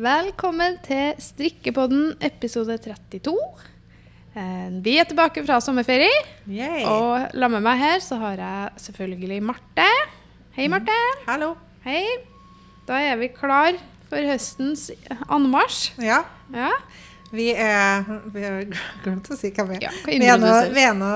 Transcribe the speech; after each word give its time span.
Velkommen 0.00 0.78
til 0.80 1.18
Strikkepodden 1.20 2.14
episode 2.24 2.76
32. 2.80 3.34
Eh, 4.32 4.68
Vi 4.84 4.94
er 4.96 5.04
tilbake 5.04 5.42
fra 5.44 5.58
sommerferie, 5.60 6.08
Yay. 6.48 6.84
og 6.88 7.34
la 7.36 7.48
med 7.52 7.60
meg 7.66 7.76
her 7.82 7.98
så 8.00 8.16
har 8.22 8.38
jeg 8.40 8.70
selvfølgelig 8.86 9.42
Marte. 9.44 9.88
Hei, 10.56 10.68
Marte. 10.72 10.94
Hallo. 11.26 11.50
Hei. 11.84 12.04
Da 12.88 12.96
er 13.10 13.16
vi 13.20 13.28
klar 13.34 13.76
for 14.08 14.16
høstens 14.30 14.88
anmarsj. 15.28 15.92
Ja, 16.02 16.22
Ja. 16.54 16.70
vi 17.32 17.50
er 17.52 18.02
Vi 18.32 18.40
har 18.42 18.64
glemt 19.04 19.28
å 19.30 19.36
si 19.36 19.50
hva 19.50 19.68
vi 19.68 19.74
er. 19.74 19.80
Ja, 19.82 19.90
vi, 20.06 20.16
er 20.24 20.38
nå, 20.38 20.72
vi 20.72 20.80
er 20.80 20.94
nå, 20.94 21.12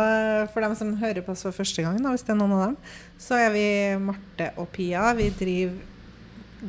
for 0.52 0.60
dem 0.60 0.74
som 0.76 0.96
hører 0.96 1.22
på 1.22 1.32
oss 1.32 1.42
for 1.42 1.52
første 1.52 1.82
gang, 1.82 2.02
da, 2.02 2.10
hvis 2.10 2.22
det 2.22 2.30
er 2.30 2.40
noen 2.42 2.52
av 2.52 2.66
dem, 2.66 2.76
så 3.18 3.34
er 3.34 3.50
vi 3.50 3.96
Marte 3.98 4.52
og 4.58 4.68
Pia. 4.72 5.12
Vi 5.14 5.30
driver 5.30 5.74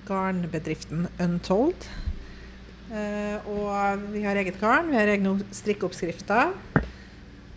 garnbedriften 0.08 1.08
Untold. 1.20 1.76
Eh, 2.92 3.48
og 3.50 4.04
vi 4.14 4.22
har 4.26 4.38
eget 4.38 4.60
garn, 4.62 4.92
vi 4.92 4.98
har 5.00 5.10
egne 5.16 5.38
strikkeoppskrifter. 5.56 6.52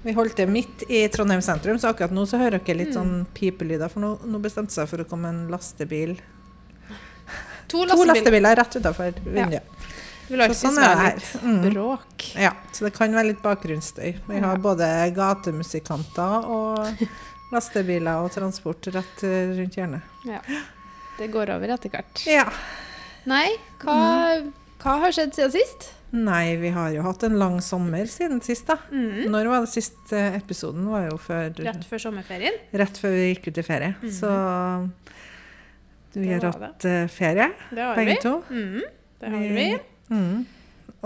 Vi 0.02 0.14
holdt 0.16 0.37
det 0.38 0.46
midt 0.48 0.84
i 0.88 1.02
Trondheim 1.12 1.42
sentrum, 1.45 1.77
så 1.78 1.91
akkurat 1.91 2.14
nå 2.14 2.23
så 2.30 2.38
hører 2.41 2.62
dere 2.62 2.78
litt 2.80 2.95
sånn 2.96 3.27
pipelyder. 3.37 3.91
For 3.92 4.01
nå, 4.04 4.12
nå 4.24 4.41
bestemte 4.41 4.73
seg 4.73 4.88
for 4.88 5.02
å 5.02 5.06
komme 5.10 5.28
en 5.34 5.41
lastebil. 5.52 6.14
To 7.68 7.82
To 7.82 7.84
lastebiler. 7.84 8.14
lastebiler 8.14 8.56
rett 8.56 8.77
utafor 8.78 9.18
vinduet. 9.27 9.74
Vi 10.28 10.37
lar 10.37 10.52
Så 10.52 10.68
sånn 10.68 10.78
er 10.80 10.88
det 10.92 11.02
her. 11.02 11.27
Mm. 11.42 11.60
bråk. 11.73 12.24
Ja, 12.37 12.52
så 12.73 12.84
det 12.87 12.92
kan 12.96 13.12
være 13.16 13.30
litt 13.30 13.42
bakgrunnsstøy. 13.45 14.10
Vi 14.29 14.40
har 14.45 14.60
både 14.60 14.88
gatemusikanter 15.16 16.49
og 16.52 17.02
lastebiler 17.52 18.23
og 18.24 18.30
transport 18.34 18.88
rett 18.93 19.23
eh, 19.24 19.52
rundt 19.59 19.76
hjørnet. 19.76 20.16
Ja. 20.29 20.40
Det 21.18 21.30
går 21.32 21.51
over 21.56 21.73
etter 21.74 21.93
hvert. 21.93 22.24
Ja. 22.29 22.45
Nei, 23.29 23.49
hva, 23.82 23.96
hva 24.82 24.98
har 25.02 25.15
skjedd 25.15 25.34
siden 25.37 25.54
sist? 25.54 25.88
Nei, 26.15 26.57
vi 26.57 26.71
har 26.73 26.93
jo 26.95 27.02
hatt 27.04 27.23
en 27.26 27.34
lang 27.40 27.59
sommer 27.65 28.07
siden 28.09 28.40
sist, 28.45 28.66
da. 28.71 28.79
Mm. 28.88 29.26
Når 29.32 29.51
var 29.51 29.65
det 29.66 29.73
siste 29.74 30.21
episoden? 30.38 30.87
var 30.88 31.09
jo 31.10 31.18
før, 31.21 31.51
Rett 31.66 31.84
før 31.84 32.01
sommerferien. 32.07 32.54
rett 32.73 32.96
før 33.02 33.12
vi 33.12 33.26
gikk 33.34 33.51
ut 33.51 33.59
i 33.60 33.65
ferie. 33.66 33.90
Så 34.15 34.30
vi 36.15 36.30
har 36.32 36.46
hatt 36.49 36.87
eh, 36.88 37.04
ferie, 37.12 37.51
begge 37.71 38.15
vi. 38.15 38.16
to. 38.23 38.38
Mm. 38.49 38.80
Det 39.21 39.32
har 39.34 39.45
vi. 39.59 39.66
Mm. 40.09 40.46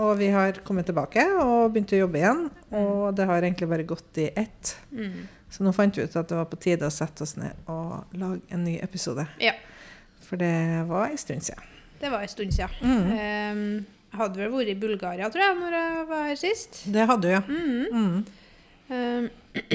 Og 0.03 0.15
vi 0.17 0.29
har 0.33 0.61
kommet 0.65 0.87
tilbake 0.89 1.25
og 1.43 1.73
begynt 1.75 1.91
å 1.93 1.99
jobbe 2.05 2.21
igjen. 2.21 2.45
Og 2.79 3.11
det 3.17 3.27
har 3.29 3.43
egentlig 3.43 3.67
bare 3.69 3.85
gått 3.89 4.17
i 4.23 4.29
ett. 4.39 4.75
Mm. 4.95 5.27
Så 5.53 5.65
nå 5.67 5.73
fant 5.75 5.97
vi 5.99 6.07
ut 6.07 6.15
at 6.17 6.31
det 6.31 6.39
var 6.39 6.47
på 6.49 6.57
tide 6.63 6.87
å 6.87 6.93
sette 6.93 7.27
oss 7.27 7.35
ned 7.37 7.59
og 7.69 8.15
lage 8.17 8.39
en 8.55 8.63
ny 8.65 8.79
episode. 8.81 9.27
Ja. 9.43 9.53
For 10.25 10.39
det 10.41 10.53
var 10.89 11.11
en 11.11 11.19
stund 11.21 11.43
siden. 11.45 11.67
Det 12.03 12.11
var 12.11 12.25
en 12.25 12.31
stund 12.31 12.51
siden. 12.51 12.73
Mm. 12.83 13.03
Um, 13.55 13.85
hadde 14.19 14.41
vel 14.41 14.51
vært 14.51 14.73
i 14.73 14.75
Bulgaria, 14.77 15.29
tror 15.31 15.43
jeg, 15.45 15.55
når 15.61 15.75
jeg 15.77 16.07
var 16.09 16.25
her 16.27 16.39
sist. 16.41 16.81
Det 16.91 17.05
hadde 17.09 17.23
du, 17.23 17.31
ja. 17.31 17.43
Mm. 17.47 18.25
Um, 18.93 19.29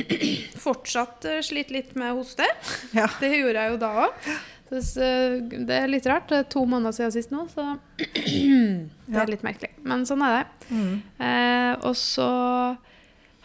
fortsatt 0.67 1.25
slitt 1.25 1.49
sliter 1.49 1.77
litt 1.79 1.97
med 1.99 2.13
hoste. 2.19 2.47
Ja. 2.93 3.09
Det 3.23 3.33
gjorde 3.33 3.65
jeg 3.65 3.73
jo 3.73 3.81
da 3.81 3.93
òg. 4.05 4.29
det 4.69 5.79
er 5.79 5.89
litt 5.89 6.07
rart. 6.11 6.29
Det 6.29 6.43
er 6.43 6.51
to 6.53 6.67
måneder 6.69 6.95
siden 6.99 7.15
sist 7.17 7.33
nå, 7.33 7.47
så 7.49 7.79
det 9.09 9.23
er 9.23 9.33
litt 9.33 9.47
merkelig. 9.47 9.73
Men 9.89 10.05
sånn 10.09 10.27
er 10.27 10.37
det. 10.37 10.69
Mm. 10.69 10.93
Eh, 11.31 11.73
og 11.89 11.97
så 11.97 12.29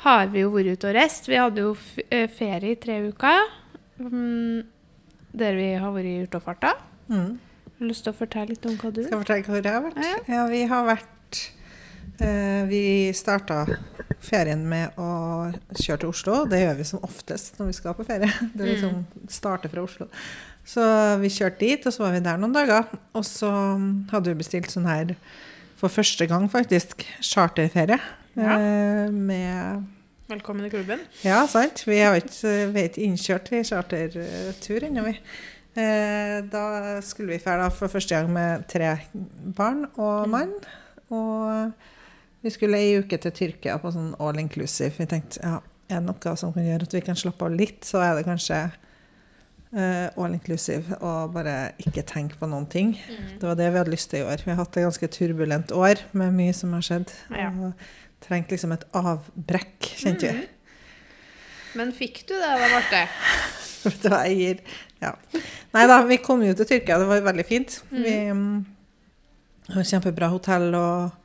har 0.04 0.28
vi 0.36 0.44
jo 0.44 0.52
vært 0.52 0.76
ute 0.76 0.92
og 0.92 0.98
reist. 1.00 1.32
Vi 1.32 1.40
hadde 1.40 1.64
jo 1.64 1.72
eh, 2.10 2.28
ferie 2.28 2.76
i 2.76 2.82
tre 2.84 3.00
uker. 3.08 3.48
Mm, 4.04 4.68
der 5.32 5.58
vi 5.58 5.72
har 5.80 5.96
vært 5.96 6.28
ute 6.28 6.44
og 6.44 6.48
farta. 6.52 6.76
Mm. 7.08 7.40
Har 7.84 7.90
du 7.90 7.92
lyst 7.92 8.06
til 8.08 8.14
å 8.14 8.16
fortelle 8.16 8.54
litt 8.54 8.64
om 8.64 8.76
hva 8.80 8.90
du 8.96 9.02
Skal 9.04 9.12
jeg 9.12 9.20
fortelle 9.20 9.44
hvor 9.44 9.58
jeg 9.60 9.74
har 9.76 9.82
vært? 9.84 9.98
Ja. 10.00 10.20
Ja, 10.32 10.44
vi 10.48 10.60
har 10.72 10.86
vært 10.88 11.40
eh, 12.24 12.62
Vi 12.70 12.84
starta 13.12 13.58
ferien 14.24 14.62
med 14.72 14.96
å 14.96 15.08
kjøre 15.76 16.06
til 16.06 16.14
Oslo. 16.14 16.38
Det 16.48 16.62
gjør 16.62 16.78
vi 16.78 16.86
som 16.88 17.04
oftest 17.04 17.60
når 17.60 17.74
vi 17.74 17.76
skal 17.76 17.98
på 17.98 18.06
ferie. 18.08 18.30
Det 18.56 18.70
liksom 18.70 19.02
starte 19.28 19.68
fra 19.68 19.84
Oslo. 19.84 20.08
Så 20.64 20.86
vi 21.20 21.34
kjørte 21.36 21.60
dit, 21.60 21.84
og 21.84 21.92
så 21.92 22.06
var 22.06 22.16
vi 22.16 22.24
der 22.24 22.40
noen 22.40 22.56
dager. 22.56 22.88
Og 23.20 23.28
så 23.28 23.52
hadde 24.14 24.32
vi 24.32 24.40
bestilt 24.40 24.72
sånn 24.72 24.88
her, 24.88 25.12
for 25.76 25.92
første 25.92 26.30
gang 26.32 26.48
faktisk, 26.54 27.04
charterferie. 27.20 28.00
Ja. 28.40 28.62
Eh, 28.62 29.12
med 29.12 29.84
Velkommen 30.32 30.64
i 30.66 30.70
klubben. 30.72 31.04
Ja, 31.22 31.44
sant. 31.52 31.84
Vi 31.84 32.00
har 32.00 32.16
ikke, 32.16 32.54
vi 32.72 32.86
er 32.88 33.02
innkjørt 33.04 33.52
i 33.52 33.60
chartertur 33.68 34.88
ennå, 34.88 35.04
vi. 35.10 35.18
Eh, 35.74 36.38
da 36.54 37.02
skulle 37.02 37.34
vi 37.34 37.42
dra 37.42 37.70
for 37.74 37.90
første 37.90 38.16
gang 38.16 38.30
med 38.34 38.68
tre 38.70 38.92
barn 39.58 39.88
og 39.98 40.30
mann. 40.30 40.54
Og 41.10 41.72
vi 42.44 42.52
skulle 42.54 42.78
ei 42.78 43.00
uke 43.00 43.18
til 43.18 43.34
Tyrkia 43.34 43.80
på 43.82 43.92
sånn 43.94 44.14
all 44.22 44.40
inclusive. 44.42 44.94
Vi 45.00 45.10
tenkte 45.10 45.42
ja, 45.42 45.58
er 45.90 46.02
det 46.02 46.06
noe 46.08 46.38
som 46.40 46.54
kan 46.54 46.66
gjøre 46.68 46.88
at 46.88 46.96
vi 46.96 47.04
kan 47.06 47.18
slappe 47.20 47.48
av 47.48 47.58
litt, 47.58 47.82
så 47.88 48.04
er 48.04 48.18
det 48.18 48.28
kanskje 48.28 48.60
eh, 49.74 50.08
all 50.14 50.36
inclusive 50.36 51.00
og 51.00 51.34
bare 51.36 51.74
ikke 51.82 52.06
tenke 52.10 52.38
på 52.40 52.50
noen 52.52 52.70
ting. 52.70 52.96
Det 53.40 53.48
var 53.48 53.58
det 53.60 53.72
vi 53.72 53.82
hadde 53.82 53.96
lyst 53.96 54.12
til 54.14 54.24
i 54.24 54.28
år. 54.28 54.46
Vi 54.46 54.54
har 54.54 54.62
hatt 54.62 54.78
et 54.78 54.88
ganske 54.88 55.12
turbulent 55.18 55.74
år 55.74 56.06
med 56.14 56.36
mye 56.38 56.54
som 56.58 56.74
har 56.78 56.86
skjedd. 56.86 57.14
Ja. 57.34 57.50
Og 57.50 57.74
trengte 58.24 58.56
liksom 58.56 58.76
et 58.76 58.86
avbrekk, 58.96 59.94
kjente 60.04 60.32
vi. 60.32 60.50
Men 61.74 61.90
fikk 61.96 62.28
du 62.30 62.36
det 62.38 62.46
da, 62.46 62.68
Marte? 62.70 63.08
Vet 63.88 64.00
du 64.04 64.10
hva 64.12 64.24
jeg 64.30 64.40
gir? 64.40 64.78
Ja. 65.04 65.12
Nei 65.74 65.84
da, 65.90 66.00
vi 66.08 66.20
kom 66.24 66.44
jo 66.46 66.54
til 66.56 66.70
Tyrkia. 66.70 67.00
Det 67.02 67.10
var 67.10 67.26
veldig 67.26 67.46
fint. 67.48 67.80
Vi 67.92 68.16
mm, 68.32 68.56
har 69.76 69.88
kjempebra 69.90 70.32
hotell 70.32 70.70
og 70.78 71.20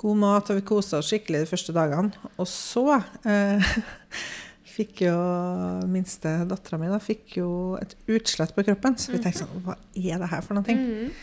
god 0.00 0.18
mat, 0.20 0.50
og 0.50 0.58
vi 0.58 0.66
kosa 0.66 1.00
oss 1.00 1.10
skikkelig 1.12 1.44
de 1.44 1.50
første 1.50 1.74
dagene. 1.76 2.24
Og 2.36 2.48
så 2.50 2.98
eh, 3.30 3.76
fikk 4.76 5.04
jo 5.06 5.18
minste 5.90 6.40
dattera 6.50 6.80
mi 6.82 6.90
da, 6.90 7.00
fikk 7.02 7.38
jo 7.40 7.50
et 7.80 7.94
utslett 8.10 8.54
på 8.56 8.66
kroppen. 8.66 8.98
Så 9.00 9.14
vi 9.14 9.22
tenkte 9.22 9.44
sånn 9.44 9.64
Hva 9.64 9.78
er 9.94 10.20
det 10.20 10.32
her 10.32 10.44
for 10.44 10.58
noe? 10.58 10.76
Mm. 10.76 11.14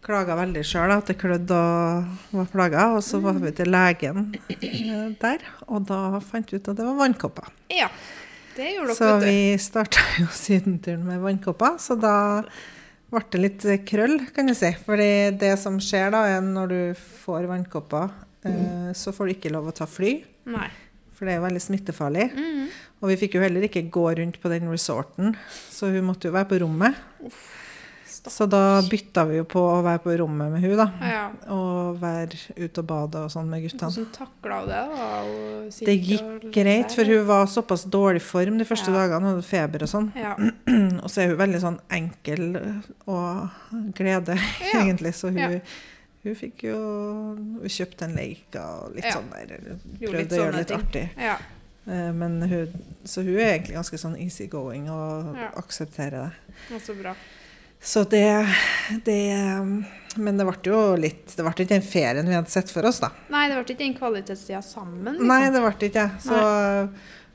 Klaga 0.00 0.32
veldig 0.38 0.62
sjøl 0.64 0.94
at 0.94 1.10
det 1.10 1.18
klødde 1.20 1.56
og 1.60 2.38
var 2.38 2.50
plaga. 2.52 2.88
Og 2.96 3.04
så 3.04 3.20
var 3.24 3.40
vi 3.40 3.52
til 3.56 3.72
legen 3.72 4.30
eh, 4.56 5.06
der, 5.20 5.44
og 5.68 5.88
da 5.90 6.20
fant 6.24 6.52
vi 6.52 6.60
ut 6.60 6.72
at 6.72 6.78
det 6.78 6.86
var 6.86 7.00
vannkopper. 7.00 7.50
Ja. 7.74 7.90
Så 8.96 9.14
vi 9.22 9.54
starta 9.60 10.02
jo 10.20 10.28
sydenturen 10.34 11.06
med 11.06 11.22
vannkopper, 11.22 11.78
så 11.82 11.96
da 12.00 12.42
ble 13.10 13.22
det 13.32 13.40
litt 13.40 13.66
krøll, 13.88 14.18
kan 14.34 14.50
du 14.50 14.54
si. 14.56 14.70
Fordi 14.86 15.10
det 15.40 15.54
som 15.62 15.80
skjer 15.82 16.12
da, 16.14 16.24
er 16.30 16.44
når 16.44 16.70
du 16.70 16.80
får 17.24 17.48
vannkopper, 17.50 18.12
eh, 18.46 18.90
så 18.96 19.14
får 19.16 19.26
du 19.26 19.34
ikke 19.34 19.52
lov 19.54 19.70
å 19.70 19.76
ta 19.80 19.88
fly. 19.90 20.18
Nei. 20.50 20.68
For 21.16 21.28
det 21.28 21.34
er 21.34 21.40
jo 21.40 21.46
veldig 21.48 21.64
smittefarlig. 21.64 22.28
Mm. 22.32 22.68
Og 23.00 23.10
vi 23.10 23.18
fikk 23.20 23.36
jo 23.36 23.42
heller 23.44 23.64
ikke 23.66 23.88
gå 23.92 24.06
rundt 24.20 24.38
på 24.40 24.52
den 24.52 24.68
resorten, 24.70 25.34
så 25.72 25.90
hun 25.92 26.06
måtte 26.06 26.28
jo 26.30 26.36
være 26.36 26.48
på 26.52 26.60
rommet. 26.62 26.96
Så 28.28 28.44
da 28.46 28.82
bytta 28.84 29.24
vi 29.30 29.36
jo 29.38 29.44
på 29.48 29.60
å 29.64 29.78
være 29.82 30.02
på 30.04 30.12
rommet 30.20 30.50
med 30.52 30.60
hun 30.60 30.76
da. 30.76 30.86
Ja. 31.00 31.22
Og 31.54 31.96
være 32.02 32.36
ute 32.58 32.82
og 32.82 32.86
bade 32.90 33.22
og 33.24 33.30
sånn 33.32 33.48
med 33.48 33.62
guttene. 33.64 33.88
Hvordan 33.88 34.10
takla 34.12 34.58
hun 34.60 34.68
det? 34.68 34.80
da? 34.98 35.84
Det 35.86 35.94
gikk 36.04 36.48
greit, 36.52 36.92
for 36.92 37.04
hun 37.08 37.24
var 37.30 37.46
såpass 37.48 37.84
dårlig 37.88 38.20
form 38.22 38.58
de 38.60 38.66
første 38.68 38.92
Ja. 38.92 38.98
dagene. 38.98 39.30
Hadde 39.32 39.46
feber 39.48 39.82
og 39.86 39.88
sånn. 39.88 40.10
Ja. 40.14 40.34
Og 41.04 41.08
så 41.08 41.22
er 41.22 41.28
hun 41.32 41.38
veldig 41.40 41.60
sånn 41.62 41.78
enkel 41.90 42.44
og 43.06 43.48
glede, 43.96 44.36
egentlig. 44.74 45.14
Så 45.16 45.32
hun, 45.32 45.60
hun 46.24 46.36
fikk 46.36 46.64
jo 46.68 46.76
Hun 46.76 47.72
kjøpte 47.72 48.04
en 48.04 48.14
leik 48.20 48.54
og 48.60 48.94
litt 48.96 49.04
Ja. 49.08 49.16
sånn 49.16 49.32
der. 49.32 49.56
Prøvde 50.04 50.36
å 50.36 50.42
gjøre 50.44 50.52
det 50.52 50.58
litt 50.58 50.68
ting. 50.68 50.84
artig. 50.84 51.08
ja. 51.16 51.38
Eh, 51.88 52.12
Men 52.12 52.42
hun, 52.42 52.68
så 53.08 53.22
hun 53.24 53.38
er 53.40 53.54
egentlig 53.56 53.78
ganske 53.80 53.96
sånn 53.98 54.18
easygoing 54.20 54.90
og 54.92 55.36
Ja. 55.40 55.50
aksepterer 55.56 56.28
det. 56.28 56.56
Og 56.76 56.80
så 56.84 56.94
bra. 57.00 57.14
Så 57.80 58.02
det, 58.04 58.46
det 59.04 59.20
Men 60.16 60.36
det 60.36 60.44
ble 60.44 60.56
jo 60.68 60.80
litt 61.00 61.32
Det 61.36 61.44
ble 61.46 61.52
ikke 61.54 61.68
den 61.70 61.82
ferien 61.86 62.26
vi 62.28 62.34
hadde 62.36 62.52
sett 62.52 62.68
for 62.72 62.84
oss, 62.88 62.98
da. 63.00 63.08
Nei, 63.32 63.46
det 63.48 63.56
ble 63.56 63.64
ikke 63.64 63.78
den 63.80 63.94
kvalitetstida 63.96 64.60
sammen. 64.66 65.14
Liksom. 65.16 65.30
Nei, 65.30 65.50
det 65.54 65.62
ble 65.64 65.72
ikke 65.78 65.94
det. 65.96 66.08
Så 66.26 66.36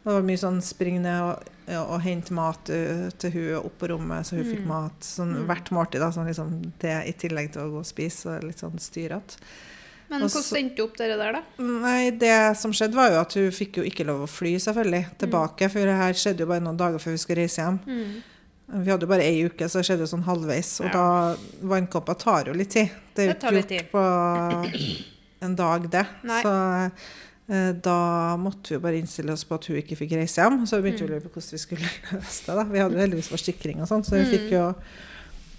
det 0.06 0.14
var 0.14 0.22
mye 0.28 0.38
sånn 0.38 0.60
spring 0.62 1.00
ned 1.02 1.18
og, 1.26 1.48
og 1.82 1.96
hente 2.06 2.36
mat 2.38 2.70
uh, 2.70 3.08
til 3.18 3.32
hun 3.34 3.48
opp 3.64 3.80
på 3.82 3.88
rommet, 3.90 4.28
så 4.28 4.36
hun 4.38 4.44
Mm. 4.46 4.52
fikk 4.54 4.68
mat 4.70 5.08
sånn 5.08 5.32
hvert 5.48 5.72
måltid. 5.74 5.98
da, 6.04 6.12
sånn 6.14 6.28
liksom 6.30 6.52
det 6.84 6.94
I 7.10 7.14
tillegg 7.18 7.50
til 7.56 7.64
å 7.64 7.72
gå 7.74 7.80
og 7.82 7.88
spise, 7.90 8.36
og 8.36 8.44
litt 8.46 8.62
sånn 8.62 8.78
styrete. 8.78 9.40
Men 10.12 10.22
Også, 10.28 10.44
hvordan 10.44 10.60
endte 10.62 10.84
opp 10.86 10.94
dere 11.00 11.18
der, 11.18 11.40
da? 11.40 11.42
Nei, 11.58 12.12
det 12.22 12.36
som 12.62 12.70
skjedde, 12.72 12.94
var 12.94 13.10
jo 13.10 13.18
at 13.24 13.34
hun 13.34 13.50
fikk 13.50 13.80
jo 13.82 13.88
ikke 13.90 14.06
lov 14.06 14.22
å 14.28 14.30
fly, 14.30 14.54
Mm. 14.60 14.62
selvfølgelig, 14.68 15.04
tilbake. 15.18 15.72
For 15.74 15.80
det 15.90 15.98
her 15.98 16.14
skjedde 16.14 16.46
jo 16.46 16.52
bare 16.54 16.62
noen 16.62 16.78
dager 16.78 17.00
før 17.02 17.16
vi 17.18 17.24
skulle 17.26 17.42
reise 17.42 17.66
hjem. 17.66 17.80
Mm. 17.90 18.22
Vi 18.68 18.90
hadde 18.92 19.06
jo 19.06 19.08
bare 19.08 19.22
ei 19.24 19.44
uke, 19.46 19.68
så 19.70 19.80
det 19.80 19.86
skjedde 19.86 20.00
jo 20.08 20.10
sånn 20.18 20.24
halvveis. 20.26 20.80
Og 20.82 20.88
Ja. 20.88 20.92
da 20.92 21.36
Vannkopper 21.62 22.18
tar 22.18 22.46
jo 22.50 22.54
litt 22.54 22.70
tid. 22.72 22.90
Det 23.14 23.24
er 23.24 23.28
jo 23.30 23.36
ikke 23.36 23.54
gjort 23.54 23.68
tid. 23.68 23.92
på 23.92 24.04
en 25.46 25.56
dag, 25.56 25.90
det. 25.92 26.06
Nei. 26.24 26.42
Så 26.42 26.92
eh, 27.54 27.72
da 27.74 28.36
måtte 28.42 28.70
vi 28.70 28.76
jo 28.76 28.80
bare 28.82 28.98
innstille 29.00 29.32
oss 29.36 29.44
på 29.46 29.56
at 29.60 29.66
hun 29.70 29.78
ikke 29.78 29.96
fikk 30.00 30.16
reise 30.18 30.42
hjem. 30.42 30.64
Så 30.66 30.82
vi 30.82 30.90
begynte 30.90 31.06
vi 31.06 31.08
Mm. 31.08 31.12
å 31.12 31.14
lure 31.14 31.30
på 31.30 31.34
hvordan 31.36 31.52
vi 31.52 31.58
skulle 31.58 31.90
løse 32.12 32.46
det. 32.46 32.56
da. 32.56 32.64
Vi 32.64 32.80
hadde 32.80 32.96
jo 32.98 33.04
heldigvis 33.06 33.30
forsikring 33.30 33.82
og 33.82 33.88
sånn, 33.88 34.04
så 34.04 34.18
vi 34.18 34.24
Mm. 34.26 34.32
fikk 34.34 34.50
jo 34.52 34.76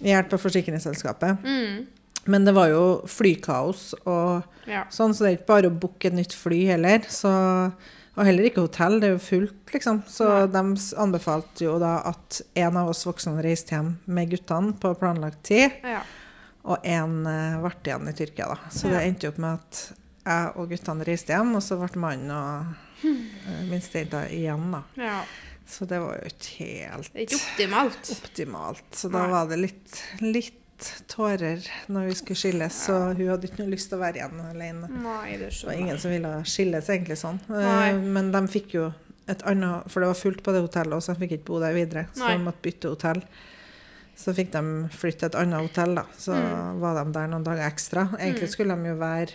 hjelp 0.03 0.33
av 0.33 0.41
forsikringsselskapet. 0.41 1.39
Mm. 1.45 1.87
Men 2.27 2.45
det 2.45 2.55
var 2.55 2.69
jo 2.69 3.03
flykaos 3.07 3.95
og 4.05 4.43
Ja. 4.67 4.85
sånn, 4.91 5.15
så 5.15 5.19
det 5.25 5.29
er 5.31 5.37
ikke 5.39 5.47
bare 5.47 5.71
å 5.71 5.79
booke 5.81 6.07
et 6.07 6.13
nytt 6.13 6.33
fly 6.35 6.67
heller. 6.67 6.99
Så, 7.07 7.73
og 8.17 8.25
heller 8.27 8.47
ikke 8.49 8.63
hotell, 8.65 8.99
det 9.03 9.09
er 9.11 9.15
jo 9.15 9.23
fullt, 9.23 9.73
liksom. 9.75 10.03
Så 10.09 10.29
de 10.53 10.63
s- 10.81 10.95
anbefalte 10.97 11.67
jo 11.67 11.75
da 11.83 11.99
at 12.09 12.41
en 12.57 12.77
av 12.81 12.89
oss 12.93 13.05
voksne 13.07 13.37
reiste 13.45 13.77
hjem 13.77 13.95
med 14.07 14.31
guttene 14.33 14.73
på 14.81 14.95
planlagt 14.99 15.43
tid, 15.51 15.71
ja. 15.85 16.01
og 16.65 16.81
en 16.89 17.19
uh, 17.29 17.61
ble 17.63 17.75
igjen 17.85 18.09
i 18.09 18.17
Tyrkia, 18.17 18.49
da. 18.55 18.59
Så 18.73 18.89
det 18.93 19.03
endte 19.05 19.29
opp 19.31 19.39
med 19.45 19.59
at 19.61 19.83
jeg 20.27 20.53
og 20.57 20.71
guttene 20.73 21.07
reiste 21.07 21.37
hjem, 21.37 21.53
og 21.59 21.63
så 21.63 21.77
ble 21.79 22.01
mannen 22.03 22.33
og 22.35 23.07
uh, 23.07 23.61
minstejenta 23.71 24.25
igjen, 24.33 24.71
da. 24.75 24.83
ja. 25.01 25.21
Så 25.67 25.83
det 25.91 25.97
var 25.99 26.15
jo 26.21 26.29
ikke 26.31 26.67
helt 26.87 27.17
ikke 27.19 27.35
optimalt. 27.41 28.11
optimalt. 28.15 28.85
Så 28.95 29.09
da 29.11 29.25
Nei. 29.25 29.31
var 29.33 29.49
det 29.51 29.57
litt, 29.59 29.97
litt 30.23 30.61
tårer 31.09 31.63
når 31.89 32.07
vi 32.11 32.15
skulle 32.15 32.37
skilles, 32.41 32.75
så 32.87 32.97
hun 33.17 33.29
hadde 33.29 33.49
ikke 33.49 33.63
noe 33.63 33.73
lyst 33.73 33.89
til 33.91 33.99
å 33.99 34.03
være 34.03 34.21
igjen 34.21 34.41
alene. 34.51 34.89
Nei, 34.91 35.37
det 35.41 35.51
Det 35.51 35.65
var 35.67 35.73
ingen 35.81 35.99
som 35.99 36.11
ville 36.11 36.33
skilles 36.45 36.89
egentlig 36.93 37.17
sånn. 37.21 37.41
Nei. 37.49 37.89
Eh, 37.91 37.99
Men 38.17 38.31
de 38.33 38.43
fikk 38.49 38.75
jo 38.75 38.93
et 39.29 39.43
annet 39.43 39.89
For 39.91 40.01
det 40.01 40.07
var 40.13 40.15
fullt 40.15 40.43
på 40.43 40.53
det 40.55 40.61
hotellet, 40.63 41.03
så 41.03 41.15
de 41.15 41.21
fikk 41.27 41.33
ikke 41.41 41.45
bo 41.49 41.59
der 41.61 41.73
videre. 41.75 42.07
Så 42.15 42.21
Nei. 42.27 42.37
de 42.37 42.45
måtte 42.45 42.63
bytte 42.63 42.89
hotell. 42.93 43.23
Så 44.17 44.33
fikk 44.33 44.53
de 44.53 44.61
flytte 44.97 45.19
til 45.19 45.27
et 45.29 45.35
annet 45.35 45.61
hotell, 45.61 45.95
da. 45.95 46.05
Så 46.17 46.33
Mm. 46.35 46.79
var 46.81 47.05
de 47.05 47.13
der 47.13 47.27
noen 47.29 47.45
dager 47.45 47.67
ekstra. 47.71 48.09
Egentlig 48.19 48.49
skulle 48.51 48.77
de 48.77 48.89
jo 48.89 48.95
være 48.97 49.29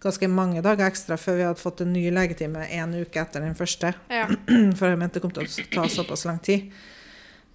ganske 0.00 0.28
mange 0.30 0.62
dager 0.62 0.86
ekstra 0.86 1.16
før 1.18 1.36
vi 1.36 1.42
hadde 1.42 1.58
fått 1.60 1.80
en 1.80 1.92
ny 1.92 2.10
legetime 2.10 2.68
en 2.70 2.94
uke 2.94 3.16
etter 3.20 3.40
den 3.40 3.54
første. 3.54 3.94
Ja. 4.08 4.26
For 4.76 4.86
jeg 4.88 4.98
mente 4.98 5.14
det 5.14 5.22
kom 5.22 5.30
til 5.32 5.42
å 5.44 5.70
ta 5.74 5.88
såpass 5.88 6.24
lang 6.24 6.38
tid. 6.38 6.70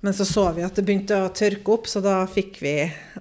Men 0.03 0.11
så 0.13 0.25
så 0.27 0.41
vi 0.51 0.63
at 0.67 0.75
det 0.75 0.83
begynte 0.83 1.15
å 1.23 1.29
tørke 1.31 1.71
opp, 1.77 1.85
så 1.87 2.01
da 2.03 2.17
fikk 2.27 2.57
vi 2.59 2.73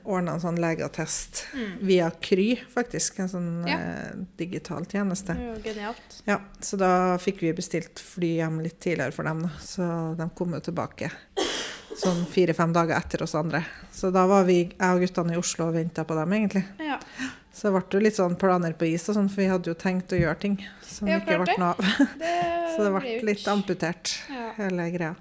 ordna 0.02 0.32
en 0.34 0.40
sånn 0.42 0.56
legeattest 0.58 1.44
Mm. 1.54 1.76
via 1.86 2.08
Kry, 2.10 2.56
faktisk. 2.74 3.20
En 3.22 3.28
sånn 3.30 3.68
Ja. 3.68 3.76
eh, 3.78 4.16
digital 4.36 4.84
tjeneste. 4.90 5.36
Det 5.38 5.46
var 5.52 5.62
genialt. 5.62 6.22
Ja, 6.26 6.40
så 6.60 6.76
da 6.76 7.16
fikk 7.22 7.38
vi 7.40 7.52
bestilt 7.52 8.00
fly 8.02 8.36
hjem 8.40 8.60
litt 8.64 8.80
tidligere 8.80 9.12
for 9.14 9.22
dem, 9.22 9.42
da. 9.42 9.50
Så 9.60 10.16
de 10.18 10.28
kom 10.34 10.52
jo 10.54 10.60
tilbake 10.60 11.10
sånn 12.02 12.26
fire-fem 12.26 12.72
dager 12.74 12.96
etter 12.96 13.22
oss 13.22 13.34
andre. 13.38 13.64
Så 13.92 14.10
da 14.12 14.26
var 14.26 14.42
vi, 14.44 14.64
jeg 14.64 14.80
og 14.80 15.00
guttene 15.06 15.34
i 15.34 15.38
Oslo 15.38 15.68
og 15.68 15.74
venta 15.74 16.04
på 16.04 16.14
dem, 16.18 16.30
egentlig. 16.32 16.64
Ja. 16.80 16.98
Så 17.54 17.68
det 17.70 17.72
ble 17.78 18.00
jo 18.00 18.02
litt 18.02 18.16
sånn 18.16 18.36
planer 18.40 18.72
på 18.74 18.88
is 18.92 19.08
og 19.08 19.14
sånn, 19.14 19.28
for 19.30 19.42
vi 19.42 19.46
hadde 19.52 19.70
jo 19.70 19.74
tenkt 19.74 20.08
å 20.08 20.18
gjøre 20.18 20.38
ting 20.40 20.58
som 20.82 21.06
Ja, 21.06 21.20
ikke 21.20 21.44
ble 21.44 21.54
noe 21.58 21.74
av. 21.76 21.76
Så 22.74 22.82
det 22.82 22.92
ble 23.00 23.22
litt 23.22 23.44
amputert, 23.46 24.18
hele 24.56 24.90
greia. 24.90 25.14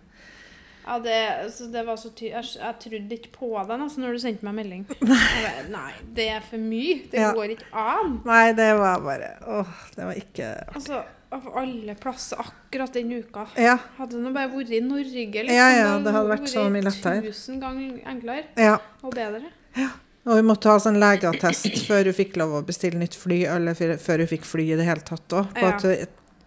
Ja, 0.85 0.97
det, 0.99 1.15
altså, 1.45 1.67
det 1.71 1.83
var 1.87 1.97
så 2.01 2.09
ty 2.17 2.29
jeg, 2.31 2.45
jeg 2.57 2.75
trodde 2.83 3.17
ikke 3.17 3.31
på 3.35 3.49
deg 3.53 3.73
altså, 3.77 4.01
når 4.01 4.17
du 4.17 4.21
sendte 4.23 4.47
meg 4.47 4.57
melding. 4.57 4.83
Bare, 5.11 5.53
Nei, 5.71 5.93
det 6.17 6.27
er 6.33 6.45
for 6.45 6.61
mye. 6.61 6.99
Det 7.11 7.21
Ja. 7.21 7.31
går 7.37 7.55
ikke 7.55 7.69
an. 7.77 8.13
Nei, 8.25 8.43
det 8.57 8.69
var 8.79 9.01
bare 9.05 9.31
Åh, 9.47 9.73
det 9.95 10.05
var 10.09 10.19
ikke 10.19 10.51
Altså, 10.75 11.01
Av 11.31 11.45
alle 11.61 11.95
plasser 11.95 12.41
akkurat 12.43 12.93
den 12.93 13.11
uka. 13.15 13.45
Ja. 13.55 13.77
Hadde 13.95 14.19
nå 14.19 14.33
bare 14.35 14.49
vært 14.51 14.73
i 14.75 14.81
Norge, 14.83 15.05
liksom. 15.31 15.55
Ja, 15.55 15.69
ja, 15.71 15.91
det 16.03 16.11
hadde 16.11 16.27
vært 16.33 16.49
så 16.51 16.65
mye 16.67 16.83
lettere. 16.83 17.21
Tusen 17.23 17.61
ganger 17.61 18.01
enklere 18.11 18.49
ja. 18.59 18.73
og 18.99 19.13
bedre. 19.15 19.53
Ja. 19.79 19.93
Og 20.27 20.37
vi 20.37 20.43
måtte 20.45 20.69
ha 20.69 20.81
sånn 20.81 20.99
legeattest 21.01 21.85
før 21.87 22.09
hun 22.11 22.17
fikk 22.17 22.35
lov 22.37 22.57
å 22.59 22.65
bestille 22.67 22.99
nytt 22.99 23.15
fly, 23.17 23.39
eller 23.49 23.79
før 23.97 24.21
hun 24.21 24.29
fikk 24.29 24.43
fly 24.45 24.67
i 24.73 24.77
det 24.77 24.85
hele 24.85 25.05
tatt 25.07 25.37
òg. 25.39 25.55
Ja. 25.55 25.71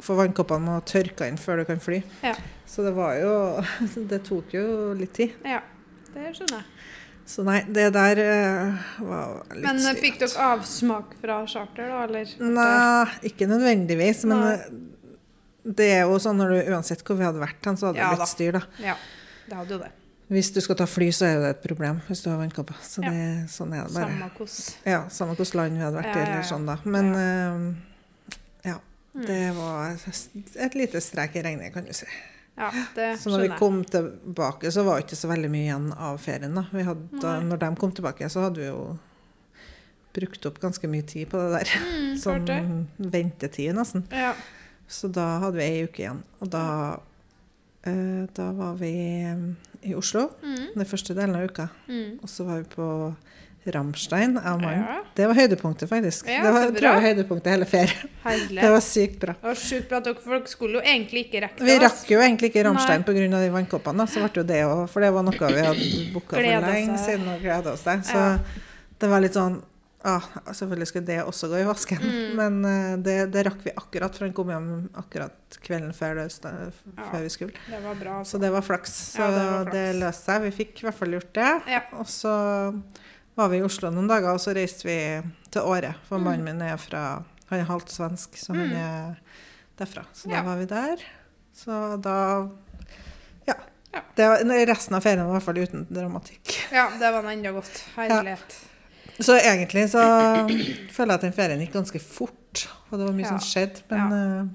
For 0.05 0.19
vannkoppene 0.21 0.67
må 0.69 0.79
tørke 0.89 1.29
inn 1.31 1.39
før 1.41 1.63
du 1.63 1.69
kan 1.71 1.81
fly. 1.81 2.03
Ja. 2.25 2.35
Så 2.69 2.85
det 2.85 2.93
var 2.97 3.17
jo 3.21 3.33
Det 4.11 4.21
tok 4.27 4.53
jo 4.57 4.67
litt 4.99 5.15
tid. 5.17 5.35
Ja, 5.49 5.63
det 6.15 6.35
skjønner 6.37 6.61
jeg. 6.61 6.71
Så 7.25 7.41
nei, 7.47 7.63
det 7.73 7.87
der 7.97 8.19
uh, 8.21 8.89
var 9.01 9.31
litt 9.49 9.55
styrt. 9.55 9.65
Men 9.65 9.79
styrt. 9.81 10.01
fikk 10.03 10.19
dere 10.21 10.49
avsmak 10.51 11.15
fra 11.23 11.39
charter, 11.49 11.89
da, 11.89 12.03
eller? 12.05 12.35
Nei, 12.45 13.15
ikke 13.31 13.49
nødvendigvis. 13.49 14.27
Men 14.29 14.43
Nei. 14.45 14.55
eh, 14.59 15.71
det 15.81 15.87
er 15.95 16.03
jo 16.05 16.19
sånn 16.21 16.37
når 16.37 16.53
du 16.53 16.73
uansett 16.75 17.01
hvor 17.07 17.17
vi 17.17 17.25
hadde 17.25 17.41
vært 17.41 17.65
hen, 17.65 17.79
så 17.81 17.89
hadde 17.89 17.97
det 17.97 18.05
Ja 18.05 18.11
da. 18.13 18.19
blitt 18.21 18.33
styr, 18.35 18.59
da. 18.59 18.63
Ja, 18.85 18.97
det 19.49 19.57
hadde 19.63 19.79
jo 19.79 19.81
det. 19.87 19.93
Hvis 20.35 20.51
du 20.53 20.61
skal 20.65 20.77
ta 20.77 20.87
fly, 20.89 21.09
så 21.13 21.27
er 21.29 21.41
det 21.41 21.49
et 21.55 21.65
problem 21.65 21.99
hvis 22.09 22.21
du 22.25 22.31
har 22.31 22.39
vannkopper. 22.41 22.77
Så 22.85 23.01
Ja. 23.05 23.11
det, 23.13 23.25
sånn 23.53 23.73
er 23.77 23.89
det 23.89 23.97
bare. 23.97 24.13
Samme 24.13 24.31
hvordan. 24.37 24.69
Ja, 24.85 25.01
land 25.61 25.79
vi 25.81 25.85
hadde 25.85 25.99
vært 26.03 26.13
i, 26.13 26.19
ja, 26.21 26.27
eller 26.29 26.47
sånn, 26.49 26.69
da. 26.69 26.77
Men 26.85 27.11
uh, 27.17 28.39
ja. 28.69 28.79
Mm. 29.15 29.27
Det 29.27 29.55
var 29.57 29.97
et 30.65 30.75
lite 30.75 31.01
strek 31.01 31.37
i 31.37 31.43
regnet, 31.43 31.73
kan 31.75 31.85
du 31.87 31.93
si. 31.95 32.07
Ja, 32.57 32.69
det 32.95 33.19
Så 33.21 33.31
når 33.31 33.41
vi 33.49 33.49
kom 33.59 33.85
tilbake, 33.85 34.71
så 34.71 34.85
var 34.87 34.99
det 35.01 35.07
ikke 35.09 35.17
så 35.19 35.29
veldig 35.31 35.51
mye 35.51 35.65
igjen 35.69 35.93
av 35.99 36.19
ferien. 36.23 36.55
da. 36.55 36.65
Vi 36.73 36.83
hadde, 36.87 37.33
når 37.49 37.59
de 37.59 37.71
kom 37.77 37.93
tilbake, 37.93 38.29
så 38.31 38.41
hadde 38.47 38.61
vi 38.63 38.67
jo 38.69 38.99
brukt 40.15 40.47
opp 40.47 40.61
ganske 40.63 40.87
mye 40.91 41.03
tid 41.07 41.29
på 41.31 41.39
det 41.43 41.51
der. 41.65 41.73
Mm, 41.83 42.17
Sånn 42.23 42.87
ventetid, 42.99 43.73
nesten. 43.75 44.05
Ja. 44.15 44.35
Så 44.87 45.09
da 45.11 45.39
hadde 45.43 45.59
vi 45.59 45.65
ei 45.67 45.85
uke 45.89 46.05
igjen. 46.05 46.23
Og 46.41 46.51
da, 46.53 46.65
eh, 47.83 48.27
da 48.35 48.51
var 48.53 48.75
vi 48.79 48.93
i 49.83 49.95
Oslo 49.95 50.31
Mm, 50.43 50.75
den 50.75 50.87
første 50.87 51.15
delen 51.15 51.35
av 51.37 51.49
uka. 51.51 51.69
mm. 51.89 52.21
Og 52.23 52.29
så 52.29 52.45
var 52.47 52.63
vi 52.63 52.65
på 52.75 53.17
Ramstein. 53.73 54.37
av 54.39 54.61
mannen. 54.61 54.85
ja. 54.85 55.01
Det 55.15 55.27
var 55.31 55.35
høydepunktet, 55.35 55.89
faktisk. 55.89 56.27
Ja, 56.29 56.43
det 56.45 56.53
var 56.53 56.63
så 56.67 56.71
tror 56.71 56.81
bra. 56.81 56.93
jeg, 57.01 57.03
høydepunktet 57.17 57.51
hele 57.55 57.65
ferien. 57.71 58.09
Det 58.61 58.71
var 58.71 58.81
sykt 58.85 59.19
bra. 59.21 59.35
Det 59.41 59.49
var 59.49 59.55
sykt 59.61 59.89
bra 59.89 59.97
at 59.99 60.05
dere, 60.05 60.23
folk 60.25 60.49
skulle 60.49 60.81
jo 60.81 60.85
egentlig 60.85 61.27
ikke 61.29 61.41
rekke 61.47 61.65
Vi 61.65 61.71
det. 61.73 61.83
rakk 61.87 62.11
jo 62.11 62.19
egentlig 62.21 62.51
ikke 62.53 62.65
Ramstein 62.69 63.05
pga. 63.05 63.15
de 63.15 63.51
vannkoppene, 63.55 64.07
så 64.09 64.21
ble 64.25 64.31
jo 64.43 64.43
det 64.49 64.63
òg 64.65 64.89
For 64.91 65.01
det 65.01 65.13
var 65.15 65.23
noe 65.23 65.33
vi 65.55 65.63
hadde 65.69 66.13
booka 66.13 66.37
for 66.37 66.43
lenge 66.43 66.99
siden 66.99 67.29
og 67.29 67.41
gleda 67.41 67.73
oss 67.73 67.83
til. 67.87 68.03
Så 68.03 68.19
Ja. 68.19 68.39
det 68.99 69.09
var 69.11 69.21
litt 69.21 69.33
sånn 69.39 69.63
ah, 70.05 70.21
Selvfølgelig 70.53 70.87
skulle 70.91 71.07
det 71.07 71.23
også 71.25 71.49
gå 71.49 71.61
i 71.63 71.65
vasken, 71.65 71.99
Mm. 72.05 72.35
men 72.37 72.65
uh, 72.65 72.97
det, 73.01 73.31
det 73.33 73.47
rakk 73.47 73.63
vi 73.65 73.71
akkurat, 73.73 74.13
for 74.15 74.27
han 74.27 74.35
kom 74.37 74.49
hjem 74.53 74.91
akkurat 75.01 75.57
kvelden 75.65 75.95
før, 75.97 76.15
det, 76.27 76.73
før 77.11 77.23
vi 77.23 77.29
skulle. 77.33 77.53
Det 77.71 77.81
var 77.83 77.95
bra. 77.95 78.19
Så 78.25 78.39
det 78.39 78.51
var 78.53 78.61
flaks. 78.61 78.93
Så 79.17 79.23
det 79.25 79.39
det, 79.39 79.47
var 79.47 79.65
flaks. 79.71 79.99
løste 80.03 80.25
seg. 80.33 80.43
Vi 80.43 80.51
fikk 80.51 80.83
i 80.83 80.87
hvert 80.89 80.99
fall 80.99 81.09
gjort 81.17 81.33
det. 81.33 81.53
Ja. 81.73 81.81
Og 81.97 82.05
så 82.07 82.35
var 83.37 83.49
vi 83.51 83.59
i 83.59 83.63
Oslo 83.67 83.91
noen 83.91 84.09
dager, 84.09 84.33
og 84.35 84.41
så 84.43 84.55
reiste 84.55 84.85
vi 84.87 84.97
til 85.51 85.63
Åre. 85.63 85.95
For 86.09 86.19
Mm. 86.19 86.25
mannen 86.25 86.45
min 86.45 86.63
er 86.63 86.77
fra 86.77 87.23
Han 87.51 87.61
er 87.61 87.65
halvt 87.69 87.91
svensk, 87.93 88.37
så 88.41 88.55
han 88.55 88.71
Mm. 88.71 88.77
er 88.77 89.17
derfra. 89.79 90.05
Så 90.15 90.29
da 90.31 90.43
var 90.43 90.57
vi 90.57 90.65
der. 90.67 90.97
Så 91.55 92.01
da 92.01 92.49
Ja. 93.47 93.55
Ja. 93.93 94.01
Det 94.17 94.27
var, 94.29 94.67
resten 94.67 94.95
av 94.97 95.03
ferien 95.03 95.27
var 95.27 95.37
i 95.37 95.39
hvert 95.39 95.43
fall 95.45 95.59
uten 95.59 95.87
dramatikk. 95.91 96.73
Ja, 96.73 96.89
det 96.99 97.13
var 97.13 97.23
enda 97.31 97.53
godt. 97.53 97.85
Herlighet. 97.97 98.57
Så 99.21 99.39
egentlig 99.39 99.91
så 99.91 100.01
føler 100.91 101.13
jeg 101.13 101.15
at 101.15 101.21
den 101.21 101.33
ferien 101.33 101.61
gikk 101.61 101.73
ganske 101.75 102.01
fort, 102.01 102.67
og 102.91 102.99
det 102.99 103.07
var 103.07 103.13
mye 103.13 103.23
Ja. 103.23 103.29
som 103.29 103.39
skjedde. 103.39 103.83
Men 103.91 104.13
eh, 104.13 104.49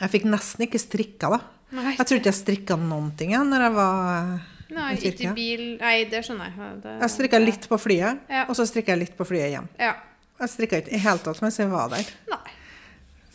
jeg 0.00 0.10
fikk 0.10 0.24
nesten 0.30 0.66
ikke 0.66 0.78
strikka, 0.80 1.28
da. 1.30 1.40
Jeg 1.72 1.98
tror 2.06 2.18
ikke 2.18 2.32
jeg 2.32 2.34
strikka 2.34 2.76
noen 2.78 3.10
ting 3.16 3.32
jeg, 3.32 3.40
når 3.40 3.60
jeg 3.60 3.72
var 3.74 4.40
nei, 4.76 4.94
ikke 5.10 5.34
bil 5.36 5.64
Nei, 5.80 5.96
det 6.10 6.22
skjønner 6.26 6.50
jeg. 6.50 6.78
Det, 6.84 6.94
Jeg 7.02 7.10
strikka 7.16 7.40
litt 7.42 7.68
på 7.70 7.78
flyet, 7.80 8.22
Ja. 8.30 8.44
og 8.48 8.56
så 8.58 8.66
strikka 8.68 8.94
jeg 8.94 8.98
litt 9.06 9.16
på 9.18 9.26
flyet 9.28 9.50
hjem. 9.54 9.68
Ja. 9.78 9.94
Jeg 10.40 10.48
strikka 10.54 10.80
ikke 10.80 10.94
i 10.96 11.00
hele 11.02 11.18
tatt 11.24 11.42
mens 11.44 11.58
jeg 11.60 11.68
var 11.72 11.88
der. 11.92 12.08
Nei. 12.30 12.56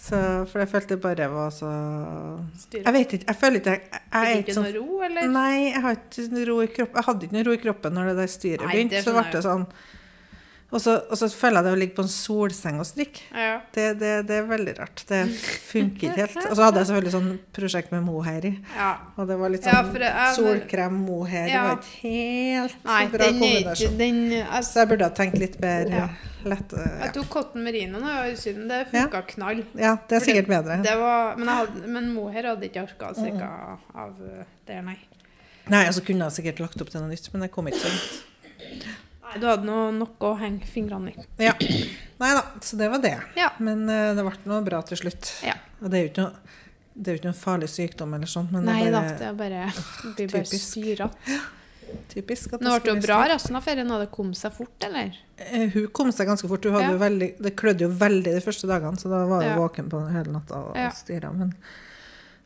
Så, 0.06 0.18
for 0.52 0.62
jeg 0.62 0.70
følte 0.70 0.98
bare 1.02 1.26
var 1.32 1.50
så. 1.54 1.70
Jeg 2.76 2.94
vet 2.94 3.14
ikke. 3.18 3.26
Jeg 3.26 3.38
føler 3.42 3.62
ikke 3.62 3.72
Jeg, 3.74 4.02
jeg 4.14 4.36
er 4.36 4.42
ikke 4.44 4.54
sånn 4.54 4.68
noe 4.68 4.74
ro, 4.78 5.00
eller? 5.08 5.30
Nei, 5.34 5.54
jeg 5.72 5.82
har 5.82 5.96
ikke 5.98 6.44
ro 6.50 6.58
i 6.62 6.68
kroppen. 6.76 7.00
Jeg 7.00 7.08
hadde 7.08 7.26
ikke 7.26 7.38
noe 7.38 7.46
ro 7.48 7.56
i 7.56 7.62
kroppen 7.64 7.98
når 7.98 8.10
det 8.12 8.16
der 8.20 8.32
styret 8.36 8.66
begynte. 8.70 9.02
Så 9.02 9.16
ble 9.16 9.24
det 9.34 9.42
sånn 9.46 9.66
og 10.72 10.82
så, 10.82 10.96
og 11.10 11.18
så 11.18 11.28
føler 11.32 11.62
jeg 11.62 11.64
det 11.68 11.72
å 11.76 11.80
ligge 11.80 11.96
på 11.96 12.04
en 12.04 12.10
solseng 12.12 12.80
og 12.82 12.86
strikke. 12.90 13.22
Ja. 13.32 13.62
Det, 13.72 13.86
det, 14.00 14.10
det 14.28 14.36
er 14.42 14.48
veldig 14.50 14.74
rart. 14.80 15.04
Det 15.08 15.20
funker 15.70 16.10
ikke 16.10 16.16
helt. 16.18 16.38
Og 16.50 16.56
så 16.58 16.66
hadde 16.66 16.82
jeg 16.82 16.88
selvfølgelig 16.90 17.14
sånn 17.14 17.30
prosjekt 17.56 17.92
med 17.94 18.04
mohair 18.04 18.48
i. 18.50 18.54
ja. 18.76 18.90
Og 19.16 19.28
det 19.30 19.38
var 19.40 19.54
litt 19.54 19.66
Ja, 19.66 19.76
sånn 19.84 19.92
for 19.94 20.00
jeg- 20.04 20.36
solkrem, 20.36 20.98
mohair. 21.06 21.46
Det 21.46 21.54
Ja. 21.54 21.64
var 21.68 21.78
ikke 21.78 22.02
helt 22.02 22.84
Nei, 22.86 23.08
bra 23.14 23.18
den 23.30 23.40
kombinasjon. 23.40 23.98
den 23.98 24.20
Så 24.32 24.42
altså, 24.58 24.74
jeg 24.82 24.88
burde 24.90 25.04
ha 25.04 25.10
tenkt 25.22 25.38
litt 25.40 25.56
Ja. 25.62 26.10
lett. 26.44 26.74
eh, 26.74 27.00
Jeg 27.06 27.14
tok 27.14 27.30
cotton 27.30 27.64
merino 27.64 28.00
nå 28.00 28.18
i 28.32 28.36
Syden. 28.36 28.68
Det 28.68 28.88
funka 28.92 29.22
knall. 29.28 29.64
Ja, 29.76 29.96
det 29.96 30.16
er 30.16 30.20
det- 30.20 30.24
sikkert 30.28 30.48
bedre. 30.48 30.82
Det 30.84 30.98
var, 30.98 31.36
men, 31.38 31.48
jeg 31.48 31.56
hadde, 31.56 31.88
men 31.88 32.14
mohair 32.14 32.44
hadde 32.44 32.64
ikke 32.70 32.84
orka 32.84 33.14
å 33.14 33.16
strikke 33.16 33.48
av 33.96 34.20
uh, 34.20 34.44
der, 34.68 34.82
nei. 34.82 34.98
Nei, 35.70 35.86
altså 35.86 36.04
kunne 36.06 36.26
jeg 36.30 36.44
sikkert 36.44 36.60
lagt 36.60 36.82
opp 36.82 36.90
til 36.90 37.02
noe 37.02 37.10
nytt, 37.10 37.30
men 37.34 37.42
jeg 37.44 37.52
kom 37.52 37.66
ikke 37.68 37.80
så 37.80 37.90
langt. 37.90 38.96
Du 39.40 39.46
hadde 39.48 39.68
noe, 39.68 39.92
nok 39.92 40.22
å 40.24 40.34
henge 40.40 40.66
fingrene 40.70 41.12
i. 41.12 41.26
Ja. 41.44 41.54
Nei 42.22 42.30
da, 42.38 42.44
så 42.64 42.78
det 42.80 42.88
var 42.94 43.02
det. 43.04 43.16
Ja. 43.36 43.50
Men 43.60 43.84
uh, 43.90 44.14
det 44.16 44.24
ble 44.24 44.36
noe 44.48 44.62
bra 44.66 44.80
til 44.88 44.98
slutt. 45.02 45.34
Ja. 45.44 45.58
Og 45.82 45.90
det 45.92 45.98
er 46.00 46.06
jo 46.06 46.12
ikke 46.14 46.26
noe, 46.28 46.56
det 46.96 47.12
er 47.12 47.18
jo 47.18 47.20
ikke 47.20 47.28
noen 47.32 47.42
farlig 47.42 47.68
sykdom 47.74 48.14
eller 48.16 48.30
sånt, 48.32 48.54
men 48.56 48.64
Nei 48.70 48.86
det 48.86 48.94
da, 48.96 49.02
er 49.04 49.10
bare 49.10 49.20
det 49.20 49.28
er 49.28 49.38
bare, 49.42 49.66
det 50.16 50.16
blir 50.16 50.30
bare 50.38 50.60
syrete. 50.62 51.40
typisk. 52.14 52.54
At 52.56 52.64
Nå 52.66 52.78
ble 52.82 52.96
det 52.96 53.04
bra 53.06 53.18
resten 53.30 53.58
av 53.60 53.66
ferien, 53.66 53.90
Hadde 53.92 54.08
det 54.08 54.14
kom 54.16 54.32
seg 54.38 54.54
fort, 54.56 54.76
eller? 54.88 55.18
Eh, 55.38 55.66
Hun 55.76 55.88
kom 55.96 56.12
seg 56.16 56.28
ganske 56.32 56.48
fort. 56.50 56.66
Ja. 56.66 56.86
jo 56.92 56.98
veldig, 57.02 57.30
det 57.44 57.56
klødde 57.60 57.86
jo 57.86 57.92
veldig 58.00 58.38
de 58.38 58.42
første 58.46 58.70
dagene, 58.72 58.98
så 59.02 59.12
da 59.12 59.26
var 59.28 59.44
hun 59.44 59.52
Ja. 59.52 59.58
våken 59.60 59.90
på 59.92 60.02
hele 60.12 60.32
natta 60.32 60.62
og 60.70 60.78
Ja. 60.80 60.90
styra. 60.96 61.34
Men, 61.36 61.52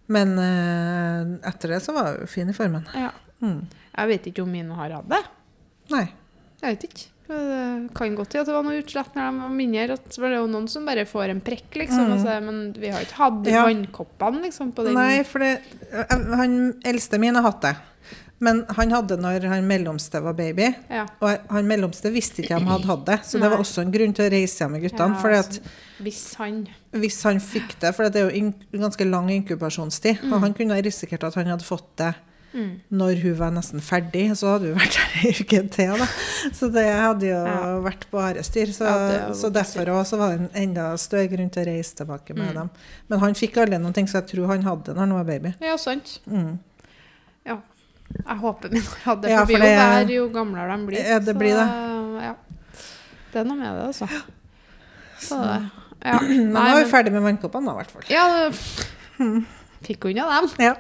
men 0.08 0.34
eh, 0.40 1.50
etter 1.54 1.76
det 1.76 1.84
så 1.86 1.94
var 1.94 2.18
hun 2.18 2.28
fin 2.28 2.50
i 2.50 2.54
formen. 2.58 2.88
Ja. 2.98 3.12
Mm. 3.42 3.68
Jeg 3.96 4.08
vet 4.08 4.26
ikke 4.34 4.42
om 4.44 4.52
min 4.52 4.72
har 4.72 4.90
hatt 4.98 5.08
det. 5.10 5.22
Nei. 5.94 6.08
Jeg 6.60 6.76
vet 6.76 6.86
ikke. 6.90 7.08
Det 7.30 7.94
kan 7.94 8.16
godt 8.18 8.34
hende 8.34 8.42
at 8.42 8.48
det 8.50 8.56
var 8.56 8.64
noe 8.66 8.80
utslett 8.82 9.14
når 9.14 9.28
de 9.28 9.42
var 9.44 9.52
mindre. 9.54 9.98
At 10.00 10.16
det 10.16 10.32
jo 10.34 10.48
noen 10.50 10.66
som 10.72 10.88
bare 10.90 11.06
får 11.06 11.36
en 11.36 11.44
prekk, 11.46 11.68
liksom. 11.84 12.08
Mm. 12.08 12.16
Altså, 12.16 12.38
men 12.48 12.58
vi 12.74 12.90
har 12.90 13.06
ikke 13.06 13.20
hatt 13.20 13.52
Ja. 13.52 13.66
vannkoppene, 13.68 14.42
liksom, 14.48 14.72
på 14.74 14.88
den. 14.88 14.98
Nei, 14.98 15.24
for 15.24 15.40
det, 15.40 15.62
han 16.42 16.58
eldste 16.84 17.20
min 17.22 17.36
har 17.38 17.46
hatt 17.46 17.62
det. 17.62 17.76
Men 18.40 18.64
han 18.72 18.92
hadde 18.92 19.18
når 19.20 19.46
han 19.52 19.68
mellomste 19.68 20.22
var 20.24 20.34
baby. 20.34 20.74
Ja. 20.90 21.06
Og 21.20 21.52
han 21.52 21.68
mellomste 21.68 22.10
visste 22.12 22.42
ikke 22.42 22.56
om 22.56 22.66
han 22.66 22.80
hadde 22.80 22.88
hatt 22.88 23.06
det. 23.06 23.20
Så 23.28 23.40
det 23.42 23.50
var 23.52 23.60
også 23.60 23.84
en 23.84 23.92
grunn 23.92 24.16
til 24.16 24.26
å 24.26 24.32
reise 24.32 24.64
hjem 24.64 24.72
med 24.78 24.86
guttene. 24.88 25.20
Ja, 25.20 25.42
altså, 25.44 25.62
Hvis 26.00 26.24
han 26.40 26.68
hvis 26.96 27.20
han 27.28 27.38
fikk 27.44 27.76
det 27.84 27.92
For 27.94 28.10
det 28.10 28.22
er 28.22 28.30
jo 28.32 28.38
in 28.40 28.54
ganske 28.72 29.06
lang 29.06 29.30
inkubasjonstid. 29.30 30.24
Og 30.32 30.40
han 30.42 30.56
kunne 30.58 30.80
risikert 30.82 31.28
at 31.28 31.36
han 31.36 31.52
hadde 31.52 31.68
fått 31.68 31.92
det 32.02 32.14
mm. 32.54 32.70
når 32.92 33.22
hun 33.24 33.36
var 33.40 33.52
nesten 33.56 33.82
ferdig. 33.84 34.26
Så 34.40 34.48
hadde 34.54 34.72
hun 34.72 34.80
vært 34.80 34.98
der 34.98 35.30
i 35.30 35.34
uken 35.44 35.70
til. 35.74 35.94
Da. 36.02 36.08
Så 36.56 36.70
det 36.74 36.86
hadde 36.92 37.28
jo 37.30 37.40
Ja. 37.46 37.80
vært 37.86 38.06
bare 38.12 38.44
styr. 38.44 38.72
Så, 38.76 38.86
Ja, 38.90 39.30
så 39.34 39.52
derfor 39.54 39.86
også 39.98 40.18
var 40.18 40.36
det 40.38 40.40
en 40.50 40.70
enda 40.70 40.92
større 40.98 41.28
grunn 41.32 41.50
til 41.50 41.64
å 41.66 41.68
reise 41.74 41.96
tilbake 41.96 42.36
med 42.36 42.54
dem. 42.56 42.70
Men 43.10 43.20
han 43.20 43.34
fikk 43.34 43.58
aldri 43.58 43.78
noen 43.80 43.94
ting, 43.94 44.08
så 44.08 44.22
jeg 44.22 44.28
tror 44.36 44.48
han 44.48 44.64
hadde 44.64 44.84
det 44.86 44.96
når 44.96 45.06
han 45.08 45.14
var 45.20 45.24
baby. 45.30 45.54
Ja, 45.62 45.76
sant. 45.78 46.20
Mm. 46.30 46.58
Ja. 47.46 47.58
Jeg 48.10 48.38
håper 48.42 48.72
min 48.74 48.82
hadde 49.06 49.22
det, 49.22 49.30
Ja, 49.32 49.40
for 49.46 49.46
for 49.46 49.54
jo 49.54 49.60
det- 49.60 49.78
verre 49.78 50.14
jo 50.16 50.30
gamlere 50.34 50.78
de 50.78 50.86
blir. 50.88 51.04
Ja, 51.06 51.20
det 51.20 51.36
blir 51.38 51.54
det. 51.54 51.68
Ja. 52.24 52.34
Det 53.32 53.40
er 53.42 53.44
noe 53.46 53.56
med 53.58 53.76
det, 53.76 53.86
altså. 53.92 54.08
Så, 55.20 55.38
ja. 56.06 56.18
Men 56.24 56.54
nå 56.56 56.64
er 56.64 56.84
vi 56.84 56.90
ferdig 56.90 57.12
med 57.12 57.22
vannkoppene, 57.22 57.66
da, 57.68 57.72
i 57.72 57.84
hvert 57.84 57.92
fall. 57.92 58.04
ja, 58.10 58.50
fikk 59.86 60.06
unna 60.10 60.26
dem. 60.42 60.50
Ja, 60.64 60.74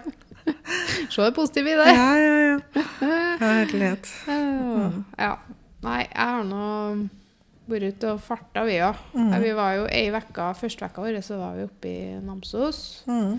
Se 1.13 1.21
det 1.23 1.33
positive 1.35 1.71
i 1.71 1.77
det. 1.79 1.87
ja, 1.93 2.09
ja. 2.17 2.57
ja. 2.75 3.37
Herlighet. 3.43 4.11
Øh, 4.27 4.99
Ja. 5.25 5.33
Nei, 5.83 6.01
jeg 6.09 6.27
har 6.33 6.43
nå 6.43 6.65
vært 7.69 7.93
ute 7.93 8.09
og 8.15 8.19
farta, 8.25 8.65
vi 8.67 8.79
òg. 8.83 8.97
Mm. 9.13 9.31
Vi 9.43 9.51
var 9.55 9.75
jo 9.77 9.85
ei 9.93 10.09
uke, 10.11 10.47
første 10.59 10.83
vekka 10.83 11.03
vår 11.05 11.19
så 11.23 11.37
var 11.39 11.53
vi 11.55 11.63
oppe 11.69 11.87
i 11.87 12.19
Namsos 12.25 12.79
Mm. 13.07 13.37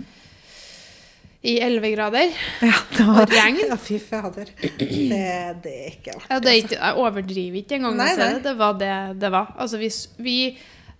i 1.43 1.55
11 1.61 1.91
grader. 1.95 2.33
Ja, 2.61 2.73
det 2.97 3.05
Og 3.09 3.31
regn. 3.33 3.59
Ja, 3.67 3.75
fy 3.81 3.97
fader. 4.01 4.49
Det, 4.61 4.89
det 5.63 5.73
er 5.73 5.87
ikke 5.91 6.15
artig. 6.15 6.27
Ja, 6.29 6.39
det 6.39 6.51
er 6.51 6.59
ikke, 6.63 6.77
jeg 6.79 6.97
overdriver 7.01 7.57
ikke 7.61 7.75
engang. 7.79 7.97
Nei, 7.97 8.11
nei. 8.17 8.29
Det. 8.35 8.43
det 8.45 8.55
var 8.59 8.77
det 8.81 8.91
det 9.21 9.31
var. 9.33 9.53
Altså, 9.59 9.77
hvis 9.81 9.99
vi, 10.21 10.35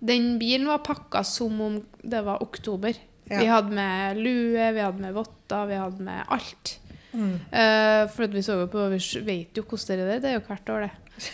den 0.02 0.38
bilen 0.42 0.66
var 0.70 0.82
pakka 0.86 1.22
som 1.26 1.60
om 1.62 1.80
det 2.02 2.24
var 2.26 2.42
oktober. 2.42 2.98
Ja. 3.32 3.40
Vi 3.40 3.50
hadde 3.50 3.76
med 3.76 4.22
lue, 4.22 4.70
vi 4.76 4.84
hadde 4.84 5.02
med 5.02 5.16
votter, 5.16 5.68
vi 5.70 5.78
hadde 5.80 6.06
med 6.06 6.24
alt. 6.36 6.78
Mm. 7.12 7.36
Uh, 7.52 8.02
for 8.12 8.32
vi 8.32 8.42
så 8.44 8.56
jo 8.62 8.68
på, 8.72 8.88
vi 8.92 9.00
vet 9.26 9.58
jo 9.58 9.64
hvordan 9.66 10.02
det 10.02 10.16
er. 10.16 10.20
Det 10.22 10.32
er 10.32 10.36
jo 10.38 10.44
hvert 10.48 10.74
år, 10.74 10.88
det. 10.88 11.30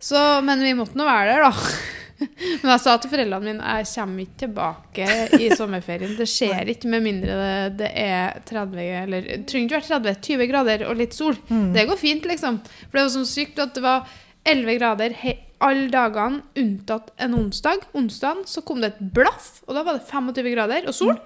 Så, 0.00 0.20
men 0.46 0.62
vi 0.64 0.76
måtte 0.78 0.96
nå 0.96 1.04
være 1.04 1.34
der, 1.34 1.50
da. 1.50 1.98
Men 2.60 2.74
jeg 2.74 2.80
sa 2.82 2.94
til 3.00 3.08
foreldrene 3.14 3.46
mine 3.46 3.74
jeg 3.78 3.86
kommer 3.94 4.24
ikke 4.26 4.40
tilbake 4.42 5.06
i 5.40 5.46
sommerferien. 5.56 6.10
Det 6.18 6.26
skjer 6.28 6.68
ikke 6.68 6.90
med 6.92 7.04
mindre 7.06 7.36
det, 7.38 7.52
det 7.78 7.88
er 7.96 8.42
30 8.44 8.80
eller 8.82 9.24
det 9.24 9.38
trenger 9.48 9.70
ikke 9.70 9.78
være 9.78 9.86
30, 9.88 10.18
20 10.26 10.50
grader 10.50 10.84
og 10.88 10.98
litt 11.00 11.16
sol. 11.16 11.38
Mm. 11.48 11.70
Det 11.76 11.86
går 11.88 12.00
fint, 12.00 12.28
liksom. 12.28 12.58
For 12.82 12.98
det 12.98 13.06
var 13.06 13.14
sånn 13.14 13.30
sykt 13.30 13.62
at 13.64 13.72
det 13.76 13.84
var 13.86 14.04
11 14.50 14.76
grader 14.76 15.16
alle 15.60 15.88
dagene 15.92 16.40
unntatt 16.60 17.12
en 17.20 17.36
onsdag. 17.36 17.88
Onsdagen 17.96 18.46
så 18.48 18.62
kom 18.64 18.80
det 18.80 18.94
et 18.94 19.02
blaff, 19.16 19.60
og 19.66 19.76
da 19.76 19.84
var 19.86 19.98
det 19.98 20.08
25 20.08 20.54
grader 20.54 20.88
og 20.88 20.96
sol. 20.96 21.16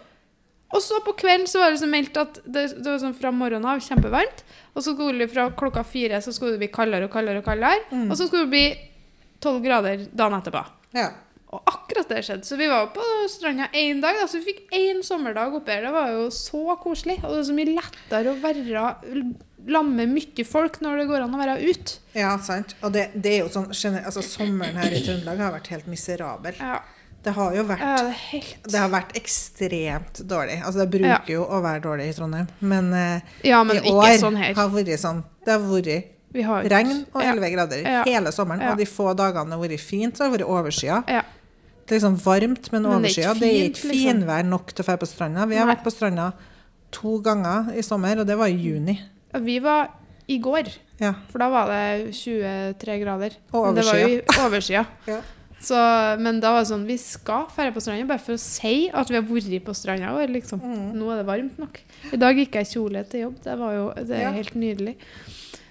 Og 0.75 0.83
så 0.83 0.99
på 1.07 1.15
kvelden 1.21 1.47
så 1.51 1.61
var 1.61 1.71
det 1.71 1.77
liksom 1.77 1.93
meldt 1.95 2.17
at 2.19 2.41
det, 2.45 2.65
det 2.75 2.89
var 2.89 3.03
sånn 3.03 3.17
fra 3.17 3.31
morgenen 3.35 3.69
av 3.71 3.83
kjempevarmt. 3.85 4.43
Og 4.75 4.83
så 4.83 4.95
skulle 4.97 5.23
det 5.23 5.31
fra 5.31 5.47
klokka 5.55 5.85
fire 5.87 6.19
så 6.25 6.35
skulle 6.35 6.57
det 6.57 6.65
bli 6.65 6.73
kaldere 6.75 7.07
og 7.07 7.15
kaldere. 7.15 7.43
Og 7.43 7.47
kaldere. 7.47 7.85
Mm. 7.93 8.09
Og 8.09 8.19
så 8.19 8.27
skulle 8.27 8.49
det 8.49 8.55
bli 8.57 8.67
12 9.45 9.61
grader 9.63 10.09
dagen 10.11 10.41
etterpå. 10.41 10.65
Ja. 10.97 11.13
Og 11.55 11.63
akkurat 11.71 12.11
det 12.11 12.25
skjedde. 12.27 12.49
Så 12.49 12.59
vi 12.59 12.67
var 12.71 12.89
på 12.95 13.05
stranda 13.31 13.69
én 13.71 14.01
dag, 14.03 14.19
da, 14.19 14.27
så 14.27 14.41
vi 14.41 14.51
fikk 14.51 14.75
én 14.75 15.05
sommerdag 15.07 15.55
oppe 15.55 15.71
her. 15.71 15.87
Det 15.87 15.93
var 15.95 16.11
jo 16.11 16.25
så 16.35 16.79
koselig. 16.83 17.21
Og 17.23 17.37
det 17.37 17.43
er 17.45 17.51
så 17.51 17.59
mye 17.61 17.75
lettere 17.77 18.33
å 18.33 18.41
være 18.43 18.89
lamme 19.71 20.09
mye 20.11 20.45
folk 20.45 20.81
når 20.85 20.99
det 21.01 21.07
går 21.09 21.25
an 21.25 21.37
å 21.37 21.41
være 21.41 21.61
ute. 21.63 22.01
ja, 22.19 22.35
sant. 22.43 22.75
Og 22.83 22.93
det, 22.93 23.07
det 23.15 23.37
er 23.37 23.45
jo 23.45 23.53
sånn 23.53 23.71
altså, 23.71 24.25
Sommeren 24.27 24.77
her 24.81 24.93
i 24.93 25.05
Trøndelag 25.05 25.41
har 25.41 25.55
vært 25.55 25.71
helt 25.73 25.87
miserabel. 25.91 26.59
Ja, 26.59 26.83
Det 27.25 27.33
har 27.33 27.55
jo 27.57 27.63
vært 27.65 27.81
ja 27.81 27.97
det 28.05 28.17
helt 28.21 28.67
Det 28.69 28.81
har 28.81 28.91
vært 28.93 29.15
ekstremt 29.17 30.19
dårlig. 30.29 30.59
Altså, 30.63 30.85
det 30.85 30.91
bruker 31.01 31.31
jo 31.33 31.45
å 31.47 31.61
være 31.65 31.81
dårlig 31.87 32.09
i 32.11 32.17
Trondheim, 32.17 32.49
men 32.61 32.91
eh, 32.93 33.21
Ja, 33.49 33.63
men 33.65 33.79
i 33.79 33.81
ikke 33.81 33.95
år 33.95 34.19
sånn 34.21 34.37
har 34.43 34.69
vært 34.75 35.01
sånn 35.01 35.23
Det 35.45 35.53
har 35.55 35.65
vært 35.65 36.11
har 36.43 36.65
regn 36.67 37.07
og 37.15 37.23
Ja. 37.23 37.33
11 37.33 37.51
grader 37.55 37.83
Ja. 37.87 38.03
hele 38.05 38.33
sommeren. 38.35 38.61
Ja. 38.61 38.73
Og 38.73 38.79
de 38.79 38.85
få 38.91 39.15
dagene 39.17 39.51
det 39.51 39.59
har 39.59 39.69
vært 39.69 39.81
fint, 39.81 40.17
så 40.17 40.25
har 40.25 40.31
det 40.37 40.41
vært 40.41 40.51
overskya. 40.51 41.05
Ja. 41.09 41.23
Det 41.87 41.95
er 41.95 42.01
liksom 42.01 42.17
varmt, 42.25 42.73
men 42.73 42.87
overskya. 42.87 43.35
det 43.39 43.49
er 43.49 43.69
ikke 43.69 43.87
overskya. 43.87 43.91
Liksom. 43.93 44.21
finvær 44.21 44.45
nok 44.45 44.73
til 44.73 44.83
å 44.85 44.87
dra 44.87 44.97
på 44.97 45.07
stranda. 45.07 45.47
Vi 45.47 45.57
har 45.57 45.67
Nei. 45.67 45.75
vært 45.77 45.85
på 45.85 45.93
stranda 45.93 46.33
to 46.91 47.19
ganger 47.21 47.73
i 47.77 47.83
sommer, 47.83 48.19
og 48.21 48.27
det 48.27 48.37
var 48.37 48.47
i 48.49 48.57
juni. 48.57 49.01
Vi 49.35 49.59
var 49.61 49.89
i 50.29 50.39
går, 50.39 50.69
Ja. 51.01 51.15
for 51.31 51.39
da 51.39 51.49
var 51.51 51.67
det 51.69 52.15
23 52.15 52.99
grader. 53.01 53.31
Og 53.53 53.67
Men 53.67 53.75
det 53.75 53.85
var 53.85 53.95
jo 53.99 54.21
overskya. 54.47 54.87
Så, 55.65 55.77
men 56.21 56.41
da 56.43 56.51
var 56.53 56.61
det 56.65 56.69
sånn 56.69 56.83
Vi 56.89 56.97
skal 57.01 57.47
dra 57.55 57.71
på 57.73 57.81
stranda 57.81 58.05
bare 58.11 58.21
for 58.21 58.37
å 58.37 58.41
si 58.43 58.75
at 58.93 59.09
vi 59.09 59.17
har 59.17 59.25
vært 59.25 59.65
på 59.65 59.75
stranda. 59.77 60.11
Og 60.19 60.29
liksom, 60.35 60.61
Mm. 60.61 60.91
Nå 60.99 61.11
er 61.13 61.23
det 61.23 61.27
varmt 61.31 61.59
nok. 61.59 61.81
I 62.13 62.17
dag 62.21 62.37
gikk 62.37 62.59
jeg 62.59 62.67
i 62.69 62.73
kjole 62.75 63.05
til 63.09 63.21
jobb. 63.27 63.39
Det 63.45 63.57
var 63.59 63.73
jo 63.75 63.87
det 63.97 64.11
er 64.19 64.27
Ja. 64.29 64.33
helt 64.33 64.55
nydelig. 64.55 64.97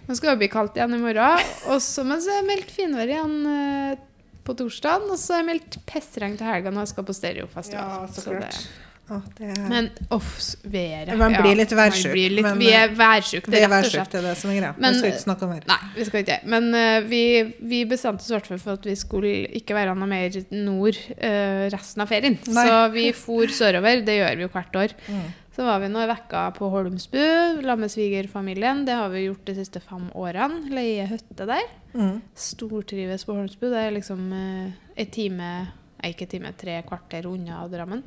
Nå 0.08 0.16
skal 0.18 0.32
det 0.34 0.40
bli 0.40 0.48
kaldt 0.52 0.76
igjen 0.76 0.96
i 0.96 0.98
morgen. 0.98 1.44
Og 1.72 1.80
så, 1.80 2.04
men 2.06 2.20
så 2.20 2.34
er 2.34 2.42
det 2.42 2.50
meldt 2.50 2.72
finvær 2.76 3.08
igjen 3.08 3.36
eh, 3.48 3.96
på 4.44 4.56
torsdag. 4.60 5.06
Og 5.12 5.18
så 5.18 5.36
er 5.38 5.44
det 5.44 5.50
meldt 5.52 5.78
pissregn 5.86 6.38
til 6.38 6.46
helga 6.50 6.72
når 6.74 6.82
jeg 6.88 6.94
skal 6.96 7.04
på 7.08 7.16
stereofestival. 7.16 8.02
Ja, 8.02 8.08
så 8.08 8.40
det- 8.40 8.68
det 9.38 9.50
er, 9.52 9.64
Men 9.68 9.90
uff, 10.16 10.56
været. 10.64 11.12
Man 11.20 11.34
blir 11.36 11.58
litt 11.60 11.74
værsjuk, 11.76 12.14
blir 12.16 12.32
litt- 12.32 12.46
men, 12.46 12.60
Vi 12.60 12.70
er 12.72 12.94
værsjuke, 12.96 13.52
vi 13.52 13.58
det 13.58 13.62
rett 13.62 13.68
og 13.68 13.76
værsjukt, 13.76 13.92
slett. 13.92 14.12
det 14.12 14.20
er 14.20 14.28
det 14.30 14.38
som 14.40 14.52
er 14.52 14.60
greia. 14.62 14.74
Men- 14.78 14.94
Vi 14.94 15.00
skal 15.00 15.12
ikke 15.12 15.24
snakke 15.24 15.44
om 15.44 15.50
mer. 15.50 15.64
Nei, 15.68 15.78
vi 15.96 16.06
skal 16.06 16.24
ikke. 16.24 16.40
Men 16.46 16.70
uh, 16.74 17.08
vi, 17.10 17.22
vi 17.60 17.84
bestemte 17.86 18.24
oss 18.24 18.32
i 18.32 18.34
hvert 18.38 18.48
fall 18.48 18.60
for 18.64 18.80
at 18.80 18.86
vi 18.86 18.96
skulle 18.96 19.34
ikke 19.60 19.76
være 19.76 19.94
noe 19.96 20.08
mer 20.08 20.30
nord 20.52 20.98
uh, 21.20 21.70
resten 21.74 22.02
av 22.02 22.08
ferien. 22.08 22.40
Nei. 22.48 22.66
Så 22.68 22.92
vi 22.94 23.12
for 23.12 23.48
sørover. 23.48 24.06
Det 24.08 24.18
gjør 24.22 24.36
vi 24.40 24.48
jo 24.48 24.54
hvert 24.56 24.76
år. 24.76 24.96
Mm. 25.10 25.28
Så 25.54 25.68
var 25.68 25.84
vi 25.84 25.92
noen 25.92 26.10
vekka 26.10 26.48
på 26.56 26.72
Holmsbu 26.74 27.20
sammen 27.62 27.84
med 27.86 27.92
svigerfamilien. 27.94 28.86
Det 28.88 28.96
har 28.98 29.10
vi 29.14 29.28
gjort 29.28 29.46
de 29.46 29.54
siste 29.60 29.84
fem 29.84 30.10
årene. 30.16 30.64
Leie 30.74 31.06
hytte 31.12 31.46
der. 31.46 31.68
Mm. 31.94 32.22
Stortrives 32.34 33.28
på 33.28 33.36
Holmsbu. 33.36 33.68
Det 33.70 33.84
er 33.84 33.98
liksom 34.00 34.32
uh, 34.32 34.72
en 34.96 35.12
time 35.12 35.54
Nei, 36.04 36.10
ikke 36.12 36.26
en 36.26 36.32
time, 36.34 36.50
tre 36.60 36.74
kvarter 36.84 37.28
unna 37.30 37.62
Drammen. 37.72 38.02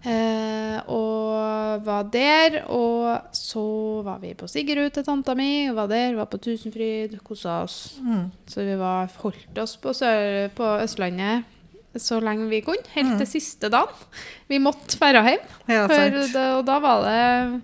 Eh, 0.00 0.78
og 0.88 1.84
var 1.84 2.08
der. 2.12 2.62
Og 2.72 3.36
så 3.36 3.64
var 4.06 4.20
vi 4.22 4.34
på 4.34 4.48
Sigrud 4.50 4.90
til 4.94 5.06
tanta 5.06 5.36
mi. 5.38 5.68
Og 5.70 5.78
var 5.78 5.90
der, 5.92 6.16
var 6.18 6.30
på 6.30 6.40
Tusenfryd, 6.40 7.18
kosa 7.24 7.62
oss. 7.64 8.00
Mm. 8.02 8.28
Så 8.48 8.66
vi 8.66 8.76
var, 8.80 9.10
holdt 9.22 9.64
oss 9.64 9.76
på, 9.80 9.94
sør, 9.96 10.48
på 10.56 10.76
Østlandet 10.80 11.56
så 11.98 12.20
lenge 12.22 12.46
vi 12.50 12.60
kunne. 12.62 12.86
Helt 12.94 13.16
til 13.18 13.28
siste 13.28 13.70
dagen. 13.72 14.06
Vi 14.50 14.60
måtte 14.62 14.98
dra 15.00 15.24
hjem. 15.26 15.42
Ja, 15.70 15.86
For 15.90 16.20
da, 16.30 16.44
og 16.58 16.64
da 16.68 16.78
var 16.82 17.04
det 17.06 17.60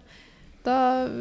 da, 0.67 0.77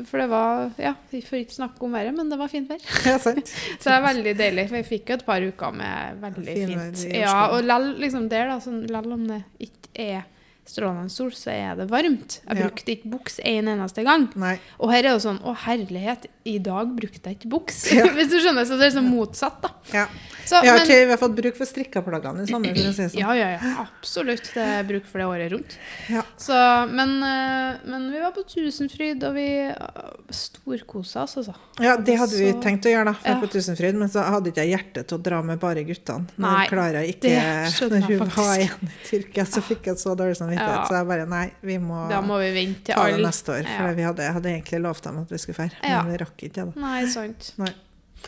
For 0.09 0.23
det 0.23 0.27
var 0.31 0.71
Ja, 0.81 0.95
vi 1.11 1.21
får 1.21 1.43
ikke 1.43 1.57
snakke 1.59 1.85
om 1.85 1.93
været, 1.93 2.15
men 2.17 2.31
det 2.31 2.39
var 2.39 2.49
fint 2.49 2.69
vær. 2.69 2.81
Ja, 3.05 3.17
sant. 3.21 3.51
Så 3.79 3.91
det 3.91 3.97
er 3.97 4.07
veldig 4.07 4.37
deilig. 4.39 4.69
For 4.71 4.81
jeg 4.81 4.89
fikk 4.89 5.11
jo 5.11 5.19
et 5.19 5.25
par 5.27 5.45
uker 5.45 5.75
med 5.75 6.23
veldig 6.23 6.55
fint. 6.71 7.03
Ja, 7.13 7.51
og 7.53 7.61
lell, 7.67 7.91
liksom 8.01 8.29
der, 8.31 8.49
da, 8.49 8.57
sånn, 8.63 8.85
lell 8.89 9.11
om 9.13 9.27
det 9.29 9.43
ikke 9.67 9.93
er 9.93 10.23
strålende 10.65 11.11
sol, 11.13 11.31
så 11.35 11.51
er 11.53 11.75
det 11.79 11.89
varmt. 11.91 12.39
Jeg 12.47 12.57
Ja. 12.57 12.67
brukte 12.67 12.91
ikke 12.95 13.09
buks 13.11 13.39
en 13.43 13.67
eneste 13.67 14.03
gang. 14.03 14.29
Nei. 14.35 14.55
Og 14.79 14.89
her 14.91 15.03
er 15.05 15.13
det 15.13 15.21
sånn 15.21 15.39
Å, 15.45 15.55
herlighet, 15.65 16.25
i 16.45 16.57
dag 16.59 16.89
brukte 16.97 17.29
jeg 17.29 17.37
ikke 17.39 17.49
buks. 17.49 17.91
Ja. 17.93 18.05
Hvis 18.17 18.29
du 18.31 18.39
skjønner. 18.39 18.65
Så 18.65 18.77
det 18.79 18.87
er 18.89 18.95
sånn 18.99 19.09
motsatt, 19.09 19.61
da. 19.61 19.69
Ja. 19.93 20.07
Så, 20.45 20.61
Vi 20.61 20.69
har, 20.69 20.77
men, 20.77 20.85
til, 20.87 21.05
vi 21.05 21.13
har 21.13 21.17
fått 21.21 21.35
bruk 21.37 21.55
for 21.57 21.65
strikkeplaggene 21.65 22.43
i 22.43 22.49
sommer, 22.49 22.75
for 22.75 22.89
å 22.89 22.93
si 22.93 23.01
det 23.01 23.11
sånn. 23.13 23.19
ja, 23.21 23.33
ja, 23.33 23.47
ja. 23.55 23.71
Absolutt. 23.85 24.51
Det 24.53 24.61
er 24.61 24.83
bruk 24.85 25.05
for 25.09 25.21
det 25.21 25.25
året 25.29 25.51
rundt. 25.55 25.77
Ja. 26.09 26.21
Så, 26.37 26.57
men, 26.91 27.15
eh, 27.25 27.79
men 27.89 28.11
vi 28.13 28.21
var 28.21 28.33
på 28.35 28.43
Tusenfryd, 28.45 29.23
og 29.25 29.33
vi 29.37 29.47
uh, 29.69 30.11
storkosa 30.29 31.23
oss, 31.25 31.37
altså. 31.41 31.55
Ja, 31.81 31.95
det 31.97 32.17
hadde 32.19 32.37
vi 32.37 32.51
tenkt 32.61 32.85
å 32.85 32.93
gjøre, 32.93 33.09
da, 33.09 33.15
for 33.21 33.45
på 33.45 33.51
Tusenfryd, 33.55 33.97
men 33.97 34.09
så 34.13 34.21
hadde 34.21 34.53
ikke 34.53 34.65
jeg 34.65 34.75
hjerte 34.77 35.05
til 35.09 35.17
å 35.17 35.21
dra 35.25 35.41
med 35.45 35.59
bare 35.61 35.81
guttene. 35.87 36.29
Når 36.37 36.55
Nei, 36.59 36.67
Klara 36.69 37.01
ikke 37.09 37.33
Når 37.89 37.97
jeg 37.97 38.19
hun 38.21 38.29
var 38.37 38.53
igjen 38.61 38.85
i 38.85 38.93
Tyrkia, 39.09 39.45
så 39.49 39.65
fikk 39.65 39.89
jeg 39.89 39.97
så 40.01 40.13
dårlig 40.17 40.37
samvittighet. 40.37 40.54
Ja. 40.59 40.85
Så 40.87 40.95
jeg 40.99 41.07
bare 41.07 41.25
Nei, 41.27 41.51
vi 41.61 41.77
må, 41.77 42.07
Da 42.09 42.21
må 42.21 42.37
vi 42.39 42.51
vente 42.55 42.83
til 42.85 42.95
ta 42.95 43.05
det 43.11 43.19
neste 43.25 43.51
år. 43.57 43.63
For 43.65 43.87
Ja. 43.89 43.93
vi 43.93 44.01
hadde, 44.07 44.23
jeg 44.23 44.33
hadde 44.33 44.49
egentlig 44.53 44.81
lovt 44.81 45.03
dem 45.03 45.19
at 45.19 45.29
vi 45.29 45.37
skulle 45.37 45.55
dra, 45.69 45.69
Ja. 45.89 46.01
men 46.03 46.11
vi 46.11 46.17
rakk 46.23 46.37
ikke 46.49 46.53
det. 46.53 46.75
Nei, 46.75 47.05
sant. 47.07 47.53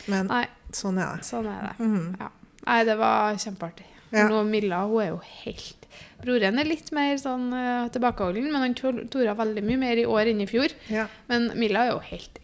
Men 0.06 0.26
Nei, 0.28 0.46
sånn 0.72 0.98
er 0.98 1.16
det. 1.16 1.24
sånn 1.24 1.46
er 1.46 1.68
det. 1.68 1.84
Mhm. 1.84 2.30
Nei, 2.66 2.84
det 2.84 2.98
var 2.98 3.34
kjempeartig. 3.34 3.86
Ja. 4.12 4.28
Nå, 4.28 4.42
Milla 4.48 4.86
hun 4.86 5.00
er 5.02 5.08
jo 5.08 5.20
helt 5.44 5.74
Broren 6.22 6.58
er 6.58 6.64
litt 6.64 6.90
mer 6.92 7.14
sånn 7.16 7.52
uh, 7.52 7.88
tilbakeholden, 7.94 8.50
men 8.50 8.60
han 8.60 8.74
tor- 8.74 9.04
tora 9.08 9.34
veldig 9.36 9.62
mye 9.62 9.78
mer 9.78 9.96
i 9.98 10.04
år 10.04 10.26
enn 10.32 10.40
i 10.42 10.46
fjor. 10.46 10.68
Ja. 10.90 11.06
Men 11.28 11.52
Milla 11.56 11.84
er 11.86 11.90
jo 11.92 11.98
helt 12.00 12.38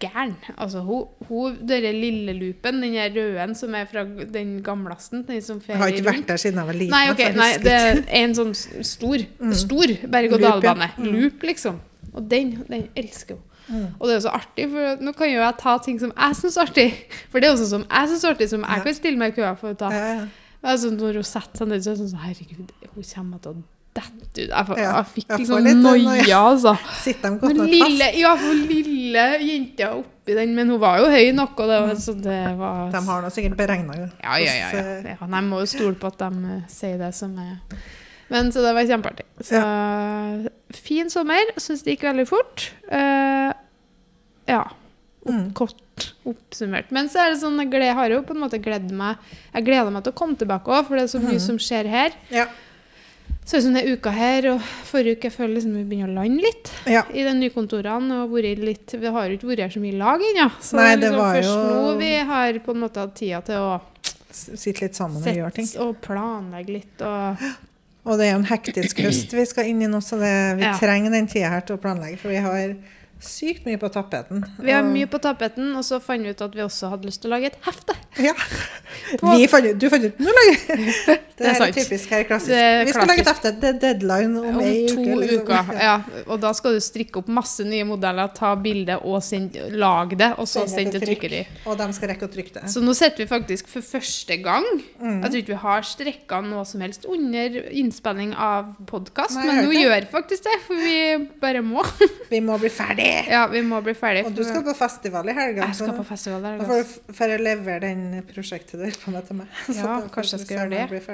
gæren. 0.00 0.32
Altså, 0.56 0.80
hun, 0.86 1.04
hun 1.28 1.58
denne 1.68 1.92
lille 1.92 2.32
loopen, 2.38 2.80
den 2.82 2.94
røde 3.16 3.54
som 3.58 3.74
er 3.78 3.84
fra 3.90 4.04
den 4.04 4.56
gamlasten 4.64 5.22
den 5.28 5.42
som 5.44 5.60
Jeg 5.68 5.76
har 5.76 5.86
ikke 5.92 6.02
rundt. 6.06 6.18
vært 6.18 6.28
der 6.28 6.36
siden 6.42 6.58
jeg 6.62 6.66
var 6.66 6.78
liten. 6.78 6.90
Nei, 6.96 7.10
okay, 7.12 7.32
nei, 7.36 7.50
det 7.62 7.76
er 7.76 8.02
en 8.24 8.34
sånn 8.34 8.54
stor, 8.56 9.22
stor 9.52 9.94
berg-og-dal-bane. 10.16 10.90
Mm. 10.98 11.10
Loop, 11.14 11.42
liksom. 11.42 11.80
Og 12.14 12.26
den, 12.30 12.56
den 12.68 12.88
elsker 12.96 13.36
hun. 13.36 13.44
Mm. 13.70 13.86
Og 14.00 14.08
det 14.08 14.14
er 14.16 14.22
så 14.24 14.32
artig, 14.34 14.64
for 14.72 15.02
nå 15.04 15.12
kan 15.14 15.28
jo 15.30 15.38
jeg 15.44 15.54
ta 15.60 15.76
ting 15.84 15.98
som 16.02 16.10
jeg 16.16 16.36
syns 16.40 16.56
er 16.58 16.62
artig. 16.66 16.86
For 17.30 17.38
det 17.38 17.46
er 17.46 17.52
jo 17.52 17.60
sånn 17.60 17.74
som 17.76 17.84
jeg 17.86 18.08
syns 18.10 18.24
er 18.24 18.32
artig, 18.34 18.48
som 18.50 18.64
jeg 18.66 18.78
Ja. 18.80 18.84
kan 18.88 18.94
stille 18.96 19.20
meg 19.20 19.30
i 19.30 19.36
køa 19.40 19.52
for 19.60 19.70
å 19.70 19.78
ta. 19.78 19.90
Ja. 19.94 20.24
Altså, 20.62 20.90
når 20.90 21.20
hun 21.20 21.28
setter 21.28 21.62
seg 21.62 21.68
ned, 21.70 21.84
så 21.84 21.92
er 21.92 22.00
det 22.00 22.08
sånn, 22.10 22.24
Herregud, 22.24 22.72
hun 22.94 23.04
kommer 23.14 23.38
til 23.44 23.52
å 23.52 23.62
dette 24.06 24.44
ut. 24.44 24.50
Jeg, 24.50 24.78
jeg, 24.78 24.86
jeg 24.86 25.06
fikk 25.14 25.34
liksom 25.36 25.68
noia, 25.82 26.38
altså. 26.38 26.74
Sitter 27.04 27.34
de 27.34 27.40
godt 27.42 27.58
nok 27.60 27.74
fast? 27.82 28.18
ja, 28.20 28.32
for 28.40 28.64
lille 28.70 29.26
jenta 29.44 29.92
oppi 29.98 30.36
den, 30.38 30.54
men 30.56 30.72
hun 30.72 30.80
var 30.82 31.00
jo 31.02 31.10
høy 31.12 31.30
nok, 31.36 31.62
det 31.70 31.80
så 32.02 32.16
det 32.16 32.40
var 32.58 32.80
Mm. 32.80 32.92
De 32.94 33.00
har 33.06 33.22
nå 33.22 33.30
sikkert 33.34 33.56
beregna 33.58 33.96
ja, 33.98 34.08
ja, 34.40 34.52
ja, 34.54 34.68
ja. 34.74 35.14
ja. 35.14 35.26
Nei, 35.30 35.40
må 35.46 35.60
jo 35.62 35.68
stole 35.70 35.96
på 35.98 36.08
at 36.10 36.20
de 36.22 36.30
uh, 36.46 36.62
sier 36.70 36.98
det 37.00 37.10
som 37.16 37.34
er 37.40 37.58
Men 38.30 38.52
så 38.54 38.62
det 38.62 38.72
var 38.76 38.86
kjempeartig. 38.86 39.26
Så 39.42 39.60
fin 40.76 41.10
sommer. 41.10 41.50
Syns 41.58 41.82
det 41.82 41.96
gikk 41.96 42.06
veldig 42.06 42.26
fort. 42.30 42.68
Uh, 42.86 43.50
ja. 44.46 44.62
Mm. 45.26 45.50
Kort 45.58 46.14
oppsummert. 46.28 46.90
Men 46.94 47.10
så 47.10 47.24
er 47.24 47.34
det 47.34 47.40
sånn, 47.42 47.58
jeg 47.60 47.96
har 47.96 48.14
jo 48.14 48.22
på 48.24 48.36
en 48.36 48.42
måte 48.44 48.60
gledd 48.62 48.88
meg 48.96 49.20
Jeg 49.52 49.66
gleder 49.66 49.92
meg 49.92 50.06
til 50.06 50.14
å 50.14 50.16
komme 50.16 50.38
tilbake 50.40 50.72
òg, 50.72 50.86
for 50.88 50.96
det 50.96 51.06
er 51.06 51.12
så 51.12 51.22
mye 51.22 51.38
mm. 51.40 51.44
som 51.44 51.58
skjer 51.60 51.90
her. 51.90 52.16
Ja. 52.32 52.46
Så 53.44 53.56
er 53.56 53.62
sånn 53.64 53.74
denne 53.74 53.96
uka 53.96 54.10
her, 54.14 54.46
og 54.52 54.60
forrige 54.86 55.16
uke 55.16 55.26
jeg 55.26 55.32
føler 55.34 55.54
liksom 55.56 55.72
vi 55.74 55.84
begynner 55.90 56.12
å 56.12 56.18
lande 56.20 56.42
litt 56.44 56.68
ja. 56.86 57.02
i 57.10 57.24
de 57.26 57.32
nye 57.34 57.50
kontorene. 57.50 58.20
og 58.22 58.34
litt, 58.38 58.92
Vi 58.94 59.06
har 59.06 59.26
jo 59.28 59.38
ikke 59.38 59.48
vært 59.50 59.64
her 59.64 59.72
så 59.74 59.80
mye 59.82 59.94
i 59.94 59.98
lag 59.98 60.20
ennå. 60.20 60.50
Så 60.60 60.76
Nei, 60.76 60.90
det 60.94 61.00
det 61.00 61.08
er 61.08 61.16
liksom 61.16 61.34
først 61.34 61.48
jo- 61.48 61.72
nå 61.88 61.98
vi 61.98 62.12
har 62.30 62.52
på 62.60 62.70
en 62.76 62.80
måte 62.84 63.00
hatt 63.00 63.14
tida 63.16 63.40
til 63.42 63.54
å 63.56 63.80
Sitte 64.30 64.82
litt 64.84 64.94
sammen 64.94 65.16
og 65.16 65.34
gjøre 65.34 65.52
ting. 65.54 65.66
og 65.82 65.96
planlegge 66.00 66.68
litt. 66.70 67.02
Og, 67.02 67.36
Og 68.06 68.18
det 68.18 68.26
er 68.28 68.30
jo 68.30 68.38
en 68.38 68.44
hektisk 68.46 69.00
høst 69.02 69.32
vi 69.34 69.44
skal 69.44 69.64
inn 69.66 69.82
i 69.82 69.86
nå, 69.90 69.98
så 70.00 70.16
det, 70.20 70.56
vi 70.58 70.62
Ja. 70.62 70.76
trenger 70.78 71.10
den 71.10 71.26
tida 71.26 71.48
her 71.50 71.60
til 71.62 71.76
å 71.76 71.80
planlegge. 71.80 72.18
For 72.18 72.28
vi 72.28 72.36
har 72.36 72.76
sykt 73.20 73.66
mye 73.68 73.78
på 73.80 73.88
tapeten. 73.92 74.44
vi 74.60 74.72
har 74.72 74.82
mye 74.86 75.06
på 75.10 75.18
tapeten, 75.22 75.74
og 75.76 75.84
så 75.84 76.00
fant 76.00 76.22
vi 76.24 76.30
ut 76.32 76.40
at 76.44 76.54
vi 76.56 76.62
også 76.64 76.90
hadde 76.92 77.08
lyst 77.08 77.22
til 77.22 77.30
å 77.30 77.34
lage 77.36 77.50
et 77.52 77.58
hefte. 77.66 77.96
Ja. 78.18 78.32
Vi 79.20 79.46
fant, 79.48 79.64
du 79.80 79.84
fant 79.90 80.02
ut 80.04 80.18
Nå 80.20 80.32
lager 80.34 80.80
Det, 81.40 81.46
er 81.46 81.50
er 81.52 81.54
sant. 81.56 81.76
typisk 81.76 82.10
her 82.12 82.24
klassisk. 82.28 82.50
Det 82.52 82.86
Vi 82.88 82.92
skal 82.92 83.06
lage 83.08 83.22
et 83.22 83.28
hefte. 83.30 83.52
Det 83.62 83.68
er 83.68 83.76
deadline 83.84 84.36
om, 84.40 84.48
Om 84.58 84.64
ei 84.64 84.80
to 84.90 84.96
uke. 85.00 85.14
liksom. 85.20 85.44
uker. 85.46 85.70
Ja. 85.80 85.94
Og 86.26 86.40
da 86.42 86.50
skal 86.58 86.74
du 86.76 86.80
strikke 86.84 87.22
opp 87.22 87.30
masse 87.32 87.64
nye 87.64 87.86
modeller, 87.88 88.28
ta 88.36 88.50
bilde 88.60 88.98
og 89.06 89.22
send, 89.24 89.56
lage 89.72 90.18
det, 90.20 90.32
og 90.42 90.48
så 90.50 90.66
Sende 90.68 90.98
til 90.98 91.06
trykkeri. 91.06 91.40
Og 91.70 91.78
de 91.80 91.86
skal 91.96 92.12
rekke 92.12 92.26
å 92.28 92.32
trykke 92.34 92.56
det. 92.58 92.64
Så 92.74 92.82
nå 92.84 92.92
sitter 92.98 93.22
vi 93.24 93.28
faktisk 93.30 93.70
for 93.72 93.86
første 93.86 94.36
gang 94.42 94.66
Mm. 95.00 95.22
Jeg 95.22 95.30
tror 95.30 95.38
ikke 95.40 95.52
vi 95.54 95.60
har 95.62 95.86
strekka 95.88 96.40
noe 96.44 96.64
som 96.68 96.82
helst 96.84 97.06
under 97.08 97.54
innspilling 97.72 98.34
av 98.36 98.74
podkast, 98.90 99.38
men 99.40 99.62
nå 99.64 99.72
gjør 99.72 100.04
faktisk 100.12 100.44
det, 100.44 100.58
for 100.66 100.76
vi 100.76 100.98
bare 101.40 101.62
må. 101.64 101.80
Vi 102.28 102.40
må 102.44 102.58
bli 102.60 102.68
ferdig! 102.68 103.09
Ja, 103.30 103.42
vi 103.50 103.60
må 103.66 103.78
bli 103.84 103.94
ferdig. 103.98 104.24
Og 104.28 104.34
du 104.36 104.42
skal 104.46 104.62
på 104.66 104.74
festival 104.78 105.28
i 105.28 105.34
helga. 105.36 105.66
Jeg 105.70 105.78
skal 105.78 105.94
på 105.96 106.04
festival 106.08 106.42
der. 106.46 106.58
Da 106.60 106.66
får 106.68 106.80
du 106.82 106.94
f- 107.16 107.40
levere 107.44 107.80
den 107.84 108.02
prosjektet 108.30 108.72
du 108.78 108.84
holder 108.84 109.00
på 109.04 109.14
med 109.14 109.26
til 109.30 109.36
meg. 109.40 109.46
Så 109.66 109.76
Ja, 109.78 109.86
da 110.00 110.08
kanskje 110.14 110.38
jeg 110.38 110.46
skal 110.46 110.56
gjøre 110.56 110.70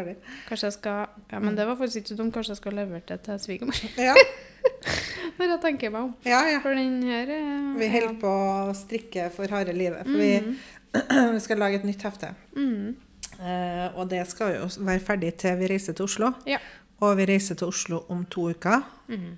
det. 0.07 0.17
Kanskje 0.49 0.67
jeg 0.71 0.77
skal 0.79 1.07
Ja, 1.33 1.39
men 1.41 1.57
det 1.59 1.67
var 1.69 1.77
faktisk 1.81 1.97
ikke 2.03 2.13
så 2.15 2.19
dumt. 2.23 2.35
Kanskje 2.35 2.55
jeg 2.57 2.61
skal 2.63 2.79
levere 2.81 3.03
det 3.09 3.21
til 3.29 3.41
svigermor. 3.47 3.83
Ja, 3.99 4.15
Når 5.39 5.51
jeg 5.53 5.61
tenker 5.63 5.91
meg 5.95 6.01
om. 6.03 6.15
ja. 6.27 6.41
ja. 6.49 6.61
For 6.65 6.75
den 6.75 7.03
her 7.07 7.29
ja. 7.31 7.57
Vi 7.79 7.89
holder 7.93 8.15
på 8.21 8.31
å 8.31 8.75
strikke 8.75 9.29
for 9.35 9.51
harde 9.53 9.73
livet. 9.77 10.07
For 10.09 10.17
vi, 10.17 10.57
vi 11.37 11.41
skal 11.45 11.61
lage 11.61 11.81
et 11.83 11.85
nytt 11.87 12.03
hefte. 12.07 12.33
Mm. 12.57 12.95
Uh, 13.37 13.99
og 14.01 14.09
det 14.11 14.23
skal 14.31 14.55
jo 14.57 14.69
være 14.87 15.03
ferdig 15.05 15.35
til 15.43 15.59
vi 15.61 15.69
reiser 15.75 15.93
til 15.99 16.07
Oslo. 16.09 16.31
Ja. 16.49 16.59
Og 17.05 17.19
vi 17.19 17.27
reiser 17.29 17.59
til 17.61 17.69
Oslo 17.69 17.99
om 18.09 18.23
to 18.33 18.47
uker. 18.55 18.81
Mm. 19.13 19.35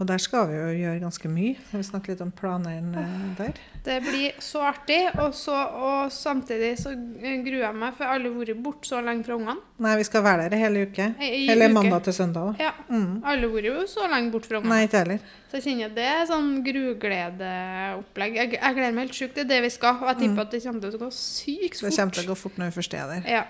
Og 0.00 0.06
der 0.08 0.20
skal 0.22 0.46
vi 0.48 0.56
jo 0.56 0.68
gjøre 0.80 1.00
ganske 1.02 1.28
mye. 1.28 1.56
Skal 1.68 1.82
vi 1.82 1.84
snakke 1.84 2.12
litt 2.14 2.22
om 2.24 2.30
planene 2.32 3.02
eh, 3.02 3.24
der? 3.36 3.58
Det 3.84 3.98
blir 4.00 4.38
så 4.40 4.62
artig, 4.70 4.98
og, 5.20 5.34
så, 5.36 5.56
og 5.76 6.12
samtidig 6.14 6.70
så 6.80 6.94
gruer 6.96 7.66
jeg 7.66 7.76
meg, 7.76 7.92
for 7.96 8.06
jeg 8.06 8.08
har 8.08 8.16
aldri 8.16 8.32
vært 8.38 8.62
borte 8.64 8.88
så 8.88 9.02
lenge 9.04 9.26
fra 9.28 9.36
ungene. 9.36 9.58
Nei, 9.84 9.92
vi 10.00 10.06
skal 10.08 10.24
være 10.24 10.46
der 10.52 10.62
hele 10.62 10.86
uke. 10.88 11.10
Eller 11.20 11.72
mandag 11.72 12.06
til 12.08 12.16
søndag 12.16 12.48
òg. 12.48 12.64
Ja. 12.64 12.72
Mm. 12.88 13.20
Alle 13.20 13.44
har 13.44 13.54
vært 13.58 13.68
jo 13.68 13.84
så 13.92 14.08
lenge 14.08 14.32
bort 14.32 14.48
fra 14.48 14.62
ungene. 14.62 14.72
Nei, 14.72 14.88
ikke 14.88 15.04
heller. 15.04 15.28
Så 15.50 15.60
jeg 15.60 15.66
kjenner 15.68 15.94
det 16.00 16.08
er 16.14 16.24
sånn 16.32 16.50
grugledeopplegg. 16.64 18.40
Jeg, 18.40 18.52
jeg 18.56 18.78
gleder 18.80 18.96
meg 18.96 19.08
helt 19.08 19.20
sjukt. 19.20 19.36
Det 19.36 19.44
er 19.44 19.52
det 19.52 19.62
vi 19.66 19.72
skal. 19.76 20.00
Og 20.00 20.12
jeg 20.14 20.22
tipper 20.22 20.46
at 20.46 20.56
det 20.56 20.64
kommer 20.64 20.86
til 20.86 20.96
å 20.96 21.04
gå 21.04 21.12
sykt 21.20 21.76
fort. 21.76 21.90
Det 21.90 21.96
kommer 21.98 22.16
til 22.16 22.24
å 22.24 22.32
gå 22.32 22.40
fort 22.46 22.60
når 22.60 22.72
vi 22.72 22.78
først 22.80 22.96
er 22.96 23.14
der. 23.16 23.32
Ja. 23.36 23.46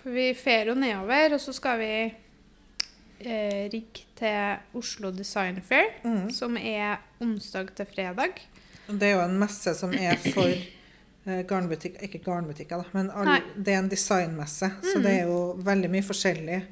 For 0.00 0.16
vi 0.16 0.30
fer 0.40 0.72
jo 0.72 0.76
nedover, 0.78 1.36
og 1.36 1.44
så 1.44 1.52
skal 1.56 1.80
vi 1.84 1.94
eh, 3.26 3.68
rigg 3.72 4.02
til 4.18 4.58
Oslo 4.78 5.10
Design 5.10 5.60
Fair, 5.62 5.90
Mm. 6.04 6.30
som 6.32 6.56
er 6.56 6.98
onsdag 7.20 7.74
til 7.74 7.86
fredag. 7.86 8.40
Det 8.88 9.02
er 9.02 9.14
jo 9.16 9.20
en 9.24 9.38
messe 9.38 9.74
som 9.74 9.92
er 9.94 10.16
for 10.16 10.48
eh, 11.24 11.42
garnbutikk, 11.46 12.00
ikke 12.02 12.18
garnbutikker, 12.24 12.82
da, 12.82 12.84
men 12.92 13.10
all, 13.10 13.40
det 13.56 13.68
er 13.74 13.78
en 13.78 13.88
designmesse. 13.88 14.70
Så 14.82 14.96
Mm. 14.98 15.02
det 15.02 15.12
er 15.20 15.26
jo 15.26 15.54
veldig 15.62 15.90
mye 15.90 16.02
forskjellig. 16.02 16.62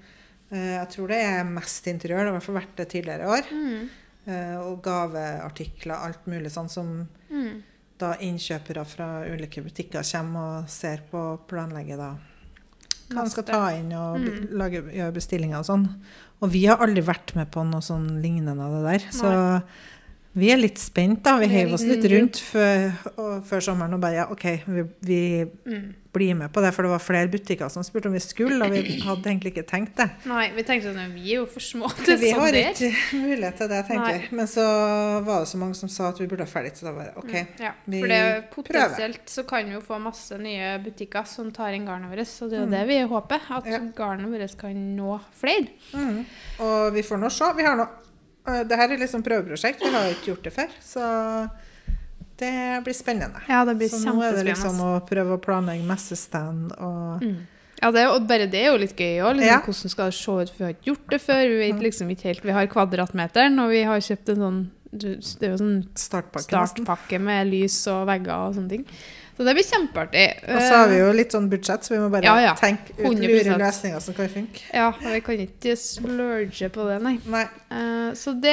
Eh, 0.53 0.73
jeg 0.79 0.89
tror 0.91 1.09
det 1.09 1.17
er 1.23 1.45
mest 1.45 1.85
interiør, 1.87 2.19
det 2.19 2.27
har 2.27 2.35
i 2.35 2.39
hvert 2.39 2.43
fall 2.43 2.55
vært 2.61 2.77
det 2.77 2.89
tidligere 2.89 3.23
i 3.23 3.31
år. 3.39 3.45
Mm. 3.53 3.89
Eh, 4.27 4.57
og 4.61 4.83
gaveartikler, 4.83 5.95
alt 5.95 6.27
mulig 6.27 6.51
sånn 6.51 6.69
som 6.71 7.09
Mm. 7.31 7.63
da 7.99 8.15
innkjøpere 8.17 8.85
fra 8.87 9.25
ulike 9.29 9.63
butikker 9.63 10.03
kommer 10.03 10.63
og 10.65 10.69
ser 10.69 11.03
på 11.11 11.17
og 11.35 11.47
planlegger 11.49 11.97
da 11.97 12.17
hva 13.11 13.25
de 13.25 13.31
skal 13.31 13.45
ta 13.45 13.69
inn 13.75 13.93
og 13.93 14.19
Mm. 14.21 14.49
lage, 14.53 14.83
gjøre 14.93 15.13
bestillinger 15.13 15.59
og 15.59 15.65
sånn. 15.67 15.89
Og 16.41 16.53
vi 16.55 16.65
har 16.67 16.81
aldri 16.81 17.03
vært 17.05 17.35
med 17.37 17.51
på 17.53 17.65
noe 17.69 17.85
sånn 17.85 18.21
lignende 18.23 18.65
av 18.65 18.79
det 18.79 18.83
der. 18.87 19.09
Så 19.13 19.31
vi 20.33 20.51
er 20.53 20.57
litt 20.61 20.79
spent, 20.79 21.23
da. 21.25 21.39
Vi 21.41 21.47
Vi 21.47 21.55
heiv 21.55 21.73
oss 21.75 21.83
litt 21.83 22.05
rundt 22.13 22.37
før, 22.39 22.93
før 23.43 23.61
sommeren 23.61 23.95
og 23.95 24.01
bare 24.01 24.15
ja, 24.15 24.27
OK, 24.31 24.45
vi, 24.67 24.85
vi 25.03 25.45
Mm. 25.67 25.95
blir 26.13 26.35
med 26.35 26.51
på 26.53 26.61
det. 26.63 26.73
For 26.75 26.83
det 26.83 26.91
var 26.91 26.99
flere 26.99 27.29
butikker 27.31 27.69
som 27.71 27.83
spurte 27.87 28.07
om 28.07 28.13
vi 28.13 28.19
skulle, 28.21 28.65
og 28.65 28.71
vi 28.73 28.99
hadde 29.01 29.23
egentlig 29.31 29.53
ikke 29.55 29.67
tenkt 29.67 29.95
det. 29.97 30.09
Nei, 30.27 30.51
vi 30.57 30.63
tenkte 30.67 30.91
sånn 30.95 31.13
vi 31.15 31.21
er 31.33 31.37
jo 31.41 31.47
for 31.47 31.61
små 31.61 31.87
til 32.05 32.17
Vi 32.19 32.33
sånn 32.33 32.41
har 32.41 32.53
ikke 32.53 32.91
mulighet 33.15 33.57
til 33.59 33.69
det, 33.69 33.87
tenker 33.87 34.11
jeg. 34.17 34.29
Men 34.33 34.47
så 34.51 34.65
var 35.27 35.41
det 35.45 35.49
så 35.53 35.57
mange 35.59 35.75
som 35.79 35.89
sa 35.89 36.09
at 36.11 36.19
vi 36.19 36.27
burde 36.27 36.47
ha 36.47 36.51
ferdig, 36.51 36.75
så 36.79 36.89
da 36.89 36.93
bare 36.93 37.13
OK. 37.17 37.31
Mm, 37.31 37.47
Ja, 37.61 37.73
vi 37.87 38.01
for 38.01 38.09
det, 38.09 38.51
potensielt 38.55 39.27
så 39.31 39.47
kan 39.47 39.67
vi 39.67 39.73
jo 39.79 39.81
få 39.81 40.01
masse 40.03 40.39
nye 40.39 40.79
butikker 40.83 41.27
som 41.27 41.51
tar 41.53 41.75
inn 41.75 41.87
garnet 41.87 42.11
vårt. 42.11 42.43
og 42.43 42.51
det 42.51 42.59
er 42.59 42.61
jo 42.63 42.67
Mm. 42.67 42.71
det 42.79 42.87
vi 42.89 43.01
håper, 43.15 43.41
at 43.51 43.67
Ja. 43.67 43.79
garnet 43.97 44.31
vårt 44.31 44.57
kan 44.59 44.97
nå 44.97 45.21
flere. 45.35 45.69
Mm. 45.95 46.25
Og 46.61 46.93
vi 46.95 47.03
får 47.03 47.19
nå 47.19 47.31
se. 47.31 47.53
Vi 47.57 47.63
har 47.63 47.77
nå 47.77 47.89
det 48.69 48.77
her 48.81 48.91
er 48.95 48.99
liksom 49.03 49.23
prøveprosjekt. 49.27 49.81
Vi 49.85 49.91
har 49.95 50.09
jo 50.09 50.15
ikke 50.17 50.31
gjort 50.33 50.43
det 50.49 50.53
før. 50.57 50.75
Så 50.83 51.05
det 52.41 52.53
blir 52.87 52.97
spennende. 52.97 53.41
Ja, 53.49 53.65
det 53.69 53.77
blir 53.81 53.89
Så 53.93 54.01
nå 54.07 54.23
er 54.25 54.37
det 54.39 54.47
liksom 54.49 54.79
å 54.81 54.93
prøve 55.09 55.37
å 55.37 55.41
planlegge 55.43 55.85
messestand 55.89 56.73
og 56.79 57.23
Mm. 57.23 57.41
Ja, 57.83 57.91
det, 57.91 58.01
er- 58.03 58.11
og 58.13 58.27
bare 58.29 58.47
det 58.51 58.61
er 58.61 58.73
jo 58.73 58.77
litt 58.79 58.97
gøy 58.97 59.23
òg. 59.25 59.37
Liksom, 59.37 59.47
Ja. 59.49 59.61
Hvordan 59.65 59.89
skal 59.91 60.11
det 60.11 60.15
se 60.15 60.33
ut? 60.33 60.51
For 60.51 60.59
vi 60.59 60.65
har 60.65 60.75
ikke 60.75 60.91
gjort 60.93 61.09
det 61.11 61.21
før. 61.23 61.49
Vi 61.49 61.59
vet 61.73 61.81
liksom 61.83 62.09
helt 62.25 62.43
Vi 62.45 62.53
har 62.53 62.67
kvadratmeteren, 62.67 63.59
og 63.59 63.71
vi 63.71 63.83
har 63.85 63.97
kjøpt 64.01 64.29
en 64.29 64.37
sånn 64.37 64.71
Det 64.93 65.43
er 65.43 65.51
jo 65.53 65.57
sånn 65.57 65.89
startpakke. 65.95 66.51
startpakke 66.51 67.21
med 67.21 67.47
lys 67.47 67.87
og 67.87 68.07
vegger 68.09 68.49
og 68.49 68.55
sånne 68.57 68.69
ting. 68.69 68.87
Så 69.41 69.45
det 69.47 69.55
blir 69.57 69.65
kjempeartig. 69.65 70.25
Og 70.53 70.59
så 70.61 70.75
har 70.83 70.89
vi 70.91 70.97
jo 70.99 71.13
litt 71.17 71.33
sånn 71.33 71.47
budsjett, 71.49 71.87
så 71.87 71.95
vi 71.95 72.01
må 72.03 72.11
bare 72.13 72.27
Ja, 72.29 72.35
ja. 72.45 72.51
tenke 72.61 72.93
ut 72.99 73.17
lure 73.17 73.55
løsninger 73.57 74.03
som 74.05 74.13
kan 74.19 74.29
funke. 74.29 74.61
Ja, 74.77 74.91
og 74.93 75.07
vi 75.15 75.21
kan 75.25 75.41
ikke 75.41 75.73
splurge 75.81 76.69
på 76.75 76.85
det, 76.91 76.99
nei. 77.07 77.15
Nei. 77.25 77.47
Uh, 77.73 78.11
så 78.21 78.35
det 78.37 78.53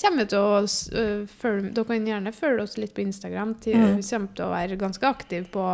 kommer 0.00 0.22
vi 0.22 0.28
til 0.32 0.38
å 0.40 0.62
øh, 0.64 1.26
følge 1.42 1.74
Dere 1.76 1.88
kan 1.90 2.06
gjerne 2.08 2.32
følge 2.32 2.64
oss 2.64 2.78
litt 2.80 2.94
på 2.96 3.04
Instagram. 3.04 3.52
Til, 3.60 3.76
Mm. 3.76 3.98
Vi 4.00 4.06
kommer 4.08 4.32
til 4.38 4.46
å 4.46 4.52
være 4.54 4.78
ganske 4.80 5.04
aktive 5.10 5.44
på, 5.52 5.66